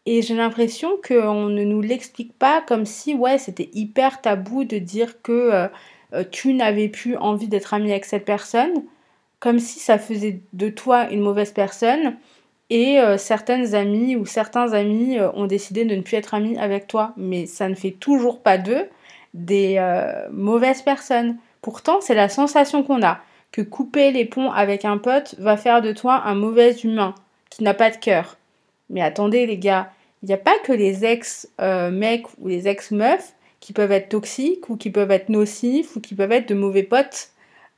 Et 0.04 0.20
j'ai 0.20 0.34
l'impression 0.34 0.98
qu'on 1.06 1.46
ne 1.46 1.64
nous 1.64 1.80
l'explique 1.80 2.36
pas 2.38 2.60
comme 2.60 2.84
si 2.84 3.14
ouais 3.14 3.38
c'était 3.38 3.70
hyper 3.72 4.20
tabou 4.20 4.64
de 4.64 4.78
dire 4.78 5.22
que 5.22 5.32
euh, 5.32 5.68
euh, 6.14 6.24
tu 6.30 6.52
n'avais 6.54 6.88
plus 6.88 7.16
envie 7.16 7.48
d'être 7.48 7.74
ami 7.74 7.90
avec 7.90 8.04
cette 8.04 8.24
personne, 8.24 8.84
comme 9.40 9.58
si 9.58 9.78
ça 9.80 9.98
faisait 9.98 10.40
de 10.52 10.68
toi 10.68 11.10
une 11.10 11.20
mauvaise 11.20 11.52
personne 11.52 12.16
et 12.70 13.00
euh, 13.00 13.18
certaines 13.18 13.74
amies 13.74 14.16
ou 14.16 14.24
certains 14.24 14.72
amis 14.72 15.18
euh, 15.18 15.30
ont 15.32 15.46
décidé 15.46 15.84
de 15.84 15.94
ne 15.94 16.02
plus 16.02 16.16
être 16.16 16.34
amis 16.34 16.58
avec 16.58 16.86
toi, 16.86 17.12
mais 17.16 17.46
ça 17.46 17.68
ne 17.68 17.74
fait 17.74 17.90
toujours 17.90 18.40
pas 18.40 18.58
d'eux 18.58 18.88
des 19.34 19.80
mauvaises 20.30 20.82
personnes. 20.82 21.38
Pourtant, 21.62 22.02
c'est 22.02 22.14
la 22.14 22.28
sensation 22.28 22.82
qu'on 22.82 23.02
a 23.02 23.18
que 23.50 23.62
couper 23.62 24.12
les 24.12 24.26
ponts 24.26 24.50
avec 24.50 24.84
un 24.84 24.98
pote 24.98 25.36
va 25.38 25.56
faire 25.56 25.80
de 25.80 25.92
toi 25.92 26.22
un 26.26 26.34
mauvais 26.34 26.72
humain 26.72 27.14
qui 27.48 27.64
n'a 27.64 27.72
pas 27.72 27.90
de 27.90 27.96
cœur. 27.96 28.36
Mais 28.90 29.00
attendez 29.00 29.46
les 29.46 29.56
gars, 29.56 29.90
il 30.22 30.26
n'y 30.26 30.34
a 30.34 30.38
pas 30.38 30.58
que 30.64 30.72
les 30.72 31.06
ex-mecs 31.06 32.26
ou 32.38 32.48
les 32.48 32.68
ex-meufs 32.68 33.32
qui 33.62 33.72
peuvent 33.72 33.92
être 33.92 34.10
toxiques 34.10 34.68
ou 34.68 34.76
qui 34.76 34.90
peuvent 34.90 35.10
être 35.10 35.30
nocifs 35.30 35.96
ou 35.96 36.00
qui 36.00 36.14
peuvent 36.14 36.32
être 36.32 36.50
de 36.50 36.54
mauvais 36.54 36.82
potes 36.82 37.30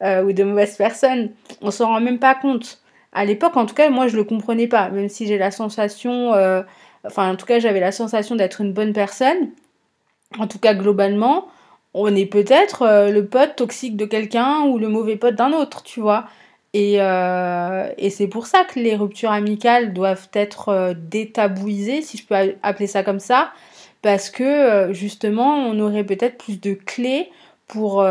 ou 0.02 0.32
de 0.32 0.42
mauvaises 0.42 0.76
personnes. 0.76 1.30
On 1.62 1.70
s'en 1.70 1.86
rend 1.86 2.00
même 2.00 2.18
pas 2.18 2.34
compte 2.34 2.84
à 3.14 3.24
l'époque, 3.24 3.56
en 3.56 3.64
tout 3.64 3.74
cas, 3.74 3.88
moi, 3.90 4.08
je 4.08 4.16
le 4.16 4.24
comprenais 4.24 4.66
pas, 4.66 4.90
même 4.90 5.08
si 5.08 5.26
j'ai 5.26 5.38
la 5.38 5.52
sensation, 5.52 6.34
euh, 6.34 6.62
enfin, 7.06 7.32
en 7.32 7.36
tout 7.36 7.46
cas, 7.46 7.60
j'avais 7.60 7.80
la 7.80 7.92
sensation 7.92 8.34
d'être 8.34 8.60
une 8.60 8.72
bonne 8.72 8.92
personne. 8.92 9.50
En 10.38 10.48
tout 10.48 10.58
cas, 10.58 10.74
globalement, 10.74 11.46
on 11.94 12.14
est 12.16 12.26
peut-être 12.26 12.82
euh, 12.82 13.10
le 13.10 13.24
pote 13.26 13.54
toxique 13.56 13.96
de 13.96 14.04
quelqu'un 14.04 14.62
ou 14.62 14.78
le 14.78 14.88
mauvais 14.88 15.16
pote 15.16 15.36
d'un 15.36 15.52
autre, 15.52 15.84
tu 15.84 16.00
vois. 16.00 16.26
Et, 16.72 16.96
euh, 16.98 17.88
et 17.98 18.10
c'est 18.10 18.26
pour 18.26 18.48
ça 18.48 18.64
que 18.64 18.80
les 18.80 18.96
ruptures 18.96 19.30
amicales 19.30 19.92
doivent 19.92 20.28
être 20.32 20.92
détabouisées, 21.08 22.02
si 22.02 22.16
je 22.18 22.26
peux 22.26 22.34
appeler 22.64 22.88
ça 22.88 23.04
comme 23.04 23.20
ça, 23.20 23.52
parce 24.04 24.30
que 24.30 24.92
justement, 24.92 25.56
on 25.56 25.80
aurait 25.80 26.04
peut-être 26.04 26.38
plus 26.38 26.60
de 26.60 26.74
clés 26.74 27.32
pour 27.66 28.04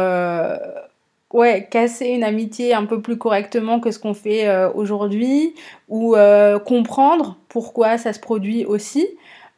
ouais, 1.34 1.68
casser 1.70 2.08
une 2.08 2.24
amitié 2.24 2.74
un 2.74 2.86
peu 2.86 3.02
plus 3.02 3.18
correctement 3.18 3.80
que 3.80 3.92
ce 3.92 4.00
qu'on 4.00 4.14
fait 4.14 4.48
euh, 4.48 4.72
aujourd'hui, 4.72 5.56
ou 5.90 6.16
euh, 6.16 6.60
comprendre 6.60 7.38
pourquoi 7.50 7.98
ça 7.98 8.14
se 8.14 8.20
produit 8.20 8.66
aussi. 8.66 9.06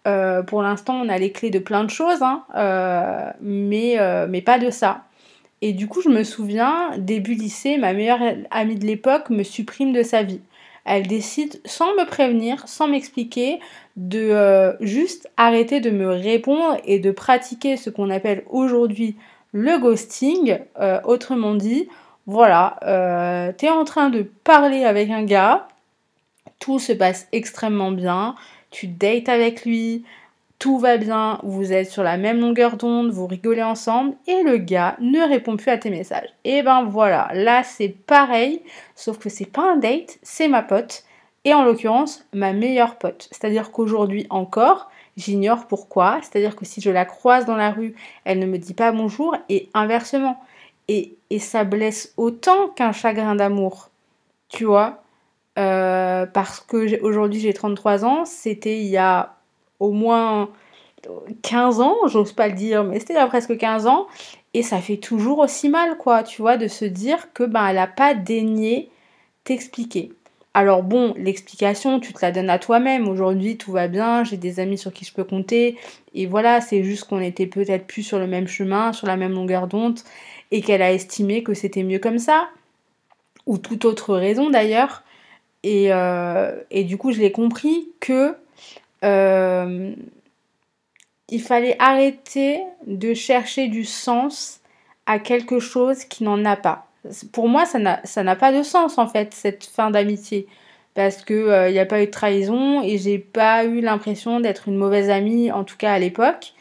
Euh, 0.07 0.41
pour 0.41 0.61
l'instant, 0.61 0.95
on 0.95 1.09
a 1.09 1.17
les 1.17 1.31
clés 1.31 1.49
de 1.49 1.59
plein 1.59 1.83
de 1.83 1.89
choses, 1.89 2.21
hein, 2.21 2.43
mais, 3.41 3.97
mais 4.29 4.41
pas 4.41 4.57
de 4.57 4.69
ça. 4.69 5.03
Et 5.61 5.73
du 5.73 5.87
coup, 5.87 6.01
je 6.01 6.09
me 6.09 6.23
souviens, 6.23 6.91
début 6.97 7.33
lycée, 7.33 7.77
ma 7.77 7.93
meilleure 7.93 8.21
amie 8.51 8.75
de 8.75 8.85
l'époque 8.85 9.29
me 9.29 9.43
supprime 9.43 9.93
de 9.93 10.03
sa 10.03 10.23
vie. 10.23 10.41
Elle 10.85 11.07
décide, 11.07 11.59
sans 11.65 11.91
me 11.95 12.05
prévenir, 12.05 12.67
sans 12.67 12.87
m'expliquer, 12.87 13.59
de 13.95 14.75
juste 14.81 15.29
arrêter 15.37 15.79
de 15.79 15.89
me 15.89 16.09
répondre 16.09 16.77
et 16.85 16.99
de 16.99 17.11
pratiquer 17.11 17.77
ce 17.77 17.89
qu'on 17.89 18.09
appelle 18.09 18.43
aujourd'hui 18.49 19.15
le 19.55 19.79
ghosting, 19.79 20.59
euh, 20.81 20.99
autrement 21.05 21.55
dit, 21.55 21.87
voilà, 22.27 22.77
euh, 22.83 23.53
tu 23.57 23.67
es 23.67 23.69
en 23.69 23.85
train 23.85 24.09
de 24.09 24.23
parler 24.43 24.83
avec 24.83 25.09
un 25.09 25.23
gars, 25.23 25.69
tout 26.59 26.77
se 26.77 26.91
passe 26.91 27.27
extrêmement 27.31 27.91
bien, 27.91 28.35
tu 28.69 28.87
dates 28.87 29.29
avec 29.29 29.63
lui, 29.63 30.03
tout 30.59 30.77
va 30.77 30.97
bien, 30.97 31.39
vous 31.43 31.71
êtes 31.71 31.89
sur 31.89 32.03
la 32.03 32.17
même 32.17 32.41
longueur 32.41 32.75
d'onde, 32.75 33.11
vous 33.11 33.27
rigolez 33.27 33.63
ensemble, 33.63 34.15
et 34.27 34.43
le 34.43 34.57
gars 34.57 34.97
ne 34.99 35.21
répond 35.21 35.55
plus 35.55 35.71
à 35.71 35.77
tes 35.77 35.89
messages. 35.89 36.33
Et 36.43 36.61
ben 36.61 36.83
voilà, 36.83 37.29
là 37.33 37.63
c'est 37.63 37.89
pareil, 37.89 38.61
sauf 38.93 39.17
que 39.19 39.29
c'est 39.29 39.45
pas 39.45 39.71
un 39.71 39.77
date, 39.77 40.17
c'est 40.21 40.49
ma 40.49 40.63
pote, 40.63 41.05
et 41.45 41.53
en 41.53 41.63
l'occurrence 41.63 42.25
ma 42.33 42.51
meilleure 42.51 42.97
pote. 42.97 43.29
C'est-à-dire 43.31 43.71
qu'aujourd'hui 43.71 44.27
encore, 44.29 44.89
j'ignore 45.15 45.67
pourquoi. 45.67 46.19
C'est-à-dire 46.21 46.55
que 46.55 46.65
si 46.65 46.81
je 46.81 46.89
la 46.89 47.05
croise 47.05 47.45
dans 47.45 47.55
la 47.55 47.71
rue, 47.71 47.95
elle 48.25 48.39
ne 48.39 48.45
me 48.45 48.57
dit 48.57 48.73
pas 48.73 48.91
bonjour 48.91 49.37
et 49.47 49.69
inversement. 49.73 50.43
Et, 50.87 51.15
ça 51.39 51.65
blesse 51.65 52.13
autant 52.15 52.69
qu'un 52.69 52.93
chagrin 52.93 53.35
d'amour. 53.35 53.89
Tu 54.47 54.63
vois 54.63 55.03
euh, 55.57 56.25
Parce 56.25 56.61
que 56.61 57.01
aujourd'hui 57.01 57.41
j'ai 57.41 57.53
33 57.53 58.05
ans, 58.05 58.23
c'était 58.25 58.79
il 58.79 58.87
y 58.87 58.97
a 58.97 59.35
au 59.81 59.91
moins 59.91 60.49
15 61.41 61.81
ans, 61.81 61.95
j'ose 62.07 62.31
pas 62.31 62.47
le 62.47 62.53
dire, 62.53 62.83
mais 62.85 62.99
c'était 62.99 63.13
il 63.13 63.17
y 63.17 63.19
a 63.19 63.27
presque 63.27 63.57
15 63.57 63.87
ans. 63.87 64.07
Et 64.53 64.63
ça 64.63 64.79
fait 64.79 64.97
toujours 64.97 65.39
aussi 65.39 65.67
mal, 65.67 65.97
quoi, 65.97 66.23
tu 66.23 66.41
vois, 66.41 66.55
de 66.55 66.67
se 66.69 66.85
dire 66.85 67.33
que 67.33 67.43
ben 67.43 67.67
elle 67.67 67.77
a 67.77 67.87
pas 67.87 68.13
daigné 68.13 68.89
t'expliquer. 69.43 70.13
Alors 70.55 70.83
bon, 70.83 71.13
l'explication, 71.17 71.99
tu 71.99 72.13
te 72.13 72.19
la 72.21 72.31
donnes 72.31 72.49
à 72.49 72.57
toi-même. 72.59 73.09
Aujourd'hui, 73.09 73.57
tout 73.57 73.73
va 73.73 73.89
bien, 73.89 74.23
j'ai 74.23 74.37
des 74.37 74.61
amis 74.61 74.77
sur 74.77 74.93
qui 74.93 75.03
je 75.03 75.11
peux 75.11 75.25
compter. 75.25 75.77
Et 76.13 76.27
voilà, 76.27 76.61
c'est 76.61 76.81
juste 76.81 77.09
qu'on 77.09 77.19
était 77.19 77.45
peut-être 77.45 77.85
plus 77.85 78.03
sur 78.03 78.19
le 78.19 78.25
même 78.25 78.47
chemin, 78.47 78.93
sur 78.93 79.05
la 79.05 79.17
même 79.17 79.33
longueur 79.33 79.67
d'onde, 79.67 79.99
et 80.51 80.61
qu'elle 80.61 80.81
a 80.81 80.93
estimé 80.93 81.43
que 81.43 81.53
c'était 81.53 81.83
mieux 81.83 81.99
comme 81.99 82.19
ça. 82.19 82.47
Ou 83.47 83.57
toute 83.57 83.83
autre 83.83 84.15
raison 84.15 84.49
d'ailleurs. 84.49 85.03
Et, 85.63 85.87
euh, 85.91 86.53
du 86.71 86.95
coup, 86.97 87.11
je 87.11 87.19
l'ai 87.19 87.33
compris 87.33 87.89
que 87.99 88.33
euh, 89.03 89.93
il 91.27 91.41
fallait 91.41 91.75
arrêter 91.79 92.61
de 92.87 93.13
chercher 93.13 93.67
du 93.67 93.83
sens 93.83 94.61
à 95.05 95.19
quelque 95.19 95.59
chose 95.59 96.05
qui 96.05 96.23
n'en 96.23 96.45
a 96.45 96.55
pas 96.55 96.87
pour 97.31 97.47
moi, 97.47 97.65
ça 97.65 98.23
n'a 98.23 98.35
pas 98.35 98.51
de 98.51 98.63
sens 98.63 98.97
en 98.97 99.07
fait, 99.07 99.33
cette 99.33 99.65
fin 99.65 99.91
d'amitié. 99.91 100.47
Parce 100.93 101.17
qu'il 101.25 101.35
n'y 101.35 101.51
euh, 101.51 101.81
a 101.81 101.85
pas 101.85 102.01
eu 102.01 102.05
de 102.05 102.11
trahison 102.11 102.81
et 102.81 102.97
j'ai 102.97 103.19
pas 103.19 103.65
eu 103.65 103.81
l'impression 103.81 104.39
d'être 104.39 104.69
une 104.69 104.77
mauvaise 104.77 105.09
amie, 105.09 105.51
en 105.51 105.65
tout 105.65 105.75
cas 105.77 105.93
à 105.93 105.99
l'époque. 105.99 106.53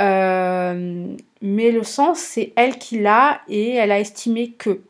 Euh, 0.00 1.06
mais 1.42 1.70
le 1.70 1.82
sens, 1.82 2.18
c'est 2.18 2.52
elle 2.56 2.78
qui 2.78 2.98
l'a 3.00 3.42
et 3.48 3.74
elle 3.74 3.92
a 3.92 4.00
estimé 4.00 4.52
que. 4.52 4.80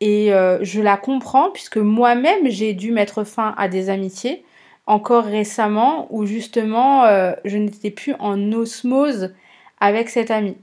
Et 0.00 0.32
euh, 0.34 0.58
je 0.62 0.80
la 0.82 0.96
comprends 0.98 1.50
puisque 1.50 1.78
moi-même, 1.78 2.48
j'ai 2.48 2.74
dû 2.74 2.92
mettre 2.92 3.24
fin 3.24 3.54
à 3.56 3.68
des 3.68 3.90
amitiés 3.90 4.44
encore 4.86 5.24
récemment 5.24 6.08
où 6.10 6.26
justement 6.26 7.04
je 7.44 7.56
n'étais 7.56 7.90
plus 7.92 8.14
en 8.18 8.52
osmose 8.52 9.32
avec 9.78 10.08
cette 10.08 10.32
amie 10.32 10.56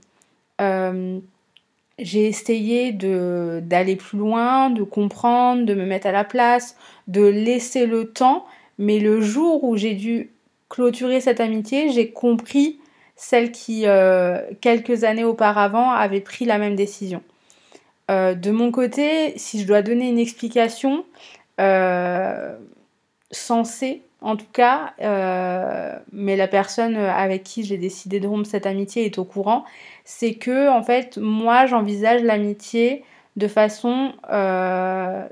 j'ai 1.99 2.27
essayé 2.27 2.91
d'aller 2.91 3.95
plus 3.95 4.19
loin, 4.19 4.69
de 4.69 4.83
comprendre, 4.83 5.65
de 5.65 5.73
me 5.73 5.85
mettre 5.85 6.07
à 6.07 6.11
la 6.11 6.23
place, 6.23 6.75
de 7.07 7.23
laisser 7.23 7.85
le 7.85 8.11
temps, 8.11 8.45
mais 8.77 8.99
le 8.99 9.21
jour 9.21 9.63
où 9.63 9.77
j'ai 9.77 9.95
dû 9.95 10.29
clôturer 10.69 11.21
cette 11.21 11.39
amitié, 11.39 11.89
j'ai 11.89 12.11
compris 12.11 12.79
celle 13.15 13.51
qui, 13.51 13.87
euh, 13.87 14.41
quelques 14.61 15.03
années 15.03 15.23
auparavant, 15.23 15.91
avait 15.91 16.21
pris 16.21 16.45
la 16.45 16.59
même 16.59 16.75
décision. 16.75 17.23
Euh, 18.11 18.35
de 18.35 18.51
mon 18.51 18.71
côté, 18.71 19.33
si 19.37 19.59
je 19.59 19.67
dois 19.67 19.81
donner 19.81 20.07
une 20.07 20.19
explication 20.19 21.03
euh, 21.59 22.55
en 24.21 24.35
tout 24.35 24.45
cas, 24.53 24.93
mais 26.11 26.35
la 26.35 26.47
personne 26.47 26.95
avec 26.95 27.43
qui 27.43 27.63
j'ai 27.63 27.77
décidé 27.77 28.19
de 28.19 28.27
rompre 28.27 28.47
cette 28.47 28.65
amitié 28.65 29.05
est 29.05 29.17
au 29.17 29.25
courant, 29.25 29.65
c'est 30.09 30.35
que 30.35 30.69
en 30.69 30.83
fait 30.83 31.17
moi 31.17 31.65
j'envisage 31.65 32.23
l'amitié 32.23 33.03
de 33.35 33.49
façon 33.49 34.13
euh, 34.31 35.27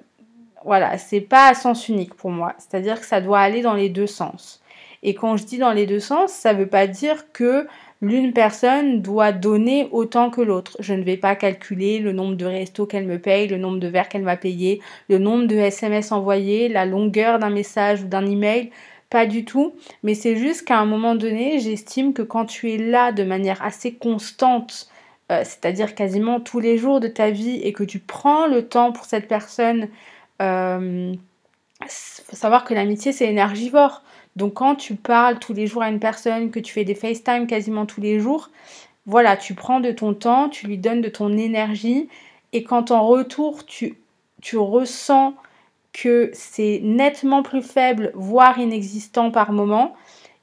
voilà 0.66 0.98
c'est 0.98 1.22
pas 1.22 1.48
à 1.48 1.54
sens 1.54 1.88
unique 1.88 2.14
pour 2.14 2.30
moi 2.30 2.56
c'est 2.58 2.76
à 2.76 2.82
dire 2.82 3.00
que 3.00 3.06
ça 3.06 3.22
doit 3.22 3.40
aller 3.40 3.62
dans 3.62 3.74
les 3.74 3.88
deux 3.88 4.06
sens 4.06 4.62
et 5.02 5.16
quand 5.16 5.38
je 5.38 5.46
dis 5.46 5.60
dans 5.60 5.72
les 5.72 5.86
deux 5.86 6.02
sens 6.02 6.34
ça 6.34 6.52
veut 6.52 6.68
pas 6.68 6.88
dire 6.88 7.32
que 7.32 7.68
l'une 8.02 8.34
personne 8.34 9.02
doit 9.02 9.32
donner 9.32 9.88
autant 9.92 10.30
que 10.30 10.42
l'autre. 10.42 10.76
Je 10.80 10.94
ne 10.94 11.04
vais 11.04 11.18
pas 11.18 11.36
calculer 11.36 12.00
le 12.00 12.12
nombre 12.12 12.36
de 12.36 12.46
restos 12.46 12.86
qu'elle 12.86 13.08
me 13.08 13.18
paye, 13.18 13.48
le 13.48 13.58
nombre 13.58 13.80
de 13.80 13.88
verres 13.88 14.10
qu'elle 14.10 14.24
m'a 14.24 14.36
payé, 14.36 14.82
le 15.10 15.18
nombre 15.18 15.48
de 15.48 15.56
SMS 15.56 16.12
envoyés, 16.12 16.68
la 16.68 16.86
longueur 16.86 17.40
d'un 17.40 17.50
message 17.50 18.04
ou 18.04 18.08
d'un 18.08 18.26
email. 18.26 18.72
Pas 19.10 19.26
du 19.26 19.46
tout, 19.46 19.76
mais 20.04 20.16
c'est 20.16 20.36
juste 20.36 20.66
qu'à 20.66 20.80
un 20.80 20.86
moment 20.86 21.16
donné, 21.16 21.60
j'estime 21.60 22.14
que 22.14 22.22
quand 22.22 22.46
tu 22.46 22.72
es 22.72 22.78
là 22.78 23.12
de 23.12 23.24
manière 23.24 23.64
assez 23.64 23.94
constante, 23.94 24.90
euh, 25.32 25.44
c'est-à-dire 25.44 25.96
quasiment 25.96 26.40
tous 26.40 26.60
les 26.60 26.78
jours 26.78 27.00
de 27.00 27.08
ta 27.08 27.30
vie, 27.30 27.62
et 27.62 27.72
que 27.72 27.84
tu 27.84 28.00
prends 28.00 28.48
le 28.48 28.68
temps 28.68 28.92
pour 28.92 29.06
cette 29.06 29.28
personne, 29.28 29.90
euh, 30.42 31.14
faut 31.88 32.36
savoir 32.36 32.66
que 32.66 32.74
l'amitié 32.74 33.12
c'est 33.12 33.28
énergivore. 33.28 34.04
Donc 34.36 34.56
quand 34.56 34.76
tu 34.76 34.96
parles 34.96 35.40
tous 35.40 35.54
les 35.54 35.68
jours 35.68 35.84
à 35.84 35.90
une 35.90 36.00
personne, 36.00 36.52
que 36.52 36.60
tu 36.60 36.74
fais 36.74 36.84
des 36.84 36.96
FaceTime 36.96 37.48
quasiment 37.48 37.86
tous 37.86 38.02
les 38.02 38.20
jours, 38.20 38.50
voilà, 39.06 39.38
tu 39.38 39.54
prends 39.54 39.80
de 39.80 39.92
ton 39.92 40.14
temps, 40.14 40.50
tu 40.50 40.68
lui 40.68 40.78
donnes 40.78 41.02
de 41.02 41.10
ton 41.10 41.38
énergie 41.38 42.10
et 42.54 42.64
quand 42.64 42.92
en 42.92 43.06
retour 43.08 43.66
tu, 43.66 43.98
tu 44.42 44.58
ressens 44.58 45.36
que 45.96 46.30
c'est 46.34 46.82
nettement 46.84 47.42
plus 47.42 47.62
faible, 47.62 48.12
voire 48.16 48.60
inexistant 48.60 49.32
par 49.32 49.54
moment, 49.54 49.96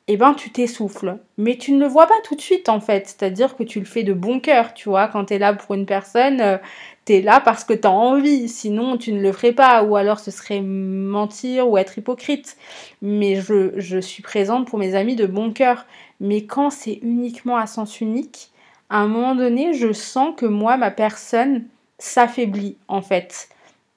eh 0.08 0.16
ben 0.16 0.32
tu 0.32 0.50
t'essouffles. 0.50 1.18
Mais 1.36 1.58
tu 1.58 1.72
ne 1.72 1.80
le 1.80 1.86
vois 1.86 2.06
pas 2.06 2.14
tout 2.24 2.34
de 2.34 2.40
suite 2.40 2.70
en 2.70 2.80
fait, 2.80 3.06
c'est-à-dire 3.06 3.54
que 3.54 3.62
tu 3.62 3.78
le 3.78 3.84
fais 3.84 4.02
de 4.02 4.14
bon 4.14 4.40
cœur, 4.40 4.72
tu 4.72 4.88
vois, 4.88 5.08
quand 5.08 5.26
tu 5.26 5.34
es 5.34 5.38
là 5.38 5.52
pour 5.52 5.74
une 5.74 5.84
personne, 5.84 6.40
euh, 6.40 6.56
tu 7.04 7.14
es 7.14 7.20
là 7.20 7.40
parce 7.40 7.64
que 7.64 7.74
tu 7.74 7.86
as 7.86 7.90
envie, 7.90 8.48
sinon 8.48 8.96
tu 8.96 9.12
ne 9.12 9.20
le 9.20 9.30
ferais 9.32 9.52
pas, 9.52 9.84
ou 9.84 9.96
alors 9.96 10.20
ce 10.20 10.30
serait 10.30 10.62
mentir 10.62 11.68
ou 11.68 11.76
être 11.76 11.98
hypocrite. 11.98 12.56
Mais 13.02 13.36
je, 13.36 13.72
je 13.76 13.98
suis 13.98 14.22
présente 14.22 14.66
pour 14.66 14.78
mes 14.78 14.94
amis 14.94 15.16
de 15.16 15.26
bon 15.26 15.52
cœur. 15.52 15.84
Mais 16.20 16.46
quand 16.46 16.70
c'est 16.70 16.98
uniquement 17.02 17.56
à 17.56 17.66
sens 17.66 18.00
unique, 18.00 18.50
à 18.88 18.98
un 18.98 19.06
moment 19.06 19.34
donné, 19.34 19.74
je 19.74 19.92
sens 19.92 20.34
que 20.36 20.46
moi, 20.46 20.76
ma 20.78 20.90
personne 20.90 21.66
s'affaiblit 21.98 22.78
en 22.88 23.02
fait. 23.02 23.48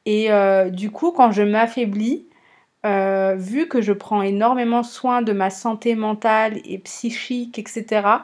Et 0.05 0.31
euh, 0.31 0.69
du 0.69 0.91
coup, 0.91 1.11
quand 1.11 1.31
je 1.31 1.41
m'affaiblis, 1.43 2.25
euh, 2.85 3.35
vu 3.37 3.67
que 3.67 3.81
je 3.81 3.93
prends 3.93 4.21
énormément 4.21 4.83
soin 4.83 5.21
de 5.21 5.33
ma 5.33 5.49
santé 5.49 5.95
mentale 5.95 6.59
et 6.65 6.77
psychique, 6.79 7.57
etc., 7.59 8.23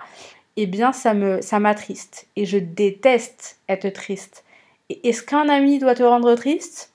eh 0.57 0.67
bien, 0.67 0.91
ça 0.93 1.13
ça 1.41 1.59
m'attriste. 1.59 2.27
Et 2.35 2.45
je 2.45 2.57
déteste 2.57 3.59
être 3.69 3.89
triste. 3.89 4.43
Est-ce 4.89 5.23
qu'un 5.23 5.49
ami 5.49 5.79
doit 5.79 5.95
te 5.95 6.03
rendre 6.03 6.35
triste? 6.35 6.93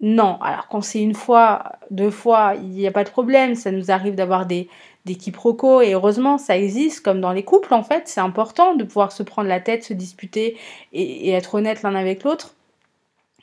Non. 0.00 0.38
Alors, 0.42 0.68
quand 0.68 0.80
c'est 0.82 1.00
une 1.02 1.14
fois, 1.14 1.72
deux 1.90 2.10
fois, 2.10 2.54
il 2.56 2.68
n'y 2.70 2.86
a 2.86 2.92
pas 2.92 3.04
de 3.04 3.10
problème. 3.10 3.54
Ça 3.54 3.70
nous 3.72 3.90
arrive 3.90 4.14
d'avoir 4.14 4.46
des, 4.46 4.68
des 5.04 5.14
quiproquos 5.14 5.80
et 5.82 5.94
heureusement, 5.94 6.38
ça 6.38 6.56
existe 6.58 7.00
comme 7.04 7.20
dans 7.20 7.32
les 7.32 7.44
couples 7.44 7.72
en 7.74 7.82
fait. 7.82 8.08
C'est 8.08 8.20
important 8.20 8.74
de 8.74 8.84
pouvoir 8.84 9.12
se 9.12 9.22
prendre 9.22 9.48
la 9.48 9.60
tête, 9.60 9.84
se 9.84 9.94
disputer 9.94 10.58
et 10.92 11.30
être 11.30 11.54
honnête 11.54 11.82
l'un 11.82 11.94
avec 11.94 12.24
l'autre. 12.24 12.55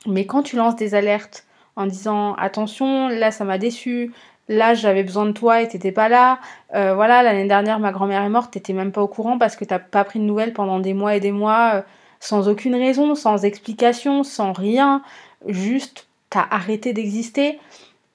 Mais 0.05 0.25
quand 0.25 0.43
tu 0.43 0.55
lances 0.55 0.75
des 0.75 0.95
alertes 0.95 1.45
en 1.75 1.85
disant 1.85 2.33
attention, 2.35 3.07
là 3.07 3.31
ça 3.31 3.45
m'a 3.45 3.57
déçu, 3.57 4.11
là 4.47 4.73
j'avais 4.73 5.03
besoin 5.03 5.25
de 5.25 5.31
toi 5.31 5.61
et 5.61 5.67
t'étais 5.67 5.91
pas 5.91 6.09
là, 6.09 6.39
euh, 6.75 6.93
voilà, 6.93 7.23
l'année 7.23 7.47
dernière 7.47 7.79
ma 7.79 7.91
grand-mère 7.91 8.23
est 8.23 8.29
morte, 8.29 8.51
t'étais 8.51 8.73
même 8.73 8.91
pas 8.91 9.01
au 9.01 9.07
courant 9.07 9.37
parce 9.37 9.55
que 9.55 9.65
t'as 9.65 9.79
pas 9.79 10.03
pris 10.03 10.19
de 10.19 10.25
nouvelles 10.25 10.53
pendant 10.53 10.79
des 10.79 10.93
mois 10.93 11.15
et 11.15 11.19
des 11.19 11.31
mois, 11.31 11.71
euh, 11.75 11.81
sans 12.19 12.47
aucune 12.47 12.75
raison, 12.75 13.15
sans 13.15 13.43
explication, 13.45 14.23
sans 14.23 14.53
rien, 14.53 15.01
juste 15.47 16.07
t'as 16.29 16.45
arrêté 16.49 16.93
d'exister 16.93 17.59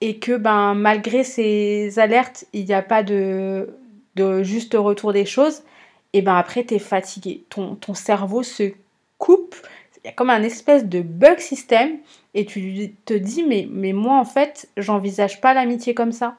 et 0.01 0.19
que 0.19 0.37
ben 0.37 0.75
malgré 0.75 1.25
ces 1.25 1.99
alertes, 1.99 2.45
il 2.53 2.65
n'y 2.65 2.75
a 2.75 2.83
pas 2.83 3.03
de, 3.03 3.75
de 4.15 4.43
juste 4.43 4.75
retour 4.75 5.13
des 5.13 5.27
choses, 5.27 5.63
et 6.13 6.23
ben 6.23 6.37
après 6.37 6.65
t'es 6.65 6.79
fatigué, 6.79 7.45
ton, 7.49 7.75
ton 7.75 7.95
cerveau 7.95 8.43
se 8.43 8.73
coupe 9.19 9.57
il 10.03 10.07
y 10.07 10.11
a 10.11 10.13
comme 10.13 10.31
un 10.31 10.43
espèce 10.43 10.85
de 10.85 11.01
bug 11.01 11.39
système 11.39 11.99
et 12.35 12.45
tu 12.45 12.95
te 13.05 13.15
dis 13.15 13.43
mais, 13.43 13.67
mais 13.71 13.93
moi 13.93 14.17
en 14.17 14.25
fait 14.25 14.69
j'envisage 14.77 15.41
pas 15.41 15.55
l'amitié 15.55 15.95
comme 15.95 16.13
ça. 16.13 16.37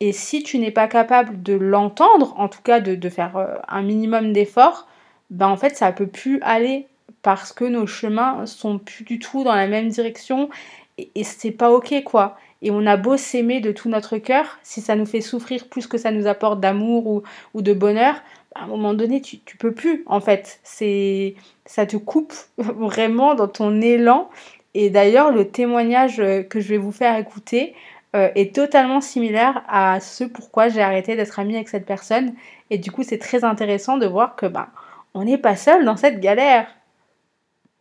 Et 0.00 0.12
si 0.12 0.42
tu 0.42 0.58
n'es 0.58 0.72
pas 0.72 0.88
capable 0.88 1.42
de 1.42 1.52
l'entendre, 1.52 2.34
en 2.36 2.48
tout 2.48 2.62
cas 2.62 2.80
de, 2.80 3.08
faire 3.08 3.36
euh, 3.36 3.54
un 3.68 3.82
minimum 3.82 4.32
d'efforts, 4.32 4.88
ben 5.30 5.48
en 5.48 5.56
fait 5.56 5.76
ça 5.76 5.92
peut 5.92 6.08
plus 6.08 6.40
aller 6.42 6.86
parce 7.22 7.52
que 7.52 7.64
nos 7.64 7.86
chemins 7.86 8.44
sont 8.46 8.78
plus 8.78 9.04
du 9.04 9.18
tout 9.18 9.44
dans 9.44 9.54
la 9.54 9.68
même 9.68 9.88
direction 9.88 10.50
et, 10.98 11.10
et 11.14 11.24
c'est 11.24 11.52
pas 11.52 11.70
ok 11.70 12.02
quoi. 12.04 12.36
Et 12.62 12.70
on 12.70 12.86
a 12.86 12.96
beau 12.96 13.16
s'aimer 13.16 13.60
de 13.60 13.72
tout 13.72 13.88
notre 13.88 14.18
cœur, 14.18 14.58
si 14.62 14.80
ça 14.80 14.94
nous 14.94 15.06
fait 15.06 15.20
souffrir 15.20 15.66
plus 15.66 15.88
que 15.88 15.98
ça 15.98 16.12
nous 16.12 16.28
apporte 16.28 16.60
d'amour 16.60 17.06
ou, 17.08 17.22
ou 17.54 17.62
de 17.62 17.72
bonheur, 17.72 18.22
à 18.54 18.64
un 18.64 18.66
moment 18.66 18.94
donné, 18.94 19.20
tu, 19.20 19.38
tu 19.40 19.56
peux 19.56 19.72
plus, 19.72 20.02
en 20.06 20.20
fait. 20.20 20.60
C'est, 20.62 21.34
ça 21.64 21.86
te 21.86 21.96
coupe 21.96 22.34
vraiment 22.56 23.34
dans 23.34 23.48
ton 23.48 23.80
élan. 23.80 24.28
Et 24.74 24.90
d'ailleurs, 24.90 25.32
le 25.32 25.48
témoignage 25.48 26.20
euh, 26.20 26.42
que 26.42 26.60
je 26.60 26.68
vais 26.68 26.78
vous 26.78 26.92
faire 26.92 27.16
écouter 27.16 27.74
euh, 28.14 28.30
est 28.34 28.54
totalement 28.54 29.00
similaire 29.00 29.62
à 29.68 30.00
ce 30.00 30.24
pourquoi 30.24 30.68
j'ai 30.68 30.82
arrêté 30.82 31.16
d'être 31.16 31.38
amie 31.38 31.56
avec 31.56 31.68
cette 31.68 31.86
personne. 31.86 32.34
Et 32.70 32.78
du 32.78 32.90
coup, 32.90 33.02
c'est 33.02 33.18
très 33.18 33.44
intéressant 33.44 33.98
de 33.98 34.06
voir 34.06 34.36
que 34.36 34.46
ben, 34.46 34.68
on 35.14 35.24
n'est 35.24 35.38
pas 35.38 35.56
seul 35.56 35.84
dans 35.84 35.96
cette 35.96 36.20
galère. 36.20 36.66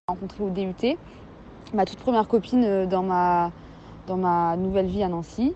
Rencontré 0.07 0.43
au 0.43 0.49
DUT, 0.49 0.97
ma 1.73 1.85
toute 1.85 1.99
première 1.99 2.27
copine 2.27 2.65
euh, 2.65 2.85
dans 2.85 3.03
ma, 3.03 3.51
dans 4.07 4.17
ma 4.17 4.57
nouvelle 4.57 4.87
vie 4.87 5.03
à 5.03 5.07
Nancy, 5.07 5.53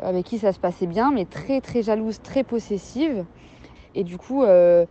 avec 0.00 0.26
qui 0.26 0.38
ça 0.38 0.52
se 0.52 0.60
passait 0.60 0.86
bien, 0.86 1.10
mais 1.12 1.24
très 1.24 1.60
très 1.60 1.82
jalouse, 1.82 2.20
très 2.22 2.44
possessive. 2.44 3.24
Et 3.98 4.04
du 4.04 4.16
coup, 4.16 4.44
euh, 4.44 4.86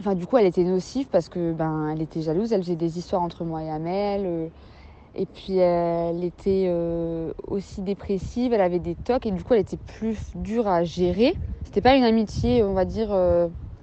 enfin, 0.00 0.16
du 0.16 0.26
coup, 0.26 0.36
elle 0.38 0.46
était 0.46 0.64
nocive 0.64 1.06
parce 1.06 1.28
que 1.28 1.52
ben, 1.52 1.90
elle 1.92 2.02
était 2.02 2.20
jalouse. 2.20 2.52
Elle 2.52 2.62
faisait 2.62 2.74
des 2.74 2.98
histoires 2.98 3.22
entre 3.22 3.44
moi 3.44 3.62
et 3.62 3.70
Amel. 3.70 4.22
Euh, 4.26 4.48
et 5.14 5.24
puis, 5.24 5.58
elle 5.58 6.24
était 6.24 6.66
euh, 6.66 7.32
aussi 7.46 7.82
dépressive. 7.82 8.52
Elle 8.52 8.60
avait 8.60 8.80
des 8.80 8.96
tocs 8.96 9.24
et 9.24 9.30
du 9.30 9.44
coup, 9.44 9.54
elle 9.54 9.60
était 9.60 9.76
plus 9.76 10.18
dure 10.34 10.66
à 10.66 10.82
gérer. 10.82 11.36
C'était 11.62 11.80
pas 11.80 11.94
une 11.94 12.02
amitié, 12.02 12.64
on 12.64 12.74
va 12.74 12.84
dire, 12.84 13.16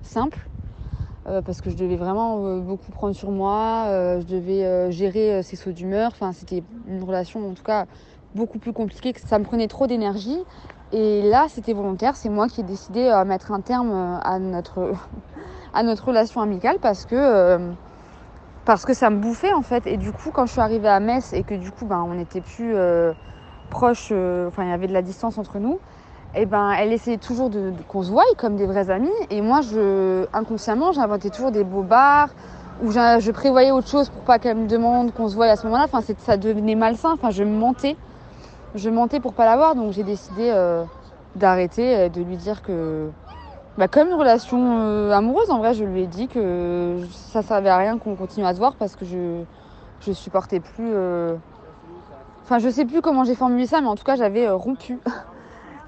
simple. 0.01 0.37
parce 1.25 1.61
que 1.61 1.69
je 1.69 1.75
devais 1.75 1.95
vraiment 1.95 2.59
beaucoup 2.59 2.91
prendre 2.91 3.15
sur 3.15 3.31
moi, 3.31 3.85
je 4.19 4.25
devais 4.25 4.91
gérer 4.91 5.43
ses 5.43 5.55
sauts 5.55 5.71
d'humeur. 5.71 6.11
Enfin, 6.13 6.31
c'était 6.33 6.63
une 6.87 7.03
relation, 7.03 7.45
en 7.49 7.53
tout 7.53 7.63
cas, 7.63 7.85
beaucoup 8.35 8.57
plus 8.57 8.73
compliquée. 8.73 9.13
Ça 9.25 9.37
me 9.39 9.43
prenait 9.43 9.67
trop 9.67 9.85
d'énergie 9.85 10.39
et 10.93 11.23
là, 11.23 11.47
c'était 11.49 11.73
volontaire. 11.73 12.15
C'est 12.15 12.29
moi 12.29 12.47
qui 12.47 12.61
ai 12.61 12.63
décidé 12.63 13.09
à 13.09 13.25
mettre 13.25 13.51
un 13.51 13.61
terme 13.61 13.91
euh, 13.91 14.19
à 14.23 14.37
notre, 14.37 14.93
à 15.73 15.81
notre 15.81 16.07
relation 16.07 16.39
amicale 16.39 16.77
parce 16.79 17.05
que, 17.05 17.15
euh, 17.15 17.71
parce 18.63 18.85
que 18.85 18.93
ça 18.93 19.09
me 19.09 19.17
bouffait 19.17 19.53
en 19.53 19.63
fait. 19.63 19.87
Et 19.87 19.97
du 19.97 20.11
coup, 20.11 20.29
quand 20.31 20.45
je 20.45 20.51
suis 20.51 20.61
arrivée 20.61 20.87
à 20.87 20.99
Metz 20.99 21.33
et 21.33 21.43
que 21.43 21.55
du 21.55 21.71
coup, 21.71 21.85
ben, 21.85 22.05
on 22.07 22.13
n'était 22.13 22.41
plus 22.41 22.75
euh, 22.75 23.11
proches, 23.71 24.11
enfin, 24.47 24.63
il 24.63 24.69
y 24.69 24.71
avait 24.73 24.87
de 24.87 24.93
la 24.93 25.01
distance 25.01 25.39
entre 25.39 25.57
nous, 25.57 25.79
et 26.35 26.45
ben, 26.45 26.71
elle 26.71 26.93
essayait 26.93 27.17
toujours 27.17 27.49
qu'on 27.87 28.03
se 28.03 28.11
voie 28.11 28.23
comme 28.37 28.55
des 28.55 28.67
vrais 28.67 28.91
amis. 28.91 29.09
Et 29.31 29.41
moi, 29.41 29.61
je, 29.61 30.27
inconsciemment, 30.31 30.91
j'inventais 30.91 31.31
toujours 31.31 31.51
des 31.51 31.63
beaux 31.63 31.81
bars 31.81 32.29
où 32.83 32.91
je 32.91 33.31
prévoyais 33.31 33.71
autre 33.71 33.87
chose 33.87 34.09
pour 34.09 34.21
pas 34.23 34.37
qu'elle 34.37 34.57
me 34.57 34.67
demande 34.67 35.11
qu'on 35.13 35.27
se 35.27 35.35
voie 35.35 35.47
à 35.47 35.55
ce 35.55 35.65
moment-là. 35.65 35.85
Enfin, 35.85 36.01
ça 36.19 36.37
devenait 36.37 36.75
malsain. 36.75 37.13
Enfin, 37.13 37.31
je 37.31 37.43
mentais 37.43 37.97
je 38.75 38.89
mentais 38.89 39.19
pour 39.19 39.33
pas 39.33 39.45
l'avoir, 39.45 39.75
donc 39.75 39.91
j'ai 39.93 40.03
décidé 40.03 40.49
euh, 40.49 40.83
d'arrêter, 41.35 42.09
de 42.09 42.21
lui 42.21 42.37
dire 42.37 42.61
que, 42.61 43.09
bah, 43.77 43.87
comme 43.87 44.07
une 44.07 44.15
relation 44.15 44.79
euh, 44.79 45.11
amoureuse, 45.11 45.49
en 45.51 45.59
vrai, 45.59 45.73
je 45.73 45.83
lui 45.83 46.01
ai 46.01 46.07
dit 46.07 46.27
que 46.27 46.97
ça 47.11 47.41
servait 47.41 47.69
à 47.69 47.77
rien 47.77 47.97
qu'on 47.97 48.15
continue 48.15 48.45
à 48.45 48.53
se 48.53 48.59
voir 48.59 48.73
parce 48.75 48.95
que 48.95 49.05
je, 49.05 49.43
je 50.01 50.11
supportais 50.11 50.59
plus. 50.59 50.91
Euh, 50.91 51.35
enfin, 52.43 52.59
je 52.59 52.69
sais 52.69 52.85
plus 52.85 53.01
comment 53.01 53.23
j'ai 53.23 53.35
formulé 53.35 53.67
ça, 53.67 53.81
mais 53.81 53.87
en 53.87 53.95
tout 53.95 54.03
cas, 54.03 54.15
j'avais 54.15 54.49
rompu. 54.49 54.99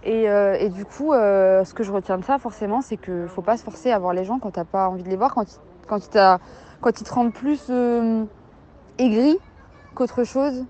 Et, 0.08 0.26
et, 0.26 0.70
du 0.70 0.86
coup, 0.86 1.14
ce 1.14 1.74
que 1.74 1.82
je 1.82 1.92
retiens 1.92 2.20
de 2.20 2.24
ça, 2.24 2.38
forcément, 2.38 2.82
c'est 2.82 2.96
qu'il 2.96 3.26
faut 3.28 3.42
pas 3.42 3.58
se 3.58 3.64
forcer 3.64 3.92
à 3.92 3.98
voir 3.98 4.14
les 4.14 4.24
gens 4.24 4.38
quand 4.38 4.52
t'as 4.52 4.64
pas 4.64 4.88
envie 4.88 5.02
de 5.02 5.10
les 5.10 5.16
voir, 5.16 5.34
quand 5.34 6.00
ils 6.06 7.04
te 7.04 7.12
rendent 7.12 7.34
plus 7.34 7.72
aigri 9.00 9.40
qu'autre 9.96 10.24
chose. 10.24 10.68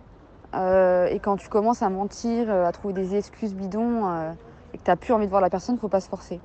Euh, 0.56 1.08
et 1.08 1.20
quand 1.20 1.38
tu 1.38 1.49
commences 1.49 1.82
à 1.82 1.89
mentir, 1.89 2.49
euh, 2.49 2.66
à 2.66 2.72
trouver 2.72 2.93
des 2.93 3.16
excuses 3.16 3.53
bidons 3.53 4.08
euh, 4.08 4.32
et 4.74 4.78
que 4.78 4.84
tu 4.84 4.89
n'as 4.89 4.95
plus 4.95 5.14
envie 5.14 5.26
de 5.26 5.30
voir 5.30 5.41
la 5.41 5.49
personne, 5.49 5.78
faut 5.78 5.89
pas 5.89 5.99
se 5.99 6.10
forcer. 6.10 6.39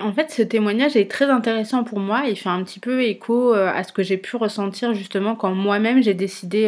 En 0.00 0.12
fait, 0.12 0.30
ce 0.30 0.42
témoignage 0.42 0.96
est 0.96 1.08
très 1.08 1.26
intéressant 1.26 1.84
pour 1.84 2.00
moi. 2.00 2.22
Il 2.26 2.36
fait 2.36 2.48
un 2.48 2.62
petit 2.64 2.80
peu 2.80 3.02
écho 3.02 3.52
à 3.52 3.84
ce 3.84 3.92
que 3.92 4.02
j'ai 4.02 4.16
pu 4.16 4.34
ressentir 4.34 4.92
justement 4.92 5.36
quand 5.36 5.54
moi-même 5.54 6.02
j'ai 6.02 6.14
décidé 6.14 6.66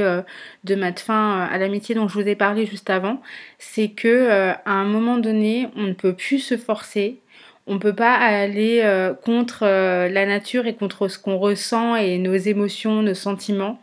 de 0.63 0.75
mettre 0.77 1.03
fin 1.03 1.41
à 1.41 1.59
l'amitié 1.59 1.97
dont 1.97 2.07
je 2.07 2.15
vous 2.15 2.29
ai 2.29 2.37
parlé 2.37 2.67
juste 2.67 2.89
avant. 2.89 3.21
C'est 3.59 3.89
que 3.89 4.29
à 4.65 4.71
un 4.71 4.85
moment 4.85 5.19
donné, 5.19 5.69
on 5.75 5.83
ne 5.83 5.93
peut 5.93 6.13
plus 6.13 6.39
se 6.39 6.57
forcer. 6.57 7.21
On 7.67 7.75
ne 7.75 7.79
peut 7.81 7.97
pas 7.97 8.15
aller 8.15 8.81
contre 9.25 9.65
la 9.65 10.25
nature 10.25 10.69
et 10.69 10.77
contre 10.77 11.09
ce 11.09 11.19
qu'on 11.19 11.37
ressent 11.37 11.97
et 11.97 12.19
nos 12.19 12.37
émotions, 12.37 13.03
nos 13.03 13.15
sentiments. 13.15 13.81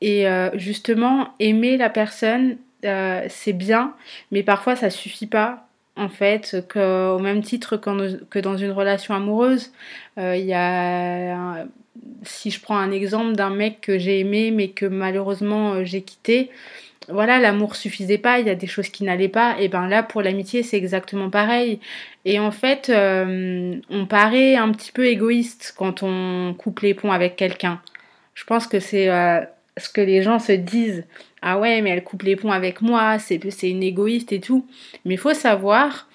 Et 0.00 0.26
euh, 0.26 0.50
justement, 0.54 1.34
aimer 1.40 1.76
la 1.76 1.90
personne, 1.90 2.56
euh, 2.84 3.24
c'est 3.28 3.52
bien, 3.52 3.94
mais 4.30 4.42
parfois 4.42 4.76
ça 4.76 4.90
suffit 4.90 5.26
pas. 5.26 5.66
En 5.96 6.08
fait, 6.08 6.64
que, 6.68 7.10
au 7.10 7.18
même 7.18 7.42
titre 7.42 7.76
que 7.76 8.38
dans 8.38 8.56
une 8.56 8.70
relation 8.70 9.12
amoureuse, 9.14 9.70
euh, 10.18 10.34
il 10.36 10.46
y 10.46 10.54
a, 10.54 11.66
si 12.22 12.50
je 12.50 12.60
prends 12.60 12.78
un 12.78 12.90
exemple 12.90 13.34
d'un 13.34 13.50
mec 13.50 13.82
que 13.82 13.98
j'ai 13.98 14.20
aimé 14.20 14.50
mais 14.50 14.68
que 14.68 14.86
malheureusement 14.86 15.84
j'ai 15.84 16.00
quitté, 16.00 16.50
voilà, 17.08 17.38
l'amour 17.38 17.76
suffisait 17.76 18.18
pas, 18.18 18.38
il 18.38 18.46
y 18.46 18.50
a 18.50 18.54
des 18.54 18.68
choses 18.68 18.88
qui 18.88 19.04
n'allaient 19.04 19.28
pas, 19.28 19.56
et 19.58 19.68
ben 19.68 19.88
là 19.88 20.02
pour 20.02 20.22
l'amitié 20.22 20.62
c'est 20.62 20.78
exactement 20.78 21.28
pareil. 21.28 21.80
Et 22.24 22.38
en 22.38 22.52
fait, 22.52 22.90
on 22.94 24.06
paraît 24.06 24.54
un 24.56 24.70
petit 24.72 24.92
peu 24.92 25.06
égoïste 25.06 25.74
quand 25.76 26.02
on 26.02 26.54
coupe 26.56 26.80
les 26.80 26.94
ponts 26.94 27.12
avec 27.12 27.36
quelqu'un. 27.36 27.80
Je 28.34 28.44
pense 28.44 28.66
que 28.66 28.80
c'est 28.80 29.08
ce 29.80 29.88
que 29.88 30.00
les 30.00 30.22
gens 30.22 30.38
se 30.38 30.52
disent. 30.52 31.04
Ah 31.42 31.58
ouais, 31.58 31.80
mais 31.80 31.90
elle 31.90 32.04
coupe 32.04 32.22
les 32.22 32.36
ponts 32.36 32.52
avec 32.52 32.82
moi, 32.82 33.18
c'est 33.18 33.40
une 33.62 33.82
égoïste 33.82 34.32
et 34.32 34.40
tout. 34.40 34.66
Mais 35.04 35.14
il 35.14 35.18
faut 35.18 35.34
savoir 35.34 36.08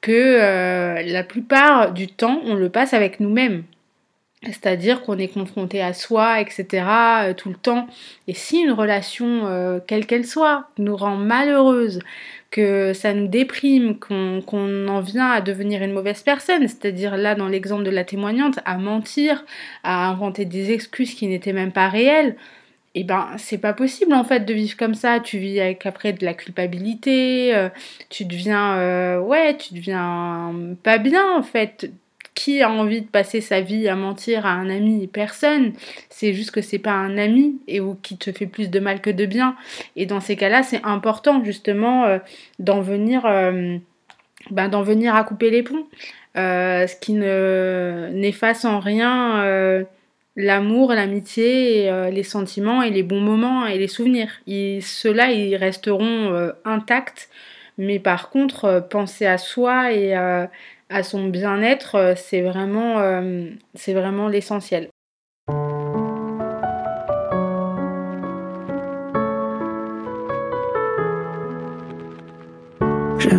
que 0.00 0.12
euh, 0.12 1.02
la 1.02 1.22
plupart 1.22 1.92
du 1.92 2.08
temps, 2.08 2.40
on 2.44 2.54
le 2.54 2.70
passe 2.70 2.94
avec 2.94 3.20
nous-mêmes. 3.20 3.64
C'est-à-dire 4.42 5.02
qu'on 5.02 5.18
est 5.18 5.28
confronté 5.28 5.82
à 5.82 5.92
soi, 5.92 6.40
etc., 6.40 6.66
euh, 7.24 7.34
tout 7.34 7.50
le 7.50 7.56
temps. 7.56 7.86
Et 8.26 8.32
si 8.32 8.62
une 8.62 8.72
relation, 8.72 9.46
euh, 9.46 9.80
quelle 9.86 10.06
qu'elle 10.06 10.24
soit, 10.24 10.68
nous 10.78 10.96
rend 10.96 11.16
malheureuse, 11.16 11.98
que 12.50 12.94
ça 12.94 13.12
nous 13.12 13.28
déprime, 13.28 13.98
qu'on 13.98 14.88
en 14.88 15.00
vient 15.00 15.30
à 15.30 15.42
devenir 15.42 15.82
une 15.82 15.92
mauvaise 15.92 16.22
personne, 16.22 16.66
c'est-à-dire 16.66 17.18
là 17.18 17.34
dans 17.34 17.48
l'exemple 17.48 17.84
de 17.84 17.90
la 17.90 18.02
témoignante, 18.02 18.60
à 18.64 18.78
mentir, 18.78 19.44
à 19.84 20.08
inventer 20.08 20.46
des 20.46 20.72
excuses 20.72 21.14
qui 21.14 21.26
n'étaient 21.26 21.52
même 21.52 21.70
pas 21.70 21.90
réelles, 21.90 22.34
et 22.94 23.00
eh 23.00 23.04
ben 23.04 23.28
c'est 23.38 23.58
pas 23.58 23.72
possible 23.72 24.14
en 24.14 24.24
fait 24.24 24.40
de 24.40 24.52
vivre 24.52 24.76
comme 24.76 24.94
ça. 24.94 25.20
Tu 25.20 25.38
vis 25.38 25.60
avec 25.60 25.86
après 25.86 26.12
de 26.12 26.24
la 26.24 26.34
culpabilité, 26.34 27.54
euh, 27.54 27.68
tu 28.08 28.24
deviens 28.24 29.20
ouais, 29.20 29.56
tu 29.56 29.74
deviens 29.74 30.52
pas 30.82 30.98
bien 30.98 31.36
en 31.36 31.42
fait 31.42 31.90
qui 32.40 32.62
a 32.62 32.70
envie 32.70 33.02
de 33.02 33.06
passer 33.06 33.42
sa 33.42 33.60
vie 33.60 33.86
à 33.86 33.96
mentir 33.96 34.46
à 34.46 34.52
un 34.52 34.70
ami? 34.70 35.06
Personne. 35.06 35.74
C'est 36.08 36.32
juste 36.32 36.52
que 36.52 36.62
c'est 36.62 36.78
pas 36.78 36.92
un 36.92 37.18
ami 37.18 37.58
et 37.68 37.80
ou 37.80 37.96
qui 38.02 38.16
te 38.16 38.32
fait 38.32 38.46
plus 38.46 38.70
de 38.70 38.80
mal 38.80 39.02
que 39.02 39.10
de 39.10 39.26
bien. 39.26 39.56
Et 39.94 40.06
dans 40.06 40.20
ces 40.20 40.36
cas-là, 40.36 40.62
c'est 40.62 40.80
important 40.82 41.44
justement 41.44 42.06
euh, 42.06 42.18
d'en 42.58 42.80
venir, 42.80 43.26
euh, 43.26 43.76
ben, 44.50 44.68
d'en 44.68 44.82
venir 44.82 45.14
à 45.14 45.24
couper 45.24 45.50
les 45.50 45.62
ponts. 45.62 45.86
Euh, 46.38 46.86
ce 46.86 46.96
qui 46.96 47.12
ne 47.12 48.08
n'efface 48.12 48.64
en 48.64 48.78
rien 48.78 49.84
l'amour, 50.36 50.92
l'amitié, 50.92 51.90
les 52.10 52.22
sentiments 52.22 52.82
et 52.82 52.90
les 52.90 53.02
bons 53.02 53.20
moments 53.20 53.66
et 53.66 53.78
les 53.78 53.88
souvenirs. 53.88 54.30
Ceux-là, 54.46 55.32
ils 55.32 55.56
resteront 55.56 56.52
intacts. 56.64 57.28
Mais 57.78 57.98
par 57.98 58.30
contre, 58.30 58.86
penser 58.90 59.26
à 59.26 59.38
soi 59.38 59.92
et 59.92 60.14
à 60.90 61.02
son 61.04 61.28
bien-être, 61.28 61.94
euh, 61.94 62.14
c'est 62.16 62.42
vraiment, 62.42 62.98
euh, 62.98 63.48
c'est 63.74 63.94
vraiment 63.94 64.28
l'essentiel. 64.28 64.90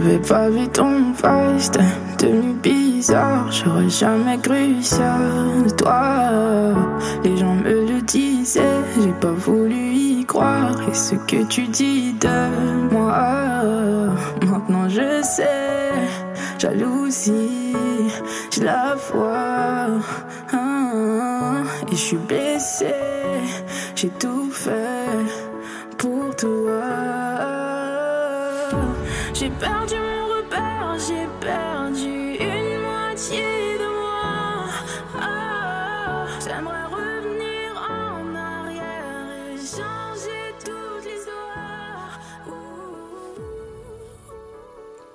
J'avais 0.03 0.17
pas 0.17 0.47
ton 0.73 1.13
face, 1.13 1.69
t'es 1.69 2.25
devenu 2.25 2.53
bizarre. 2.53 3.51
J'aurais 3.51 3.89
jamais 3.89 4.39
cru 4.39 4.81
ça 4.81 5.17
de 5.63 5.69
toi. 5.69 6.73
Les 7.23 7.37
gens 7.37 7.53
me 7.53 7.85
le 7.85 8.01
disaient, 8.01 8.81
j'ai 8.99 9.11
pas 9.11 9.31
voulu 9.31 9.93
y 9.93 10.25
croire. 10.25 10.75
Et 10.89 10.93
ce 10.95 11.13
que 11.13 11.43
tu 11.43 11.67
dis 11.67 12.13
de 12.13 12.91
moi, 12.91 14.15
maintenant 14.41 14.89
je 14.89 15.21
sais 15.21 15.91
jalousie, 16.57 17.75
je 18.51 18.63
la 18.63 18.95
vois. 18.95 19.85
Hein, 20.51 21.63
et 21.91 21.95
je 21.95 22.01
suis 22.01 22.17
blessé, 22.17 22.95
j'ai 23.95 24.09
tout 24.09 24.49
fait 24.49 25.19
pour 25.99 26.35
toi. 26.35 27.50
J'ai 29.41 29.49
perdu 29.49 29.95
mon 29.95 30.35
repère, 30.35 30.95
j'ai 30.99 31.25
perdu 31.43 32.35
une 32.39 32.79
moitié 32.79 33.41
de 33.79 33.99
moi. 33.99 34.69
Ah, 35.19 36.27
j'aimerais 36.39 36.85
revenir 36.85 37.73
en 37.75 38.35
arrière 38.35 39.51
et 39.51 39.57
changer 39.57 40.53
toute 40.63 41.11
l'histoire. 41.11 42.19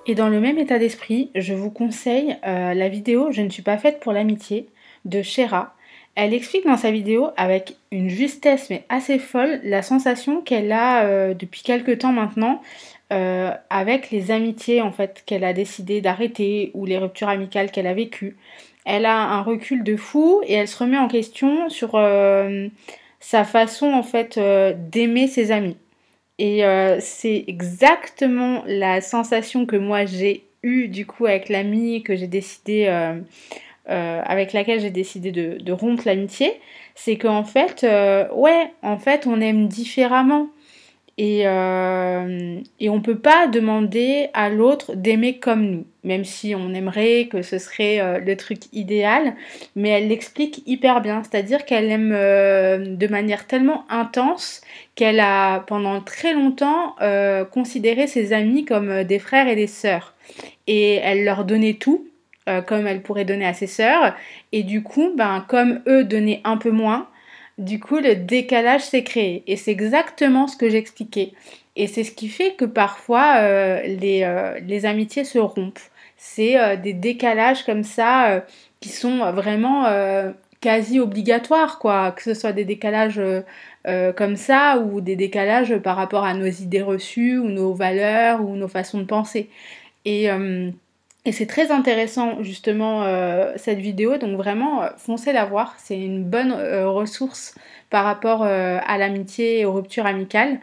Et 0.07 0.17
dans 0.17 0.29
le 0.29 0.41
même 0.41 0.59
état 0.59 0.81
d'esprit, 0.81 1.31
je 1.37 1.55
vous 1.55 1.71
conseille 1.71 2.37
euh, 2.45 2.75
la 2.75 2.89
vidéo 2.89 3.31
Je 3.31 3.43
ne 3.43 3.49
suis 3.49 3.63
pas 3.63 3.79
faite 3.79 4.01
pour 4.01 4.13
l'amitié 4.13 4.67
de 5.05 5.23
Shera. 5.23 5.77
Elle 6.17 6.35
explique 6.35 6.67
dans 6.67 6.79
sa 6.79 6.91
vidéo 6.91 7.29
avec 7.37 7.77
une 7.93 8.09
justesse 8.09 8.71
mais 8.71 8.85
assez 8.89 9.21
folle 9.21 9.61
la 9.63 9.83
sensation 9.83 10.41
qu'elle 10.41 10.73
a 10.73 11.05
euh, 11.05 11.35
depuis 11.35 11.63
quelques 11.63 11.99
temps 11.99 12.13
maintenant 12.13 12.61
euh, 13.13 13.53
avec 13.71 14.11
les 14.11 14.31
amitiés 14.31 14.83
en 14.83 14.93
fait 14.93 15.23
qu'elle 15.27 15.45
a 15.45 15.53
décidé 15.53 16.01
d'arrêter 16.01 16.71
ou 16.75 16.87
les 16.87 16.99
ruptures 16.99 17.29
amicales 17.29 17.71
qu'elle 17.71 17.87
a 17.87 17.95
vécues. 17.95 18.37
Elle 18.85 19.07
a 19.07 19.19
un 19.19 19.43
recul 19.43 19.83
de 19.83 19.97
fou 19.97 20.43
et 20.47 20.55
elle 20.55 20.69
se 20.69 20.79
remet 20.79 20.99
en 20.99 21.09
question 21.09 21.69
sur 21.69 22.01
sa 23.21 23.45
façon 23.45 23.87
en 23.93 24.05
fait 24.05 24.39
d'aimer 24.39 25.27
ses 25.27 25.51
amis. 25.51 25.77
Et 26.39 26.65
euh, 26.65 26.99
c'est 27.01 27.45
exactement 27.47 28.63
la 28.67 29.01
sensation 29.01 29.65
que 29.65 29.77
moi 29.77 30.05
j'ai 30.05 30.45
eue 30.63 30.89
du 30.89 31.07
coup 31.07 31.27
avec 31.27 31.49
l'amie 31.49 32.03
que 32.03 32.15
j'ai 32.15 32.27
décidé, 32.27 32.87
euh, 32.89 33.19
euh, 33.89 34.23
avec 34.25 34.53
laquelle 34.53 34.81
j'ai 34.81 34.91
décidé 34.91 35.33
de, 35.33 35.57
de 35.59 35.73
rompre 35.73 36.03
l'amitié. 36.07 36.61
C'est 36.95 37.17
qu'en 37.17 37.45
fait, 37.45 37.87
ouais, 38.33 38.73
en 38.83 38.99
fait, 38.99 39.27
on 39.27 39.41
aime 39.41 39.69
différemment. 39.69 40.49
Et, 41.19 41.47
euh, 41.47 42.61
et 42.79 42.91
on 42.91 42.97
ne 42.97 43.01
peut 43.01 43.19
pas 43.19 43.47
demander 43.47 44.29
à 44.35 44.51
l'autre 44.51 44.95
d'aimer 44.95 45.39
comme 45.39 45.65
nous, 45.65 45.87
même 46.05 46.27
si 46.27 46.55
on 46.55 46.75
aimerait 46.75 47.29
que 47.31 47.41
ce 47.41 47.57
serait 47.59 48.01
euh, 48.01 48.19
le 48.19 48.37
truc 48.37 48.65
idéal, 48.75 49.35
mais 49.77 49.89
elle 49.89 50.09
l'explique 50.09 50.63
hyper 50.67 51.01
bien, 51.01 51.23
c'est-à-dire 51.23 51.65
qu'elle 51.65 51.91
aime 51.91 52.13
euh, 52.15 52.97
de 52.97 53.07
manière 53.07 53.47
tellement 53.47 53.87
intense 53.89 54.61
qu'elle 54.95 55.21
a 55.21 55.61
pendant 55.61 56.03
très 56.03 56.35
longtemps 56.35 56.97
considéré 57.51 58.07
ses 58.07 58.33
amis 58.33 58.65
comme 58.65 59.05
des 59.05 59.19
frères 59.19 59.49
et 59.49 59.57
des 59.57 59.67
sœurs. 59.67 60.15
Et 60.67 60.95
elle 60.97 61.25
leur 61.25 61.45
donnait 61.45 61.75
tout, 61.75 62.09
comme 62.67 62.87
elle 62.87 63.03
pourrait 63.03 63.27
donner 63.27 63.47
à 63.47 63.53
ses 63.53 63.67
sœurs, 63.67 64.15
et 64.53 64.63
du 64.63 64.83
coup, 64.83 65.13
ben, 65.15 65.45
comme 65.49 65.83
eux 65.87 66.05
donnaient 66.05 66.41
un 66.45 66.57
peu 66.57 66.71
moins, 66.71 67.09
du 67.59 67.81
coup, 67.81 67.99
le 67.99 68.17
décalage 68.17 68.83
s'est 68.83 69.05
créé. 69.05 69.43
Et 69.47 69.57
c'est 69.57 69.71
exactement 69.71 70.47
ce 70.47 70.57
que 70.57 70.69
j'expliquais. 70.69 71.33
Et 71.77 71.87
c'est 71.87 72.05
ce 72.05 72.13
qui 72.13 72.29
fait 72.29 72.53
que 72.55 72.65
parfois, 72.65 73.37
euh, 73.39 73.81
euh, 74.03 74.61
les, 74.61 74.87
amitiés 74.87 75.25
se 75.25 75.39
rompent. 75.39 75.79
C'est 76.17 76.59
euh, 76.59 76.77
des 76.77 76.93
décalages 76.93 77.65
comme 77.65 77.83
ça 77.85 78.45
qui 78.81 78.89
sont 78.91 79.33
vraiment 79.33 79.85
quasi 80.61 81.01
obligatoires, 81.01 81.79
quoi. 81.79 82.13
Que 82.13 82.23
ce 82.23 82.35
soit 82.35 82.53
des 82.53 82.65
décalages 82.65 83.21
comme 84.17 84.37
ça 84.37 84.79
ou 84.79 85.01
des 85.01 85.17
décalages 85.17 85.77
par 85.79 85.97
rapport 85.97 86.25
à 86.25 86.35
nos 86.35 86.47
idées 86.47 86.83
reçues 86.83 87.39
ou 87.39 87.49
nos 87.49 87.75
valeurs 87.75 88.43
ou 88.43 88.57
nos 88.57 88.69
façons 88.69 88.99
de 88.99 89.05
penser. 89.05 89.51
Et 91.27 91.33
c'est 91.33 91.47
très 91.47 91.73
intéressant 91.73 92.43
justement 92.45 93.03
euh, 93.03 93.53
cette 93.57 93.81
vidéo, 93.81 94.17
donc 94.17 94.37
vraiment 94.37 94.85
euh, 94.85 94.89
foncez 94.97 95.33
la 95.33 95.45
voir, 95.45 95.75
c'est 95.77 96.01
une 96.01 96.23
bonne 96.23 96.53
euh, 96.53 96.89
ressource 96.89 97.57
par 97.91 98.05
rapport 98.05 98.43
à 98.43 98.99
l'amitié 98.99 99.61
et 99.61 99.65
aux 99.65 99.73
ruptures 99.73 100.07
amicales. 100.07 100.59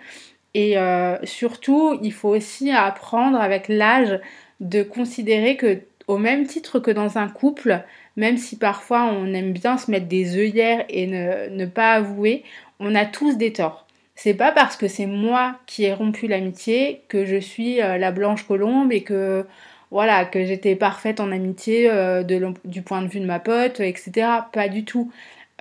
Et 0.53 0.75
surtout, 1.23 1.97
il 2.03 2.11
faut 2.11 2.27
aussi 2.27 2.69
apprendre 2.69 3.39
avec 3.39 3.69
l'âge 3.69 4.19
de 4.59 4.83
considérer 4.83 5.55
que 5.55 5.79
au 6.07 6.17
même 6.17 6.45
titre 6.45 6.79
que 6.79 6.91
dans 6.91 7.17
un 7.17 7.29
couple, 7.29 7.81
même 8.17 8.35
si 8.35 8.57
parfois 8.57 9.05
on 9.05 9.33
aime 9.33 9.53
bien 9.53 9.77
se 9.77 9.89
mettre 9.89 10.07
des 10.07 10.37
œillères 10.37 10.83
et 10.89 11.07
ne, 11.07 11.47
ne 11.47 11.65
pas 11.65 11.93
avouer, 11.93 12.43
on 12.81 12.93
a 12.93 13.05
tous 13.05 13.37
des 13.37 13.53
torts. 13.53 13.87
C'est 14.15 14.33
pas 14.33 14.51
parce 14.51 14.75
que 14.75 14.89
c'est 14.89 15.07
moi 15.07 15.55
qui 15.65 15.85
ai 15.85 15.93
rompu 15.93 16.27
l'amitié 16.27 17.03
que 17.07 17.23
je 17.23 17.37
suis 17.37 17.77
la 17.77 18.11
blanche 18.11 18.43
colombe 18.43 18.91
et 18.91 19.01
que 19.01 19.45
voilà, 19.93 20.25
que 20.25 20.43
j'étais 20.43 20.75
parfaite 20.75 21.19
en 21.19 21.31
amitié 21.31 21.87
euh, 21.87 22.23
du 22.65 22.81
point 22.81 23.03
de 23.03 23.07
vue 23.07 23.19
de 23.19 23.27
ma 23.27 23.39
pote, 23.39 23.79
etc. 23.79 24.27
Pas 24.51 24.67
du 24.67 24.85
tout. 24.85 25.11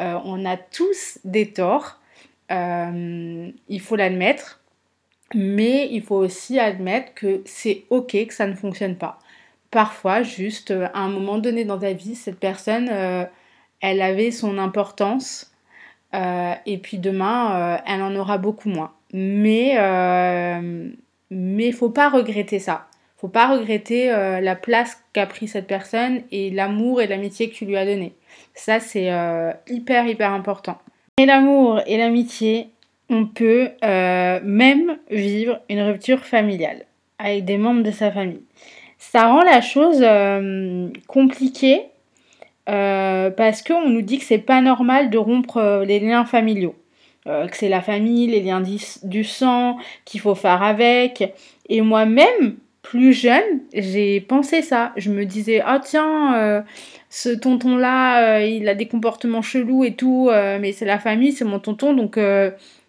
Euh, 0.01 0.18
on 0.24 0.47
a 0.47 0.57
tous 0.57 1.18
des 1.24 1.53
torts, 1.53 2.01
euh, 2.51 3.51
il 3.68 3.80
faut 3.80 3.95
l'admettre, 3.95 4.62
mais 5.35 5.87
il 5.91 6.03
faut 6.03 6.16
aussi 6.16 6.59
admettre 6.59 7.12
que 7.12 7.43
c'est 7.45 7.85
ok 7.91 8.26
que 8.26 8.33
ça 8.33 8.47
ne 8.47 8.55
fonctionne 8.55 8.97
pas. 8.97 9.18
Parfois, 9.70 10.22
juste 10.22 10.70
à 10.70 10.99
un 10.99 11.11
moment 11.11 11.37
donné 11.37 11.66
dans 11.66 11.78
ta 11.78 11.93
vie, 11.93 12.14
cette 12.14 12.41
personne, 12.41 12.91
elle 13.80 14.03
avait 14.03 14.30
son 14.30 14.57
importance, 14.57 15.53
et 16.14 16.78
puis 16.83 16.99
demain, 16.99 17.80
elle 17.87 18.03
en 18.03 18.14
aura 18.16 18.39
beaucoup 18.39 18.68
moins. 18.70 18.93
Mais 19.12 19.76
mais 21.30 21.72
faut 21.72 21.91
pas 21.91 22.11
regretter 22.11 22.59
ça 22.59 22.89
faut 23.23 23.29
pas 23.29 23.47
regretter 23.47 24.11
euh, 24.11 24.41
la 24.41 24.57
place 24.57 25.01
qu'a 25.12 25.27
pris 25.27 25.47
cette 25.47 25.68
personne 25.68 26.23
et 26.33 26.51
l'amour 26.51 27.01
et 27.01 27.07
l'amitié 27.07 27.49
que 27.49 27.55
tu 27.55 27.64
lui 27.64 27.77
as 27.77 27.87
donné. 27.87 28.14
Ça, 28.53 28.81
c'est 28.81 29.12
euh, 29.12 29.53
hyper, 29.68 30.09
hyper 30.09 30.33
important. 30.33 30.79
Et 31.18 31.27
l'amour 31.27 31.81
et 31.87 31.99
l'amitié, 31.99 32.70
on 33.11 33.27
peut 33.27 33.68
euh, 33.85 34.41
même 34.43 34.99
vivre 35.09 35.61
une 35.70 35.83
rupture 35.83 36.25
familiale 36.25 36.85
avec 37.20 37.45
des 37.45 37.59
membres 37.59 37.85
de 37.85 37.93
sa 37.93 38.11
famille. 38.11 38.43
Ça 38.99 39.29
rend 39.29 39.43
la 39.43 39.61
chose 39.61 40.05
compliquée 41.07 41.83
parce 42.66 43.62
qu'on 43.62 43.89
nous 43.89 44.03
dit 44.03 44.18
que 44.18 44.25
c'est 44.25 44.39
pas 44.39 44.61
normal 44.61 45.11
de 45.11 45.18
rompre 45.18 45.85
les 45.87 46.01
liens 46.01 46.25
familiaux. 46.25 46.75
que 47.25 47.57
c'est 47.57 47.68
la 47.68 47.83
famille, 47.83 48.29
les 48.29 48.41
liens 48.41 48.62
du 49.03 49.25
sang, 49.25 49.77
qu'il 50.05 50.20
faut 50.20 50.37
faire 50.37 50.62
avec. 50.62 51.33
Et 51.68 51.81
moi-même, 51.81 52.57
plus 52.83 53.12
jeune, 53.12 53.61
j'ai 53.72 54.20
pensé 54.20 54.61
ça. 54.61 54.93
Je 54.97 55.11
me 55.11 55.24
disais, 55.24 55.62
ah 55.64 55.80
tiens, 55.83 56.37
euh, 56.37 56.62
ce 57.11 57.30
tonton-là, 57.30 58.39
euh, 58.39 58.45
il 58.45 58.68
a 58.68 58.74
des 58.74 58.87
comportements 58.87 59.43
chelous 59.43 59.85
et 59.85 59.95
tout, 59.95 60.28
euh, 60.30 60.59
mais 60.61 60.72
c'est 60.72 60.85
la 60.85 60.99
famille, 60.99 61.33
c'est 61.33 61.45
mon 61.45 61.61
tonton, 61.61 61.95
donc 61.95 62.18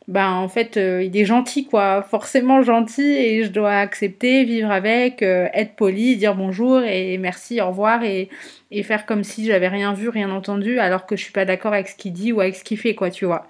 ben 0.09 0.31
en 0.31 0.49
fait, 0.49 0.75
il 0.75 1.15
est 1.15 1.25
gentil, 1.25 1.65
quoi, 1.65 2.01
forcément 2.01 2.61
gentil, 2.61 3.13
et 3.13 3.43
je 3.45 3.49
dois 3.49 3.75
accepter, 3.75 4.43
vivre 4.43 4.69
avec, 4.69 5.21
être 5.21 5.75
poli, 5.75 6.17
dire 6.17 6.35
bonjour 6.35 6.81
et 6.81 7.17
merci, 7.17 7.61
au 7.61 7.67
revoir, 7.67 8.03
et, 8.03 8.29
et 8.71 8.83
faire 8.83 9.05
comme 9.05 9.23
si 9.23 9.45
j'avais 9.45 9.69
rien 9.69 9.93
vu, 9.93 10.09
rien 10.09 10.29
entendu, 10.31 10.79
alors 10.79 11.05
que 11.05 11.15
je 11.15 11.23
suis 11.23 11.31
pas 11.31 11.45
d'accord 11.45 11.73
avec 11.73 11.87
ce 11.87 11.95
qu'il 11.95 12.11
dit 12.11 12.33
ou 12.33 12.41
avec 12.41 12.55
ce 12.55 12.65
qu'il 12.65 12.77
fait, 12.77 12.95
quoi, 12.95 13.11
tu 13.11 13.25
vois. 13.25 13.47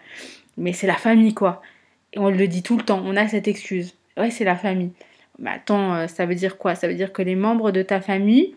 Mais 0.57 0.73
c'est 0.73 0.85
la 0.87 0.95
famille, 0.95 1.33
quoi. 1.33 1.63
Et 2.13 2.19
on 2.19 2.29
le 2.29 2.47
dit 2.47 2.61
tout 2.61 2.77
le 2.77 2.83
temps, 2.83 3.01
on 3.03 3.15
a 3.15 3.27
cette 3.27 3.47
excuse. 3.47 3.95
Ouais, 4.17 4.29
c'est 4.29 4.43
la 4.43 4.55
famille. 4.55 4.91
Mais 5.39 5.51
attends, 5.51 5.95
euh, 5.95 6.07
ça 6.07 6.25
veut 6.25 6.35
dire 6.35 6.57
quoi? 6.57 6.75
Ça 6.75 6.87
veut 6.87 6.95
dire 6.95 7.13
que 7.13 7.21
les 7.21 7.35
membres 7.35 7.71
de 7.71 7.81
ta 7.81 8.01
famille, 8.01 8.55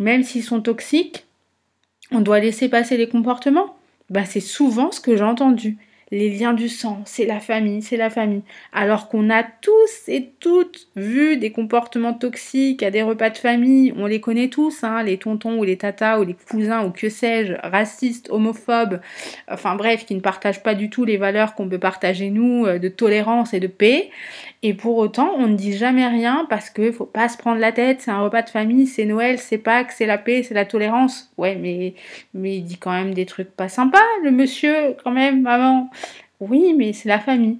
même 0.00 0.22
s'ils 0.22 0.44
sont 0.44 0.60
toxiques, 0.60 1.26
on 2.10 2.20
doit 2.20 2.40
laisser 2.40 2.68
passer 2.68 2.96
les 2.96 3.08
comportements? 3.08 3.76
Bah, 4.10 4.24
C'est 4.24 4.40
souvent 4.40 4.90
ce 4.92 5.00
que 5.00 5.16
j'ai 5.16 5.24
entendu 5.24 5.78
les 6.10 6.30
liens 6.30 6.54
du 6.54 6.68
sang, 6.68 7.02
c'est 7.04 7.26
la 7.26 7.40
famille, 7.40 7.82
c'est 7.82 7.96
la 7.96 8.10
famille. 8.10 8.42
Alors 8.72 9.08
qu'on 9.08 9.28
a 9.30 9.42
tous 9.42 10.08
et 10.08 10.30
toutes 10.40 10.88
vu 10.96 11.36
des 11.36 11.52
comportements 11.52 12.14
toxiques 12.14 12.82
à 12.82 12.90
des 12.90 13.02
repas 13.02 13.30
de 13.30 13.36
famille, 13.36 13.92
on 13.96 14.06
les 14.06 14.20
connaît 14.20 14.48
tous, 14.48 14.84
hein, 14.84 15.02
les 15.02 15.18
tontons 15.18 15.58
ou 15.58 15.64
les 15.64 15.76
tatas 15.76 16.18
ou 16.18 16.24
les 16.24 16.34
cousins 16.34 16.84
ou 16.84 16.90
que 16.90 17.08
sais-je, 17.08 17.54
racistes, 17.62 18.30
homophobes, 18.30 19.00
enfin 19.50 19.74
bref, 19.74 20.06
qui 20.06 20.14
ne 20.14 20.20
partagent 20.20 20.62
pas 20.62 20.74
du 20.74 20.88
tout 20.88 21.04
les 21.04 21.18
valeurs 21.18 21.54
qu'on 21.54 21.68
peut 21.68 21.78
partager 21.78 22.30
nous, 22.30 22.64
euh, 22.64 22.78
de 22.78 22.88
tolérance 22.88 23.52
et 23.52 23.60
de 23.60 23.66
paix. 23.66 24.10
Et 24.62 24.74
pour 24.74 24.96
autant, 24.96 25.34
on 25.36 25.46
ne 25.46 25.54
dit 25.54 25.76
jamais 25.76 26.06
rien 26.06 26.46
parce 26.50 26.70
qu'il 26.70 26.92
faut 26.92 27.06
pas 27.06 27.28
se 27.28 27.36
prendre 27.36 27.60
la 27.60 27.70
tête, 27.70 28.00
c'est 28.00 28.10
un 28.10 28.22
repas 28.22 28.42
de 28.42 28.50
famille, 28.50 28.86
c'est 28.86 29.04
Noël, 29.04 29.38
c'est 29.38 29.58
Pâques, 29.58 29.92
c'est 29.92 30.06
la 30.06 30.18
paix, 30.18 30.42
c'est 30.42 30.54
la 30.54 30.64
tolérance. 30.64 31.30
Ouais, 31.36 31.54
mais, 31.54 31.94
mais 32.34 32.56
il 32.56 32.62
dit 32.62 32.76
quand 32.76 32.90
même 32.90 33.14
des 33.14 33.26
trucs 33.26 33.50
pas 33.50 33.68
sympas, 33.68 33.98
le 34.24 34.32
monsieur, 34.32 34.96
quand 35.04 35.12
même, 35.12 35.42
maman. 35.42 35.90
Oui, 36.40 36.74
mais 36.76 36.92
c'est 36.92 37.08
la 37.08 37.18
famille. 37.18 37.58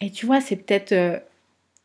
Et 0.00 0.10
tu 0.10 0.26
vois, 0.26 0.40
c'est 0.40 0.56
peut-être 0.56 0.92
euh, 0.92 1.18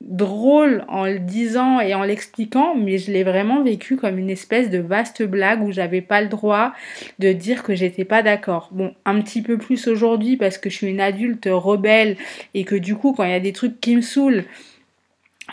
drôle 0.01 0.83
en 0.87 1.05
le 1.05 1.19
disant 1.19 1.79
et 1.79 1.93
en 1.93 2.03
l'expliquant, 2.03 2.75
mais 2.75 2.97
je 2.97 3.11
l'ai 3.11 3.23
vraiment 3.23 3.63
vécu 3.63 3.95
comme 3.95 4.17
une 4.17 4.29
espèce 4.29 4.69
de 4.69 4.79
vaste 4.79 5.23
blague 5.23 5.63
où 5.63 5.71
j'avais 5.71 6.01
pas 6.01 6.21
le 6.21 6.27
droit 6.27 6.73
de 7.19 7.31
dire 7.31 7.63
que 7.63 7.75
j'étais 7.75 8.05
pas 8.05 8.23
d'accord. 8.23 8.69
Bon, 8.71 8.93
un 9.05 9.21
petit 9.21 9.41
peu 9.41 9.57
plus 9.57 9.87
aujourd'hui 9.87 10.37
parce 10.37 10.57
que 10.57 10.69
je 10.69 10.77
suis 10.77 10.87
une 10.87 11.01
adulte 11.01 11.47
rebelle 11.49 12.17
et 12.53 12.63
que 12.63 12.75
du 12.75 12.95
coup, 12.95 13.13
quand 13.13 13.23
il 13.23 13.31
y 13.31 13.33
a 13.33 13.39
des 13.39 13.53
trucs 13.53 13.79
qui 13.79 13.95
me 13.95 14.01
saoulent, 14.01 14.45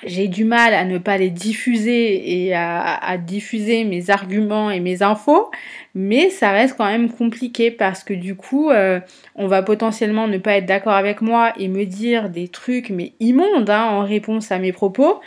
j'ai 0.04 0.28
du 0.28 0.44
mal 0.44 0.74
à 0.74 0.84
ne 0.84 0.98
pas 0.98 1.18
les 1.18 1.30
diffuser 1.30 2.44
et 2.46 2.54
à, 2.54 3.16
diffuser 3.18 3.84
mes 3.84 4.10
arguments 4.10 4.70
et 4.70 4.80
mes 4.80 5.02
infos, 5.02 5.50
mais 5.94 6.30
ça 6.30 6.50
reste 6.50 6.76
quand 6.76 6.86
même 6.86 7.10
compliqué 7.10 7.70
parce 7.70 8.04
que 8.04 8.14
du 8.14 8.34
coup, 8.36 8.70
euh, 8.70 9.00
on 9.34 9.46
va 9.46 9.62
potentiellement 9.62 10.28
ne 10.28 10.38
pas 10.38 10.52
être 10.52 10.66
d'accord 10.66 10.92
avec 10.92 11.20
moi 11.20 11.52
et 11.58 11.68
me 11.68 11.84
dire 11.84 12.28
des 12.28 12.48
trucs 12.48 12.90
mais 12.90 13.12
immondes 13.20 13.70
hein, 13.70 13.84
en 13.84 14.04
réponse 14.04 14.52
à 14.52 14.58
mes 14.58 14.72
propos, 14.72 15.20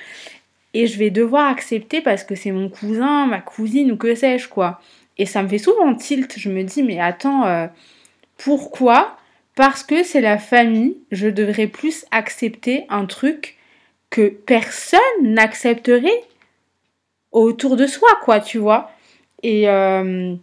et 0.73 0.87
je 0.87 0.97
vais 0.97 1.09
devoir 1.09 1.49
accepter 1.49 2.01
parce 2.01 2.23
que 2.23 2.35
c'est 2.35 2.51
mon 2.51 2.69
cousin, 2.69 3.27
ma 3.27 3.41
cousine 3.41 3.91
ou 3.91 3.97
que 3.97 4.15
sais-je 4.15 4.47
quoi. 4.47 4.79
Et 5.17 5.25
ça 5.25 5.43
me 5.43 5.47
fait 5.49 5.57
souvent 5.57 5.93
tilt, 5.93 6.33
je 6.37 6.49
me 6.49 6.63
dis 6.63 6.83
mais 6.83 6.99
attends, 6.99 7.45
euh, 7.45 7.67
pourquoi? 8.37 9.17
Parce 9.55 9.83
que 9.83 10.03
c'est 10.03 10.21
la 10.21 10.37
famille, 10.37 10.97
je 11.11 11.27
devrais 11.27 11.67
plus 11.67 12.05
accepter 12.11 12.85
un 12.89 13.05
truc 13.05 13.57
que 14.11 14.27
personne 14.27 14.99
n'accepterait 15.21 16.23
autour 17.31 17.77
de 17.77 17.87
soi, 17.87 18.09
quoi, 18.23 18.39
tu 18.39 18.59
vois. 18.59 18.91
Et, 19.41 19.67
euh, 19.67 20.35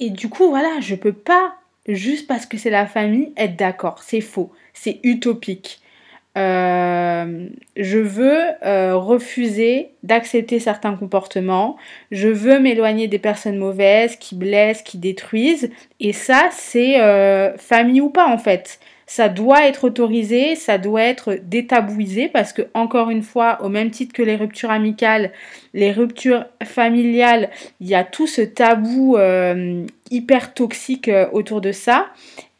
et 0.00 0.10
du 0.10 0.28
coup, 0.28 0.48
voilà, 0.48 0.80
je 0.80 0.96
peux 0.96 1.12
pas, 1.12 1.54
juste 1.86 2.26
parce 2.26 2.46
que 2.46 2.58
c'est 2.58 2.70
la 2.70 2.86
famille, 2.86 3.32
être 3.36 3.56
d'accord. 3.56 4.02
C'est 4.02 4.22
faux. 4.22 4.50
C'est 4.72 4.98
utopique. 5.04 5.80
Euh, 6.38 7.48
je 7.76 7.98
veux 7.98 8.40
euh, 8.64 8.96
refuser 8.96 9.90
d'accepter 10.02 10.58
certains 10.58 10.96
comportements. 10.96 11.76
Je 12.10 12.28
veux 12.28 12.58
m'éloigner 12.58 13.06
des 13.06 13.18
personnes 13.18 13.58
mauvaises 13.58 14.16
qui 14.16 14.34
blessent, 14.34 14.80
qui 14.80 14.96
détruisent. 14.96 15.70
Et 16.00 16.14
ça, 16.14 16.48
c'est 16.50 16.96
famille 17.58 18.00
ou 18.00 18.08
pas, 18.08 18.26
en 18.26 18.38
fait 18.38 18.80
ça 19.14 19.28
doit 19.28 19.66
être 19.66 19.84
autorisé, 19.84 20.56
ça 20.56 20.78
doit 20.78 21.02
être 21.02 21.34
détabouisé 21.42 22.28
parce 22.28 22.54
que, 22.54 22.62
encore 22.72 23.10
une 23.10 23.20
fois, 23.20 23.58
au 23.62 23.68
même 23.68 23.90
titre 23.90 24.14
que 24.14 24.22
les 24.22 24.36
ruptures 24.36 24.70
amicales, 24.70 25.32
les 25.74 25.92
ruptures 25.92 26.46
familiales, 26.64 27.50
il 27.80 27.88
y 27.88 27.94
a 27.94 28.04
tout 28.04 28.26
ce 28.26 28.40
tabou 28.40 29.18
euh, 29.18 29.84
hyper 30.10 30.54
toxique 30.54 31.08
euh, 31.08 31.28
autour 31.32 31.60
de 31.60 31.72
ça. 31.72 32.06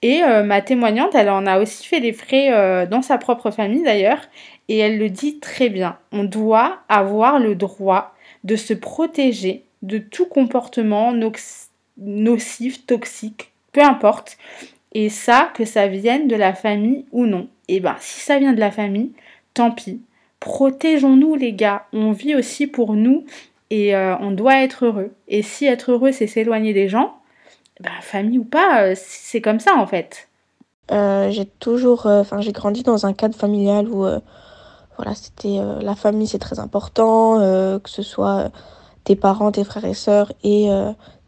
Et 0.03 0.23
euh, 0.25 0.43
ma 0.43 0.61
témoignante, 0.61 1.15
elle 1.15 1.31
en 1.31 1.47
a 1.47 1.59
aussi 1.59 1.87
fait 1.87 2.01
des 2.01 2.13
frais 2.13 2.87
dans 2.87 3.01
sa 3.01 3.17
propre 3.17 3.51
famille 3.51 3.83
d'ailleurs, 3.83 4.21
et 4.69 4.77
elle 4.77 4.99
le 4.99 5.09
dit 5.09 5.39
très 5.41 5.71
bien. 5.71 5.97
On 6.13 6.25
doit 6.25 6.81
avoir 6.91 7.39
le 7.39 7.55
droit 7.55 8.15
de 8.45 8.57
se 8.57 8.75
protéger 8.75 9.65
de 9.81 9.97
tout 9.97 10.27
comportement 10.27 11.15
nocif, 11.97 12.85
toxique, 12.85 13.53
peu 13.73 13.81
importe. 13.81 14.37
Et 14.93 15.09
ça, 15.09 15.51
que 15.55 15.65
ça 15.65 15.87
vienne 15.87 16.29
de 16.29 16.37
la 16.37 16.55
famille 16.55 17.07
ou 17.13 17.27
non. 17.27 17.49
Et 17.69 17.77
eh 17.77 17.81
ben, 17.81 17.97
si 18.01 18.21
ça 18.21 18.39
vient 18.39 18.53
de 18.53 18.61
la 18.61 18.71
famille, 18.71 19.13
tant 19.55 19.71
pis. 19.71 20.03
Protégeons-nous, 20.41 21.35
les 21.37 21.53
gars. 21.53 21.87
On 21.93 22.13
vit 22.13 22.35
aussi 22.35 22.67
pour 22.67 22.95
nous 22.95 23.25
et 23.71 23.97
euh, 23.97 24.17
on 24.19 24.33
doit 24.33 24.63
être 24.63 24.85
heureux. 24.85 25.13
Et 25.29 25.43
si 25.43 25.65
être 25.65 25.93
heureux, 25.93 26.13
c'est 26.13 26.27
s'éloigner 26.27 26.75
des 26.75 26.89
gens, 26.89 27.15
ben, 27.81 27.91
famille 28.03 28.39
ou 28.39 28.45
pas, 28.45 28.83
euh, 28.83 28.95
c'est 28.95 29.41
comme 29.41 29.61
ça 29.61 29.77
en 29.77 29.87
fait. 29.87 30.29
Euh, 30.91 31.31
j'ai 31.31 31.47
toujours, 31.47 32.05
enfin, 32.05 32.43
j'ai 32.43 32.53
grandi 32.53 32.83
dans 32.83 33.07
un 33.07 33.15
cadre 33.15 33.35
familial 33.35 33.89
où, 33.89 34.01
voilà, 34.97 35.15
c'était 35.15 35.59
la 35.81 35.95
famille, 35.95 36.27
c'est 36.27 36.39
très 36.39 36.59
important, 36.59 37.39
que 37.83 37.89
ce 37.89 38.03
soit 38.03 38.51
tes 39.05 39.17
parents, 39.17 39.53
tes 39.53 39.65
frères 39.65 39.87
et 39.87 39.95
sœurs 39.95 40.33
et 40.45 40.69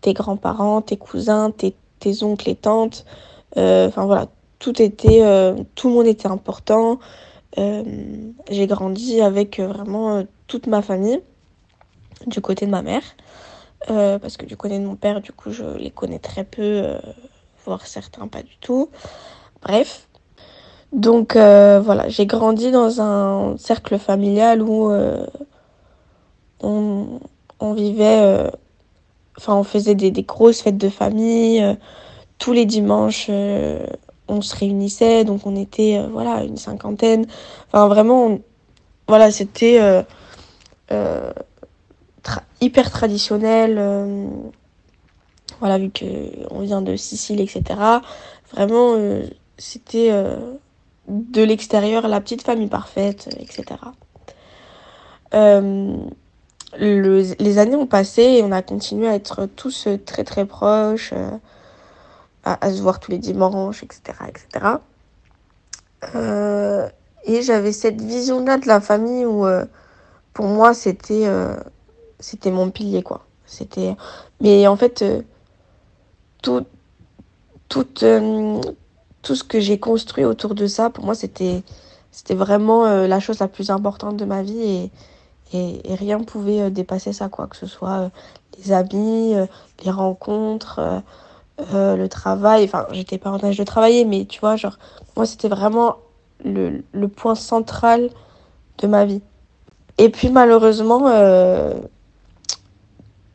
tes 0.03 0.13
grands-parents, 0.13 0.83
tes 0.83 0.99
cousins, 0.99 1.51
tes, 1.51 1.75
tes 1.99 2.23
oncles 2.25 2.51
et 2.51 2.57
tantes. 2.57 3.07
Euh, 3.57 3.89
enfin 3.89 4.05
voilà, 4.07 4.27
tout 4.59 4.81
était, 4.83 5.23
euh, 5.23 5.55
tout 5.75 5.89
le 5.89 5.95
monde 5.95 6.07
était 6.07 6.29
important. 6.29 6.99
Euh, 7.59 7.85
j'ai 8.51 8.67
grandi 8.67 9.21
avec 9.21 9.61
vraiment 9.61 10.25
toute 10.47 10.67
ma 10.67 10.83
famille 10.83 11.21
du 12.27 12.41
côté 12.41 12.67
de 12.67 12.71
ma 12.71 12.83
mère. 12.83 13.03
parce 13.87 14.37
que 14.37 14.47
du 14.47 14.57
côté 14.57 14.79
de 14.79 14.85
mon 14.85 14.97
père, 14.97 15.21
du 15.21 15.33
coup, 15.33 15.51
je 15.51 15.65
les 15.77 15.91
connais 15.91 16.19
très 16.19 16.45
peu, 16.45 16.85
voire 17.65 17.87
certains 17.87 18.27
pas 18.29 18.43
du 18.43 18.57
tout. 18.61 18.91
Bref. 19.63 20.09
Donc 20.93 21.35
voilà, 21.35 22.09
j'ai 22.09 22.27
grandi 22.27 22.71
dans 22.71 23.01
un 23.01 23.57
cercle 23.59 23.99
familial 23.99 24.63
où 24.63 24.91
on, 26.61 27.73
vivait, 27.75 28.51
enfin 29.37 29.55
on 29.55 29.65
faisait 29.65 29.95
des, 29.95 30.11
grosses 30.23 30.63
fêtes 30.63 30.79
de 30.79 30.89
famille 30.89 31.77
tous 32.45 32.53
les 32.53 32.67
dimanches, 32.67 33.29
euh, 33.31 33.87
on 34.29 34.43
se 34.43 34.55
réunissait, 34.55 35.25
donc 35.25 35.47
on 35.47 35.57
était 35.57 35.97
euh, 35.97 36.09
voilà 36.13 36.45
une 36.45 36.59
cinquantaine. 36.59 37.25
Enfin 37.69 37.89
vraiment, 37.89 38.39
voilà, 39.09 39.31
c'était 39.31 39.79
euh, 39.81 41.33
hyper 42.61 42.91
traditionnel. 42.91 43.81
voilà, 45.59 45.79
vu 45.79 45.89
que 45.89 46.05
on 46.51 46.61
vient 46.61 46.83
de 46.83 46.97
Sicile, 46.97 47.41
etc. 47.41 47.63
Vraiment, 48.53 48.95
c'était 49.57 50.13
de 51.09 51.43
l'extérieur 51.43 52.09
la 52.09 52.21
petite 52.21 52.43
famille 52.43 52.69
parfaite, 52.69 53.35
etc. 53.41 53.81
les 56.79 57.59
années 57.59 57.77
ont 57.77 57.87
passé 57.87 58.23
et 58.23 58.43
on 58.43 58.53
a 58.53 58.61
continué 58.61 59.09
à 59.09 59.15
être 59.15 59.47
tous 59.47 59.89
très 60.05 60.25
très 60.25 60.45
proches 60.45 61.15
à, 62.45 62.71
se 62.71 62.83
voir 62.83 63.01
tous 63.01 63.11
les 63.11 63.19
dimanches, 63.19 63.83
etc. 63.83 64.19
etc. 64.29 64.77
Euh, 66.15 66.89
et 67.25 67.43
j'avais 67.43 67.73
cette 67.73 68.01
vision-là 68.01 68.59
de 68.59 68.67
la 68.67 68.81
famille 68.81 69.25
où, 69.25 69.47
euh, 69.47 69.65
pour 70.35 70.47
moi, 70.47 70.75
c'était 70.75 71.27
euh, 71.27 71.57
c'était 72.21 72.51
mon 72.51 72.71
pilier, 72.71 73.03
quoi. 73.03 73.25
C'était... 73.47 73.97
Mais 74.41 74.67
en 74.67 74.77
fait, 74.77 75.05
tout, 76.43 76.67
tout, 77.69 77.87
tout 79.23 79.35
ce 79.35 79.45
que 79.45 79.61
j'ai 79.61 79.79
construit 79.79 80.25
autour 80.25 80.55
de 80.55 80.67
ça, 80.67 80.91
pour 80.91 81.05
moi, 81.05 81.15
c'était, 81.15 81.63
c'était 82.11 82.35
vraiment 82.35 82.85
la 83.07 83.21
chose 83.21 83.39
la 83.41 83.49
plus 83.49 83.71
importante 83.71 84.17
de 84.17 84.25
ma 84.25 84.43
vie 84.43 84.91
et, 85.53 85.91
et, 85.93 85.95
rien 85.95 86.21
pouvait 86.21 86.71
dépasser 86.71 87.13
ça, 87.13 87.29
quoi. 87.29 87.47
Que 87.47 87.57
ce 87.57 87.67
soit 87.67 88.11
les 88.59 88.73
amis, 88.73 89.35
les 89.85 89.91
rencontres 89.91 91.03
euh, 91.61 91.97
le 91.97 92.09
travail. 92.09 92.65
Enfin, 92.65 92.87
j'étais 92.93 93.19
pas 93.19 93.31
en 93.31 93.43
âge 93.45 93.59
de 93.59 93.65
travailler, 93.65 94.05
mais 94.05 94.25
tu 94.27 94.41
vois, 94.41 94.57
genre, 94.57 94.79
moi, 95.17 95.27
c'était 95.27 95.49
vraiment 95.49 95.97
le, 96.45 96.83
point 97.07 97.35
central 97.35 98.11
de 98.79 98.87
ma 98.87 99.05
vie. 99.05 99.23
Et 99.99 100.09
puis 100.09 100.29
malheureusement, 100.29 101.09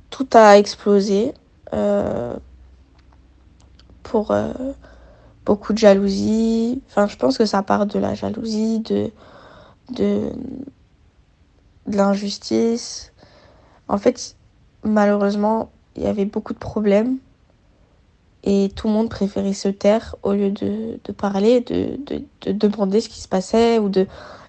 tout 0.10 0.28
a 0.34 0.58
explosé 0.58 1.34
pour 4.04 4.34
beaucoup 5.46 5.74
de 5.74 5.80
jalousie. 5.80 6.82
Enfin, 6.90 7.08
je 7.08 7.16
pense 7.16 7.38
que 7.38 7.46
ça 7.46 7.64
part 7.64 7.86
de 7.86 7.98
la 7.98 8.14
jalousie, 8.14 8.82
de, 8.82 9.12
de, 9.92 10.32
de 11.88 11.98
l'injustice. 11.98 13.12
En 13.88 13.98
fait, 13.98 14.36
malheureusement, 14.84 15.72
il 15.96 16.04
y 16.04 16.08
avait 16.08 16.26
beaucoup 16.26 16.54
de 16.54 16.60
problèmes 16.60 17.18
et 18.44 18.72
tout 18.76 18.88
le 18.88 18.94
monde 18.94 19.10
préférait 19.10 19.54
se 19.54 19.68
taire 19.68 20.16
au 20.24 20.34
lieu 20.34 20.52
de, 20.52 21.12
parler, 21.12 21.62
de, 21.62 21.98
de, 22.06 22.24
de, 22.42 22.52
demander 22.52 23.02
ce 23.02 23.10
qui 23.10 23.20
se 23.20 23.28
passait 23.28 23.80
ou 23.80 23.90
de, 23.90 24.08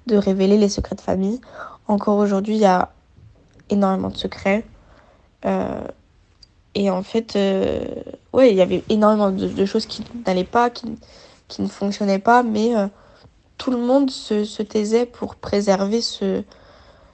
révéler 0.08 0.58
les 0.58 0.68
secrets 0.68 0.96
de 0.96 1.00
famille. 1.00 1.40
Encore 1.86 2.18
aujourd'hui, 2.18 2.56
il 2.56 2.60
y 2.60 2.64
a 2.64 2.90
énormément 3.68 4.08
de 4.08 4.16
secrets. 4.16 4.64
Euh, 5.44 5.86
et 6.74 6.90
en 6.90 7.02
fait, 7.02 7.36
euh, 7.36 7.84
ouais, 8.32 8.50
il 8.50 8.56
y 8.56 8.60
avait 8.60 8.82
énormément 8.88 9.30
de, 9.30 9.64
choses 9.66 9.86
qui 9.86 10.04
n'allaient 10.26 10.44
pas, 10.44 10.70
qui, 10.70 10.86
qui, 11.48 11.62
ne 11.62 11.68
fonctionnaient 11.68 12.18
pas, 12.18 12.42
mais 12.42 12.76
euh, 12.76 12.86
tout 13.56 13.70
le 13.70 13.78
monde 13.78 14.10
se, 14.10 14.44
se, 14.44 14.62
taisait 14.62 15.06
pour 15.06 15.36
préserver 15.36 16.00
ce, 16.00 16.42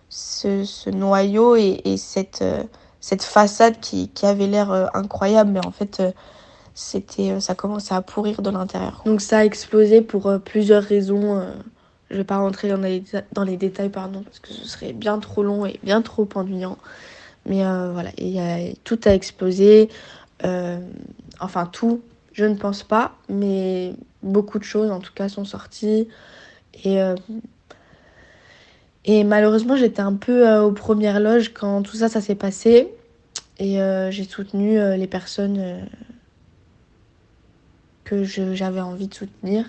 ce, 0.09 0.91
noyau 0.91 1.57
et, 1.57 1.83
et 1.85 1.97
cette, 1.99 2.41
euh, 2.43 2.63
cette 3.01 3.23
façade 3.23 3.81
qui, 3.81 4.09
qui 4.09 4.25
avait 4.25 4.47
l'air 4.47 4.71
incroyable, 4.95 5.51
mais 5.51 5.67
en 5.67 5.71
fait, 5.71 6.03
c'était, 6.77 7.41
ça 7.41 7.57
commençait 7.57 7.95
à 7.95 8.03
pourrir 8.03 8.43
de 8.43 8.51
l'intérieur. 8.51 9.03
Donc 9.05 9.21
ça 9.21 9.39
a 9.39 9.45
explosé 9.45 10.01
pour 10.01 10.33
plusieurs 10.45 10.83
raisons. 10.83 11.43
Je 12.11 12.19
vais 12.19 12.25
pas 12.25 12.37
rentrer 12.37 12.69
dans 12.69 12.77
les, 12.77 13.03
dans 13.33 13.43
les 13.43 13.57
détails, 13.57 13.89
pardon, 13.89 14.23
parce 14.23 14.39
que 14.39 14.53
ce 14.53 14.65
serait 14.69 14.93
bien 14.93 15.19
trop 15.19 15.43
long 15.43 15.67
et 15.67 15.81
bien 15.83 16.03
trop 16.03 16.29
ennuyant. 16.35 16.79
Mais 17.47 17.63
voilà, 17.65 18.11
et, 18.19 18.77
tout 18.85 19.01
a 19.07 19.15
explosé. 19.15 19.89
enfin, 21.41 21.67
tout, 21.73 22.03
je 22.33 22.45
ne 22.45 22.55
pense 22.55 22.83
pas, 22.83 23.17
mais 23.29 23.95
beaucoup 24.23 24.59
de 24.59 24.65
choses 24.65 24.91
en 24.91 25.01
tout 25.01 25.13
cas 25.15 25.29
sont 25.29 25.45
sorties. 25.45 26.07
Et 26.85 27.01
et 29.07 29.23
malheureusement, 29.23 29.77
j'étais 29.77 30.01
un 30.01 30.15
peu 30.15 30.47
euh, 30.49 30.63
aux 30.63 30.73
premières 30.73 31.21
loges 31.21 31.55
quand 31.55 31.83
tout 31.83 31.97
ça, 31.97 32.09
ça 32.09 32.21
s'est 32.21 32.35
passé. 32.35 32.89
Et 33.59 33.81
euh, 33.81 34.11
j'ai 34.11 34.25
soutenu 34.25 34.79
euh, 34.79 34.97
les 34.97 35.07
personnes 35.07 35.89
que 38.07 38.25
j'avais 38.25 38.81
envie 38.81 39.09
de 39.09 39.15
soutenir. 39.15 39.67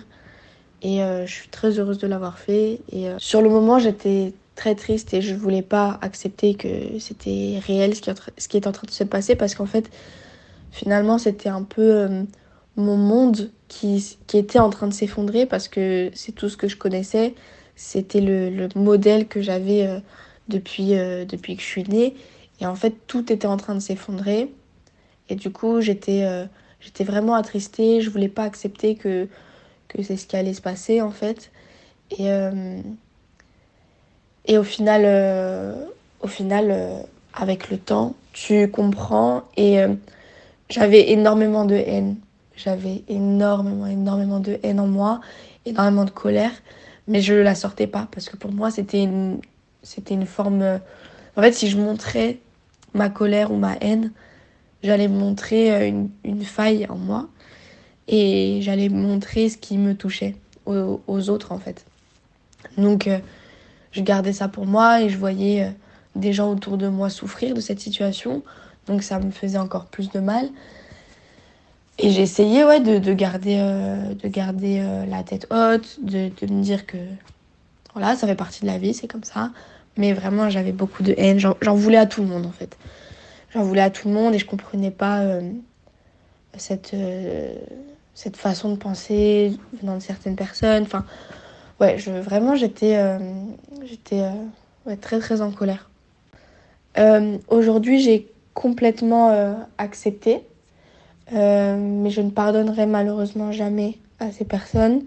Et 0.80 1.00
je 1.00 1.30
suis 1.30 1.48
très 1.48 1.78
heureuse 1.78 1.98
de 1.98 2.06
l'avoir 2.06 2.38
fait. 2.38 2.80
Et 2.92 3.08
sur 3.18 3.42
le 3.42 3.50
moment, 3.50 3.78
j'étais 3.78 4.32
très 4.54 4.74
triste 4.74 5.12
et 5.12 5.20
je 5.20 5.34
ne 5.34 5.38
voulais 5.38 5.62
pas 5.62 5.98
accepter 6.02 6.54
que 6.54 6.98
c'était 7.00 7.60
réel 7.66 7.94
ce 7.94 8.00
qui, 8.00 8.10
ce 8.38 8.48
qui 8.48 8.56
est 8.56 8.66
en 8.66 8.72
train 8.72 8.86
de 8.86 8.92
se 8.92 9.04
passer 9.04 9.34
parce 9.34 9.54
qu'en 9.54 9.66
fait, 9.66 9.90
finalement, 10.70 11.18
c'était 11.18 11.48
un 11.48 11.64
peu 11.64 12.08
mon 12.78 12.96
monde 12.96 13.50
qui, 13.66 14.16
qui 14.26 14.38
était 14.38 14.58
en 14.58 14.70
train 14.70 14.86
de 14.86 14.94
s'effondrer 14.94 15.46
parce 15.46 15.68
que 15.68 16.10
c'est 16.14 16.32
tout 16.32 16.48
ce 16.48 16.56
que 16.56 16.68
je 16.68 16.76
connaissais. 16.76 17.34
C'était 17.76 18.20
le, 18.20 18.68
modèle 18.74 19.28
que 19.28 19.42
j'avais 19.42 19.86
euh, 19.86 20.00
depuis, 20.48 20.96
euh, 20.96 21.24
depuis 21.24 21.56
que 21.56 21.62
je 21.62 21.66
suis 21.66 21.84
née. 21.84 22.16
Et 22.60 22.66
en 22.66 22.74
fait, 22.74 22.94
tout 23.06 23.32
était 23.32 23.46
en 23.46 23.56
train 23.56 23.74
de 23.74 23.80
s'effondrer. 23.80 24.50
Et 25.28 25.34
du 25.34 25.50
coup, 25.50 25.80
j'étais 25.80 26.24
euh, 26.24 26.46
j'étais 26.80 27.04
vraiment 27.04 27.34
attristée. 27.34 28.00
Je 28.00 28.10
voulais 28.10 28.28
pas 28.28 28.44
accepter 28.44 28.94
que, 28.94 29.28
que 29.88 30.02
c'est 30.02 30.16
ce 30.16 30.26
qui 30.26 30.36
allait 30.36 30.54
se 30.54 30.62
passer, 30.62 31.00
en 31.00 31.10
fait. 31.10 31.50
Et, 32.18 32.28
et 34.46 34.56
au 34.56 34.62
final, 34.62 35.04
au 36.22 36.26
final 36.26 37.04
avec 37.34 37.70
le 37.70 37.76
temps, 37.76 38.14
tu 38.32 38.70
comprends. 38.70 39.42
Et 39.56 39.78
j'avais 40.70 41.10
énormément 41.10 41.66
de 41.66 41.74
haine. 41.74 42.16
J'avais 42.56 43.04
énormément, 43.08 43.86
énormément 43.86 44.40
de 44.40 44.58
haine 44.62 44.80
en 44.80 44.86
moi, 44.86 45.20
énormément 45.66 46.04
de 46.04 46.10
colère 46.10 46.52
mais 47.08 47.22
je 47.22 47.34
la 47.34 47.54
sortais 47.54 47.86
pas 47.86 48.06
parce 48.12 48.28
que 48.28 48.36
pour 48.36 48.52
moi 48.52 48.70
c'était 48.70 49.02
une 49.02 49.40
c'était 49.82 50.14
une 50.14 50.26
forme 50.26 50.80
en 51.36 51.42
fait 51.42 51.52
si 51.52 51.68
je 51.68 51.78
montrais 51.78 52.38
ma 52.94 53.08
colère 53.08 53.50
ou 53.50 53.56
ma 53.56 53.74
haine 53.80 54.12
j'allais 54.82 55.08
montrer 55.08 55.72
euh, 55.72 56.02
une, 56.24 56.44
faille 56.44 56.86
en 56.88 56.96
moi 56.96 57.28
et 58.06 58.60
j'allais 58.62 58.88
montrer 58.88 59.48
ce 59.48 59.56
qui 59.56 59.78
me 59.78 59.94
touchait 59.94 60.36
aux, 60.66 61.30
autres 61.30 61.52
en 61.52 61.58
fait 61.58 61.86
donc 62.76 63.06
euh, 63.06 63.18
je 63.92 64.02
gardais 64.02 64.34
ça 64.34 64.48
pour 64.48 64.66
moi 64.66 65.00
et 65.00 65.08
je 65.08 65.16
voyais 65.16 65.64
euh, 65.64 65.70
des 66.14 66.32
gens 66.32 66.50
autour 66.50 66.76
de 66.76 66.88
moi 66.88 67.08
souffrir 67.08 67.54
de 67.54 67.60
cette 67.60 67.80
situation 67.80 68.42
donc 68.86 69.02
ça 69.02 69.18
me 69.18 69.30
faisait 69.30 69.58
encore 69.58 69.86
plus 69.86 70.10
de 70.10 70.20
mal 70.20 70.48
et 72.00 72.06
essayé 72.20 72.64
ouais, 72.64 72.78
de, 72.78 72.98
de 72.98 73.12
garder, 73.12 73.56
de 73.56 74.28
garder 74.28 74.80
la 75.10 75.24
tête 75.24 75.48
haute, 75.50 75.98
de, 76.00 76.30
de, 76.40 76.52
me 76.52 76.62
dire 76.62 76.86
que 76.86 76.96
voilà, 77.92 78.14
ça 78.14 78.28
fait 78.28 78.36
partie 78.36 78.60
de 78.60 78.66
la 78.66 78.78
vie, 78.78 78.94
c'est 78.94 79.08
comme 79.08 79.24
ça. 79.24 79.50
Mais 79.96 80.12
vraiment, 80.12 80.48
j'avais 80.48 80.70
beaucoup 80.70 81.02
de 81.02 81.12
haine. 81.18 81.40
J'en 81.40 81.74
voulais 81.74 81.96
à 81.96 82.06
tout 82.06 82.22
le 82.22 82.28
monde 82.28 82.46
en 82.46 82.52
fait. 82.52 82.76
J'en 83.50 83.62
voulais 83.62 83.82
à 83.82 83.90
tout 83.90 84.08
le 84.08 84.14
monde 84.14 84.34
et 84.34 84.38
je 84.38 84.46
comprenais 84.46 84.90
pas 84.90 85.20
euh, 85.20 85.40
cette, 86.56 86.94
cette 88.14 88.36
façon 88.36 88.72
de 88.72 88.76
penser 88.76 89.56
venant 89.80 89.96
de 89.96 90.02
certaines 90.02 90.36
personnes. 90.36 90.82
Enfin, 90.82 91.04
ouais, 91.80 91.98
je, 91.98 92.10
vraiment, 92.10 92.56
j'étais 92.56 92.98
ouais, 94.86 94.96
très 94.96 95.18
très 95.18 95.40
en 95.40 95.50
colère. 95.50 95.88
Aujourd'hui, 97.48 98.00
j'ai 98.00 98.26
complètement 98.54 99.56
accepté 99.78 100.42
euh, 101.34 101.76
mais 101.76 102.10
je 102.10 102.20
ne 102.20 102.30
pardonnerai 102.30 102.86
malheureusement 102.86 103.52
jamais 103.52 103.98
à 104.18 104.32
ces 104.32 104.44
personnes. 104.44 105.02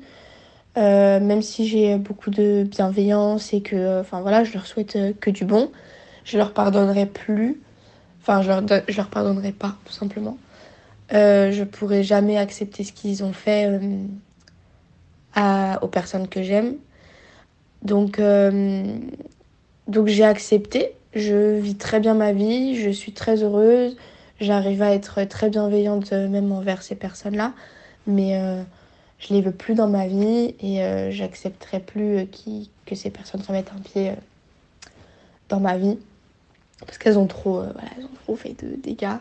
Euh, 0.77 1.19
même 1.19 1.41
si 1.41 1.67
j'ai 1.67 1.97
beaucoup 1.97 2.29
de 2.29 2.63
bienveillance 2.63 3.53
et 3.53 3.59
que 3.61 3.99
enfin 3.99 4.21
voilà 4.21 4.45
je 4.45 4.53
leur 4.53 4.65
souhaite 4.65 4.95
euh, 4.95 5.11
que 5.19 5.29
du 5.29 5.43
bon 5.43 5.69
je 6.23 6.37
leur 6.37 6.53
pardonnerai 6.53 7.07
plus 7.07 7.59
enfin 8.21 8.41
je 8.41 8.47
leur, 8.49 8.61
leur 8.61 9.07
pardonnerai 9.07 9.51
pas 9.51 9.75
tout 9.85 9.93
simplement. 9.93 10.37
Euh, 11.13 11.51
je 11.51 11.63
pourrai 11.63 12.03
jamais 12.03 12.37
accepter 12.37 12.83
ce 12.83 12.93
qu'ils 12.93 13.23
ont 13.23 13.33
fait 13.33 13.79
euh, 15.37 15.75
aux 15.81 15.87
personnes 15.87 16.27
que 16.27 16.41
j'aime. 16.43 16.75
Donc 17.83 18.19
euh, 18.19 18.83
donc 19.87 20.07
j'ai 20.07 20.23
accepté. 20.23 20.93
Je 21.13 21.59
vis 21.59 21.75
très 21.75 21.99
bien 21.99 22.13
ma 22.13 22.31
vie. 22.31 22.75
Je 22.75 22.89
suis 22.89 23.11
très 23.11 23.43
heureuse. 23.43 23.97
J'arrive 24.39 24.81
à 24.81 24.93
être 24.93 25.23
très 25.25 25.49
bienveillante 25.49 26.13
euh, 26.13 26.27
même 26.29 26.51
envers 26.51 26.81
ces 26.81 26.95
personnes-là, 26.95 27.53
mais 28.07 28.39
je 29.19 29.33
les 29.33 29.41
veux 29.41 29.51
plus 29.51 29.75
dans 29.75 29.87
ma 29.87 30.07
vie 30.07 30.55
et 30.59 30.81
j'accepterai 31.11 31.79
plus 31.79 32.27
que 32.85 32.95
ces 32.95 33.11
personnes 33.11 33.41
remettent 33.47 33.71
un 33.77 33.81
pied 33.81 34.13
dans 35.49 35.59
ma 35.59 35.77
vie 35.77 35.99
parce 36.85 36.97
qu'elles 36.97 37.17
ont 37.17 37.27
trop, 37.27 37.61
voilà, 37.61 37.89
elles 37.97 38.05
ont 38.05 38.23
trop 38.23 38.35
fait 38.35 38.55
de 38.63 38.75
dégâts. 38.75 39.17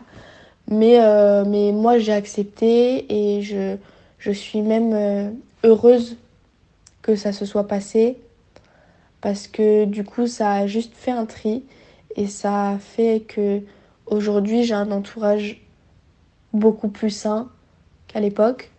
Mais, 0.67 0.99
mais 1.45 1.71
moi 1.71 1.97
j'ai 1.97 2.13
accepté 2.13 3.05
et 3.09 3.41
je, 3.41 4.31
suis 4.31 4.61
même 4.61 5.35
heureuse 5.63 6.17
que 7.01 7.15
ça 7.15 7.33
se 7.33 7.45
soit 7.45 7.67
passé 7.67 8.17
parce 9.19 9.47
que 9.47 9.85
du 9.85 10.03
coup 10.03 10.27
ça 10.27 10.51
a 10.51 10.67
juste 10.67 10.93
fait 10.95 11.11
un 11.11 11.25
tri 11.25 11.63
et 12.15 12.27
ça 12.27 12.69
a 12.69 12.77
fait 12.77 13.21
que 13.27 13.61
Aujourd'hui, 14.11 14.65
j'ai 14.65 14.73
un 14.73 14.91
entourage 14.91 15.61
beaucoup 16.51 16.89
plus 16.89 17.11
sain 17.11 17.49
qu'à 18.07 18.19
l'époque. 18.19 18.69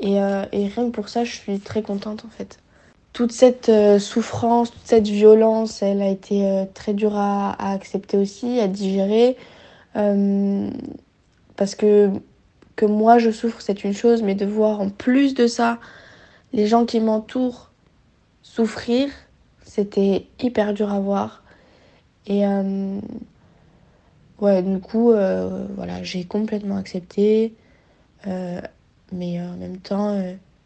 Et, 0.00 0.18
euh, 0.18 0.46
et, 0.52 0.68
rien 0.68 0.86
que 0.86 0.90
pour 0.90 1.10
ça, 1.10 1.22
je 1.24 1.32
suis 1.32 1.60
très 1.60 1.82
contente 1.82 2.24
en 2.24 2.30
fait. 2.30 2.58
Toute 3.14 3.30
cette 3.30 3.68
euh, 3.68 4.00
souffrance, 4.00 4.72
toute 4.72 4.86
cette 4.86 5.06
violence, 5.06 5.82
elle 5.82 6.02
a 6.02 6.08
été 6.08 6.44
euh, 6.44 6.64
très 6.74 6.94
dure 6.94 7.16
à, 7.16 7.52
accepter 7.72 8.16
aussi, 8.18 8.58
à 8.58 8.66
digérer. 8.66 9.36
Euh, 9.94 10.68
parce 11.56 11.76
que, 11.76 12.10
que 12.74 12.84
moi 12.86 13.18
je 13.18 13.30
souffre, 13.30 13.60
c'est 13.60 13.84
une 13.84 13.94
chose, 13.94 14.22
mais 14.24 14.34
de 14.34 14.44
voir 14.44 14.80
en 14.80 14.90
plus 14.90 15.34
de 15.34 15.46
ça 15.46 15.78
les 16.52 16.66
gens 16.66 16.86
qui 16.86 16.98
m'entourent 16.98 17.70
souffrir, 18.42 19.10
c'était 19.62 20.26
hyper 20.40 20.74
dur 20.74 20.92
à 20.92 20.98
voir. 20.98 21.44
Et, 22.26 22.42
ouais, 24.40 24.62
du 24.62 24.80
coup, 24.80 25.12
voilà, 25.12 26.02
j'ai 26.02 26.24
complètement 26.24 26.76
accepté. 26.76 27.54
Mais 28.26 29.40
en 29.40 29.56
même 29.56 29.78
temps, 29.78 30.20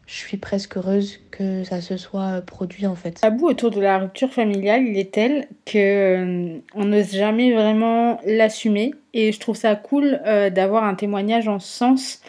je 0.09 0.15
suis 0.15 0.37
presque 0.37 0.77
heureuse 0.77 1.19
que 1.29 1.63
ça 1.63 1.81
se 1.81 1.95
soit 1.97 2.41
produit 2.41 2.87
en 2.87 2.95
fait. 2.95 3.11
Tabou 3.11 3.47
autour 3.47 3.69
de 3.69 3.79
la 3.79 3.99
rupture 3.99 4.33
familiale, 4.33 4.83
il 4.83 4.97
est 4.97 5.11
tel 5.11 5.47
que 5.65 5.77
euh, 5.77 6.57
on 6.73 6.85
n'ose 6.85 7.11
jamais 7.11 7.53
vraiment 7.53 8.19
l'assumer 8.25 8.95
et 9.13 9.31
je 9.31 9.39
trouve 9.39 9.55
ça 9.55 9.75
cool 9.75 10.19
euh, 10.25 10.49
d'avoir 10.49 10.83
un 10.83 10.95
témoignage 10.95 11.47
en 11.47 11.59
ce 11.59 11.67
sens. 11.67 12.21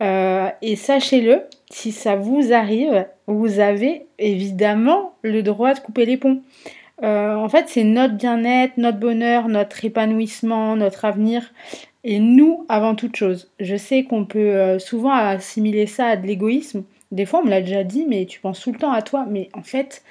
et 0.00 0.76
sachez-le, 0.76 1.42
si 1.70 1.92
ça 1.92 2.16
vous 2.16 2.52
arrive, 2.52 3.06
vous 3.26 3.60
avez 3.60 4.06
évidemment 4.18 5.14
le 5.22 5.42
droit 5.42 5.74
de 5.74 5.80
couper 5.80 6.06
les 6.06 6.16
ponts. 6.16 6.42
Euh, 7.02 7.34
en 7.34 7.48
fait, 7.48 7.66
c'est 7.68 7.84
notre 7.84 8.14
bien-être, 8.14 8.76
notre 8.76 8.98
bonheur, 8.98 9.48
notre 9.48 9.84
épanouissement, 9.84 10.76
notre 10.76 11.04
avenir. 11.04 11.52
Et 12.02 12.18
nous, 12.18 12.64
avant 12.68 12.94
toute 12.94 13.16
chose. 13.16 13.50
Je 13.60 13.76
sais 13.76 14.04
qu'on 14.04 14.24
peut 14.24 14.38
euh, 14.38 14.78
souvent 14.78 15.12
assimiler 15.12 15.86
ça 15.86 16.06
à 16.06 16.16
de 16.16 16.26
l'égoïsme. 16.26 16.82
Des 17.10 17.26
fois, 17.26 17.40
on 17.40 17.44
me 17.44 17.50
l'a 17.50 17.60
déjà 17.60 17.84
dit, 17.84 18.06
mais 18.06 18.26
tu 18.26 18.40
penses 18.40 18.60
tout 18.60 18.72
le 18.72 18.78
temps 18.78 18.92
à 18.92 19.02
toi. 19.02 19.26
Mais 19.28 19.48
en 19.54 19.62
fait, 19.62 20.02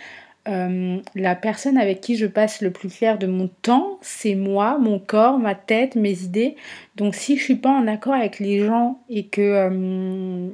euh, 0.48 1.00
la 1.16 1.36
personne 1.36 1.78
avec 1.78 2.02
qui 2.02 2.16
je 2.16 2.26
passe 2.26 2.62
le 2.62 2.72
plus 2.72 2.90
clair 2.90 3.18
de 3.18 3.28
mon 3.28 3.50
temps, 3.62 4.00
c'est 4.02 4.36
moi, 4.36 4.78
mon 4.78 5.00
corps, 5.00 5.38
ma 5.40 5.56
tête, 5.56 5.96
mes 5.96 6.24
idées. 6.24 6.56
Donc 6.96 7.16
si 7.16 7.38
je 7.38 7.44
suis 7.44 7.56
pas 7.56 7.72
en 7.72 7.88
accord 7.88 8.14
avec 8.14 8.40
les 8.40 8.66
gens 8.66 9.00
et 9.10 9.28
que 9.28 10.50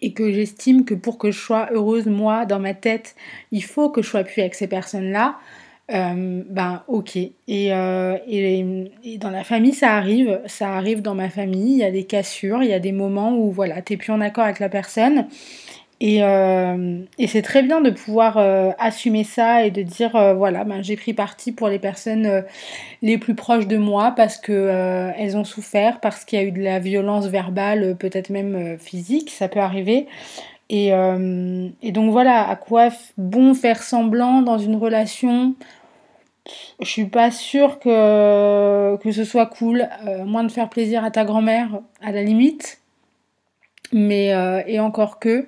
et 0.00 0.12
que 0.12 0.30
j'estime 0.30 0.84
que 0.84 0.94
pour 0.94 1.18
que 1.18 1.30
je 1.30 1.38
sois 1.38 1.68
heureuse, 1.72 2.06
moi, 2.06 2.44
dans 2.46 2.58
ma 2.58 2.74
tête, 2.74 3.14
il 3.50 3.64
faut 3.64 3.88
que 3.88 4.02
je 4.02 4.08
sois 4.08 4.24
plus 4.24 4.40
avec 4.40 4.54
ces 4.54 4.66
personnes-là, 4.66 5.38
euh, 5.92 6.42
ben 6.48 6.82
ok. 6.88 7.16
Euh, 7.16 8.18
et, 8.26 8.88
et, 9.04 9.18
dans 9.18 9.30
la 9.30 9.44
famille, 9.44 9.72
ça 9.72 9.94
arrive, 9.94 10.40
ça 10.46 10.72
arrive 10.72 11.00
dans 11.00 11.14
ma 11.14 11.28
famille, 11.28 11.74
il 11.74 11.78
y 11.78 11.84
a 11.84 11.92
des 11.92 12.04
cassures, 12.04 12.62
il 12.62 12.70
y 12.70 12.74
a 12.74 12.80
des 12.80 12.92
moments 12.92 13.36
où 13.36 13.52
voilà, 13.52 13.82
t'es 13.82 13.96
plus 13.96 14.12
en 14.12 14.20
accord 14.20 14.44
avec 14.44 14.58
la 14.58 14.68
personne. 14.68 15.28
Et, 16.00 16.22
euh, 16.22 16.98
et 17.18 17.26
c'est 17.26 17.40
très 17.40 17.62
bien 17.62 17.80
de 17.80 17.88
pouvoir 17.90 18.36
assumer 18.78 19.24
ça 19.24 19.64
et 19.64 19.70
de 19.70 19.80
dire 19.82 20.10
voilà, 20.36 20.64
ben, 20.64 20.82
j'ai 20.82 20.96
pris 20.96 21.14
parti 21.14 21.52
pour 21.52 21.68
les 21.68 21.78
personnes 21.78 22.44
les 23.00 23.16
plus 23.16 23.34
proches 23.34 23.66
de 23.66 23.78
moi 23.78 24.12
parce 24.14 24.36
que 24.36 25.12
elles 25.16 25.38
ont 25.38 25.44
souffert, 25.44 26.00
parce 26.00 26.26
qu'il 26.26 26.38
y 26.38 26.42
a 26.42 26.44
eu 26.44 26.52
de 26.52 26.60
la 26.60 26.80
violence 26.80 27.28
verbale, 27.28 27.96
peut-être 27.96 28.28
même 28.28 28.76
physique, 28.78 29.30
ça 29.30 29.48
peut 29.48 29.60
arriver. 29.60 30.06
Et, 30.68 30.88
et, 30.88 31.92
donc 31.92 32.10
voilà, 32.10 32.48
à 32.48 32.56
quoi 32.56 32.88
bon 33.16 33.54
faire 33.54 33.82
semblant 33.82 34.42
dans 34.42 34.58
une 34.58 34.74
relation 34.74 35.54
Je 36.80 36.88
suis 36.88 37.06
pas 37.06 37.30
sûre 37.30 37.78
que, 37.78 38.98
ce 39.12 39.24
soit 39.24 39.46
cool, 39.46 39.88
moins 40.24 40.42
de 40.42 40.50
faire 40.50 40.68
plaisir 40.68 41.04
à 41.04 41.12
ta 41.12 41.24
grand-mère 41.24 41.80
à 42.02 42.10
la 42.10 42.24
limite. 42.24 42.80
Mais 43.92 44.34
euh, 44.34 44.62
et 44.66 44.80
encore 44.80 45.18
que 45.18 45.46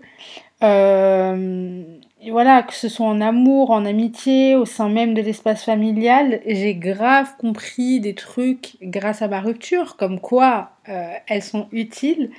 euh, 0.62 1.82
voilà 2.30 2.62
que 2.62 2.74
ce 2.74 2.88
soit 2.88 3.06
en 3.06 3.20
amour 3.20 3.70
en 3.70 3.84
amitié 3.84 4.56
au 4.56 4.64
sein 4.64 4.88
même 4.88 5.14
de 5.14 5.22
l'espace 5.22 5.64
familial 5.64 6.40
j'ai 6.46 6.74
grave 6.74 7.36
compris 7.38 8.00
des 8.00 8.14
trucs 8.14 8.76
grâce 8.82 9.22
à 9.22 9.28
ma 9.28 9.40
rupture. 9.40 9.96
Comme 9.96 10.20
quoi 10.20 10.70
euh, 10.88 11.12
elles 11.26 11.42
sont 11.42 11.68
utiles 11.72 12.30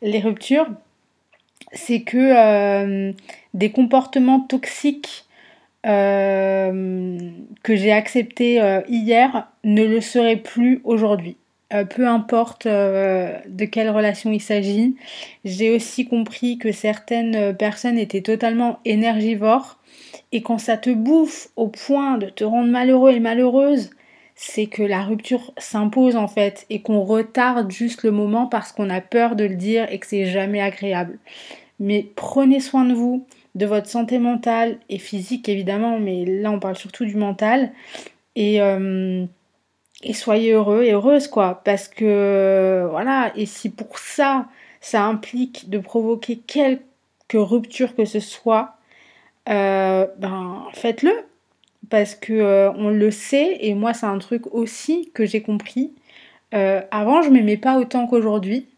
les 0.00 0.20
ruptures 0.20 0.68
c'est 1.72 2.02
que 2.02 3.12
des 3.54 3.70
comportements 3.70 4.40
toxiques 4.40 5.24
que 5.84 6.70
j'ai 7.68 7.92
acceptés 7.92 8.60
hier 8.88 9.48
ne 9.64 9.84
le 9.84 10.00
seraient 10.00 10.36
plus 10.36 10.80
aujourd'hui 10.84 11.36
euh, 11.72 11.84
peu 11.84 12.06
importe 12.06 12.66
euh, 12.66 13.38
de 13.48 13.64
quelle 13.64 13.88
relation 13.88 14.30
il 14.30 14.40
s'agit. 14.40 14.94
J'ai 15.44 15.74
aussi 15.74 16.06
compris 16.06 16.58
que 16.58 16.70
certaines 16.70 17.34
euh, 17.34 17.52
personnes 17.54 17.98
étaient 17.98 18.20
totalement 18.20 18.78
énergivores 18.84 19.78
et 20.32 20.42
quand 20.42 20.58
ça 20.58 20.76
te 20.76 20.90
bouffe 20.90 21.48
au 21.56 21.68
point 21.68 22.18
de 22.18 22.28
te 22.28 22.44
rendre 22.44 22.70
malheureux 22.70 23.12
et 23.12 23.20
malheureuse, 23.20 23.90
c'est 24.34 24.66
que 24.66 24.82
la 24.82 25.02
rupture 25.02 25.52
s'impose 25.56 26.16
en 26.16 26.28
fait 26.28 26.66
et 26.68 26.82
qu'on 26.82 27.02
retarde 27.02 27.70
juste 27.70 28.02
le 28.02 28.10
moment 28.10 28.46
parce 28.46 28.72
qu'on 28.72 28.90
a 28.90 29.00
peur 29.00 29.34
de 29.34 29.44
le 29.44 29.56
dire 29.56 29.90
et 29.90 29.98
que 29.98 30.06
c'est 30.06 30.26
jamais 30.26 30.60
agréable. 30.60 31.18
Mais 31.82 32.06
prenez 32.16 32.60
soin 32.60 32.84
de 32.84 32.94
vous, 32.94 33.26
de 33.54 33.66
votre 33.66 33.88
santé 33.88 34.18
mentale 34.18 34.78
et 34.88 34.98
physique 34.98 35.48
évidemment, 35.48 35.98
mais 35.98 36.24
là 36.24 36.50
on 36.50 36.60
parle 36.60 36.76
surtout 36.76 37.04
du 37.04 37.16
mental. 37.16 37.72
Et 38.36 38.60
et 40.02 40.12
soyez 40.14 40.52
heureux 40.52 40.84
et 40.84 40.92
heureuse 40.92 41.28
quoi. 41.28 41.62
Parce 41.64 41.88
que 41.88 42.86
voilà 42.90 43.32
et 43.36 43.46
si 43.46 43.70
pour 43.70 43.98
ça 43.98 44.48
ça 44.80 45.04
implique 45.04 45.70
de 45.70 45.78
provoquer 45.78 46.38
quelque 46.38 47.36
rupture 47.36 47.94
que 47.94 48.04
ce 48.04 48.20
soit 48.20 48.76
euh, 49.48 50.06
ben 50.18 50.64
faites-le. 50.74 51.12
Parce 51.90 52.14
que 52.14 52.32
euh, 52.32 52.72
on 52.72 52.90
le 52.90 53.10
sait 53.10 53.58
et 53.60 53.74
moi 53.74 53.94
c'est 53.94 54.06
un 54.06 54.18
truc 54.18 54.52
aussi 54.54 55.10
que 55.14 55.24
j'ai 55.24 55.42
compris. 55.42 55.92
Euh, 56.54 56.82
avant 56.90 57.22
je 57.22 57.30
m'aimais 57.30 57.56
pas 57.56 57.78
autant 57.78 58.06
qu'aujourd'hui 58.06 58.68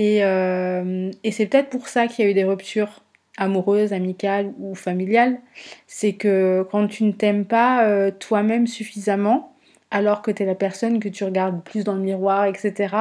et, 0.00 0.18
et 0.18 1.32
c'est 1.32 1.46
peut-être 1.46 1.70
pour 1.70 1.88
ça 1.88 2.06
qu'il 2.06 2.24
y 2.24 2.28
a 2.28 2.30
eu 2.30 2.34
des 2.34 2.44
ruptures 2.44 3.02
amoureuses, 3.36 3.92
amicales 3.92 4.52
ou 4.58 4.74
familiales 4.74 5.38
c'est 5.86 6.12
que 6.12 6.66
quand 6.70 6.86
tu 6.86 7.04
ne 7.04 7.12
t'aimes 7.12 7.44
pas 7.44 8.10
toi-même 8.12 8.66
suffisamment 8.66 9.52
alors 9.90 10.22
que 10.22 10.30
tu 10.30 10.42
es 10.42 10.46
la 10.46 10.54
personne 10.54 11.00
que 11.00 11.08
tu 11.08 11.24
regardes 11.24 11.62
plus 11.62 11.84
dans 11.84 11.94
le 11.94 12.00
miroir, 12.00 12.46
etc., 12.46 12.94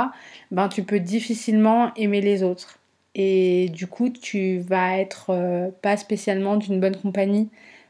ben, 0.51 0.69
tu 0.69 0.83
peux 0.83 0.99
difficilement 0.99 1.93
aimer 1.95 2.21
les 2.21 2.43
autres. 2.43 2.79
Et 3.15 3.69
du 3.69 3.87
coup, 3.87 4.09
tu 4.09 4.59
vas 4.59 4.97
être 4.97 5.31
euh, 5.31 5.69
pas 5.81 5.97
spécialement 5.97 6.55
d'une 6.55 6.79
bonne 6.79 6.95
compagnie 6.95 7.49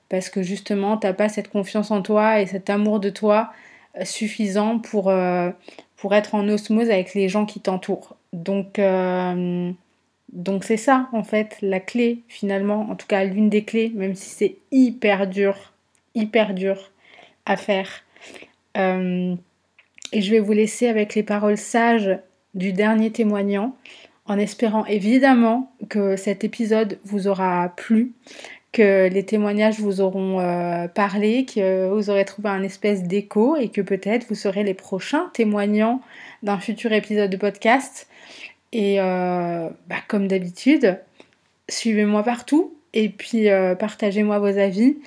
parce 0.09 0.29
que 0.29 0.41
justement, 0.41 0.97
t'as 0.97 1.13
pas 1.13 1.29
cette 1.29 1.49
confiance 1.49 1.91
en 1.91 2.01
toi 2.01 2.41
et 2.41 2.47
cet 2.47 2.69
amour 2.69 2.99
de 3.01 3.09
toi 3.09 3.51
euh, 3.99 4.05
suffisant 4.05 4.79
pour, 4.79 5.09
euh, 5.09 5.51
pour 5.97 6.15
être 6.15 6.33
en 6.33 6.47
osmose 6.47 6.89
avec 6.89 7.13
les 7.13 7.27
gens 7.29 7.45
qui 7.45 7.59
t'entourent. 7.59 8.16
Donc, 8.33 8.79
donc 10.33 10.63
c'est 10.63 10.77
ça, 10.77 11.07
en 11.13 11.23
fait, 11.23 11.57
la 11.61 11.79
clé, 11.79 12.23
finalement, 12.27 12.89
en 12.89 12.95
tout 12.95 13.07
cas 13.07 13.23
l'une 13.23 13.49
des 13.49 13.63
clés, 13.63 13.91
même 13.95 14.15
si 14.15 14.29
c'est 14.29 14.55
hyper 14.71 15.27
dur, 15.27 15.73
hyper 16.15 16.53
dur 16.53 16.91
à 17.45 17.55
faire. 17.55 17.89
Euh, 18.77 19.35
et 20.11 20.21
je 20.21 20.31
vais 20.31 20.39
vous 20.39 20.53
laisser 20.53 20.87
avec 20.87 21.15
les 21.15 21.23
paroles 21.23 21.57
sages 21.57 22.19
du 22.55 22.73
dernier 22.73 23.11
témoignant, 23.11 23.75
en 24.25 24.37
espérant 24.37 24.85
évidemment 24.85 25.71
que 25.89 26.17
cet 26.17 26.43
épisode 26.43 26.99
vous 27.03 27.27
aura 27.27 27.69
plu, 27.69 28.11
que 28.73 29.07
les 29.07 29.23
témoignages 29.23 29.79
vous 29.79 30.01
auront 30.01 30.39
euh, 30.41 30.87
parlé, 30.89 31.45
que 31.45 31.89
vous 31.89 32.09
aurez 32.09 32.25
trouvé 32.25 32.49
un 32.49 32.63
espèce 32.63 33.03
d'écho 33.03 33.55
et 33.55 33.69
que 33.69 33.81
peut-être 33.81 34.27
vous 34.27 34.35
serez 34.35 34.63
les 34.63 34.73
prochains 34.73 35.29
témoignants 35.33 36.01
d'un 36.43 36.59
futur 36.59 36.91
épisode 36.93 37.29
de 37.29 37.37
podcast. 37.37 38.07
Et 38.71 38.99
euh, 38.99 39.69
bah, 39.87 39.97
comme 40.07 40.27
d'habitude, 40.27 40.99
suivez-moi 41.69 42.23
partout 42.23 42.73
et 42.93 43.09
puis 43.09 43.47
partagez-moi 43.79 44.39
vos 44.39 44.57
avis 44.57 44.97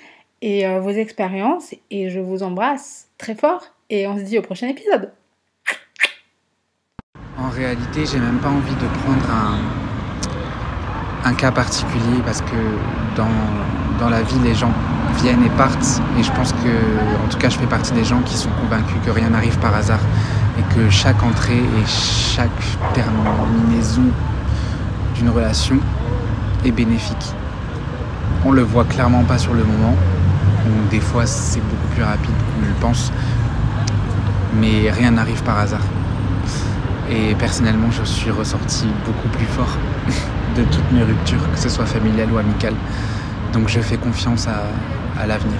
et 0.42 0.66
vos 0.78 0.90
expériences 0.90 1.74
et 1.90 2.10
je 2.10 2.20
vous 2.20 2.42
embrasse 2.42 3.08
très 3.18 3.34
fort 3.34 3.74
et 3.88 4.06
on 4.06 4.16
se 4.16 4.22
dit 4.22 4.38
au 4.38 4.42
prochain 4.42 4.68
épisode. 4.68 5.12
En 7.38 7.48
réalité, 7.48 8.04
j'ai 8.04 8.18
même 8.18 8.38
pas 8.38 8.48
envie 8.50 8.74
de 8.74 8.86
prendre 9.02 9.30
un, 9.30 9.58
un 11.24 11.34
cas 11.34 11.50
particulier 11.50 12.20
parce 12.24 12.42
que 12.42 13.16
dans, 13.16 13.28
dans 13.98 14.08
la 14.08 14.22
vie, 14.22 14.38
les 14.44 14.54
gens 14.54 14.72
viennent 15.22 15.44
et 15.44 15.50
partent. 15.50 16.00
Et 16.18 16.22
je 16.22 16.30
pense 16.32 16.52
que, 16.52 17.24
en 17.24 17.28
tout 17.28 17.38
cas, 17.38 17.48
je 17.48 17.58
fais 17.58 17.66
partie 17.66 17.92
des 17.92 18.04
gens 18.04 18.20
qui 18.22 18.36
sont 18.36 18.50
convaincus 18.60 18.96
que 19.04 19.10
rien 19.10 19.30
n'arrive 19.30 19.58
par 19.58 19.74
hasard 19.74 20.00
et 20.58 20.74
que 20.74 20.90
chaque 20.90 21.22
entrée 21.22 21.58
et 21.58 21.86
chaque 21.86 22.50
terminaison 22.94 24.02
d'une 25.14 25.30
relation 25.30 25.76
est 26.64 26.70
bénéfique. 26.72 27.34
On 28.44 28.52
le 28.52 28.62
voit 28.62 28.84
clairement 28.84 29.24
pas 29.24 29.38
sur 29.38 29.54
le 29.54 29.64
moment, 29.64 29.94
des 30.90 31.00
fois 31.00 31.26
c'est 31.26 31.60
beaucoup 31.60 31.88
plus 31.94 32.02
rapide 32.02 32.30
qu'on 32.30 32.66
le 32.66 32.74
pense, 32.80 33.12
mais 34.60 34.90
rien 34.90 35.12
n'arrive 35.12 35.42
par 35.42 35.58
hasard. 35.58 35.82
Et 37.10 37.34
personnellement, 37.34 37.90
je 37.90 38.04
suis 38.04 38.30
ressorti 38.30 38.86
beaucoup 39.04 39.28
plus 39.28 39.46
fort 39.46 39.76
de 40.56 40.62
toutes 40.62 40.92
mes 40.92 41.02
ruptures, 41.02 41.50
que 41.52 41.58
ce 41.58 41.68
soit 41.68 41.86
familiale 41.86 42.28
ou 42.32 42.38
amicale. 42.38 42.74
Donc 43.52 43.68
je 43.68 43.80
fais 43.80 43.96
confiance 43.96 44.46
à 44.46 45.26
l'avenir. 45.26 45.58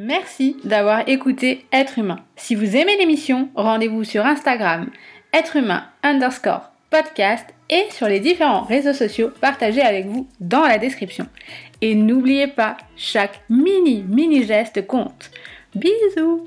Merci 0.00 0.56
d'avoir 0.62 1.08
écouté 1.08 1.66
Être 1.72 1.98
humain. 1.98 2.20
Si 2.36 2.54
vous 2.54 2.76
aimez 2.76 2.96
l'émission, 2.98 3.48
rendez-vous 3.56 4.04
sur 4.04 4.24
Instagram, 4.24 4.90
être 5.32 5.56
humain 5.56 5.88
underscore 6.04 6.70
podcast 6.88 7.44
et 7.68 7.84
sur 7.90 8.06
les 8.06 8.20
différents 8.20 8.62
réseaux 8.62 8.92
sociaux 8.92 9.32
partagés 9.40 9.82
avec 9.82 10.06
vous 10.06 10.28
dans 10.38 10.62
la 10.62 10.78
description. 10.78 11.26
Et 11.80 11.96
n'oubliez 11.96 12.46
pas, 12.46 12.76
chaque 12.96 13.40
mini, 13.50 14.04
mini 14.08 14.44
geste 14.44 14.86
compte. 14.86 15.32
Bisous 15.74 16.44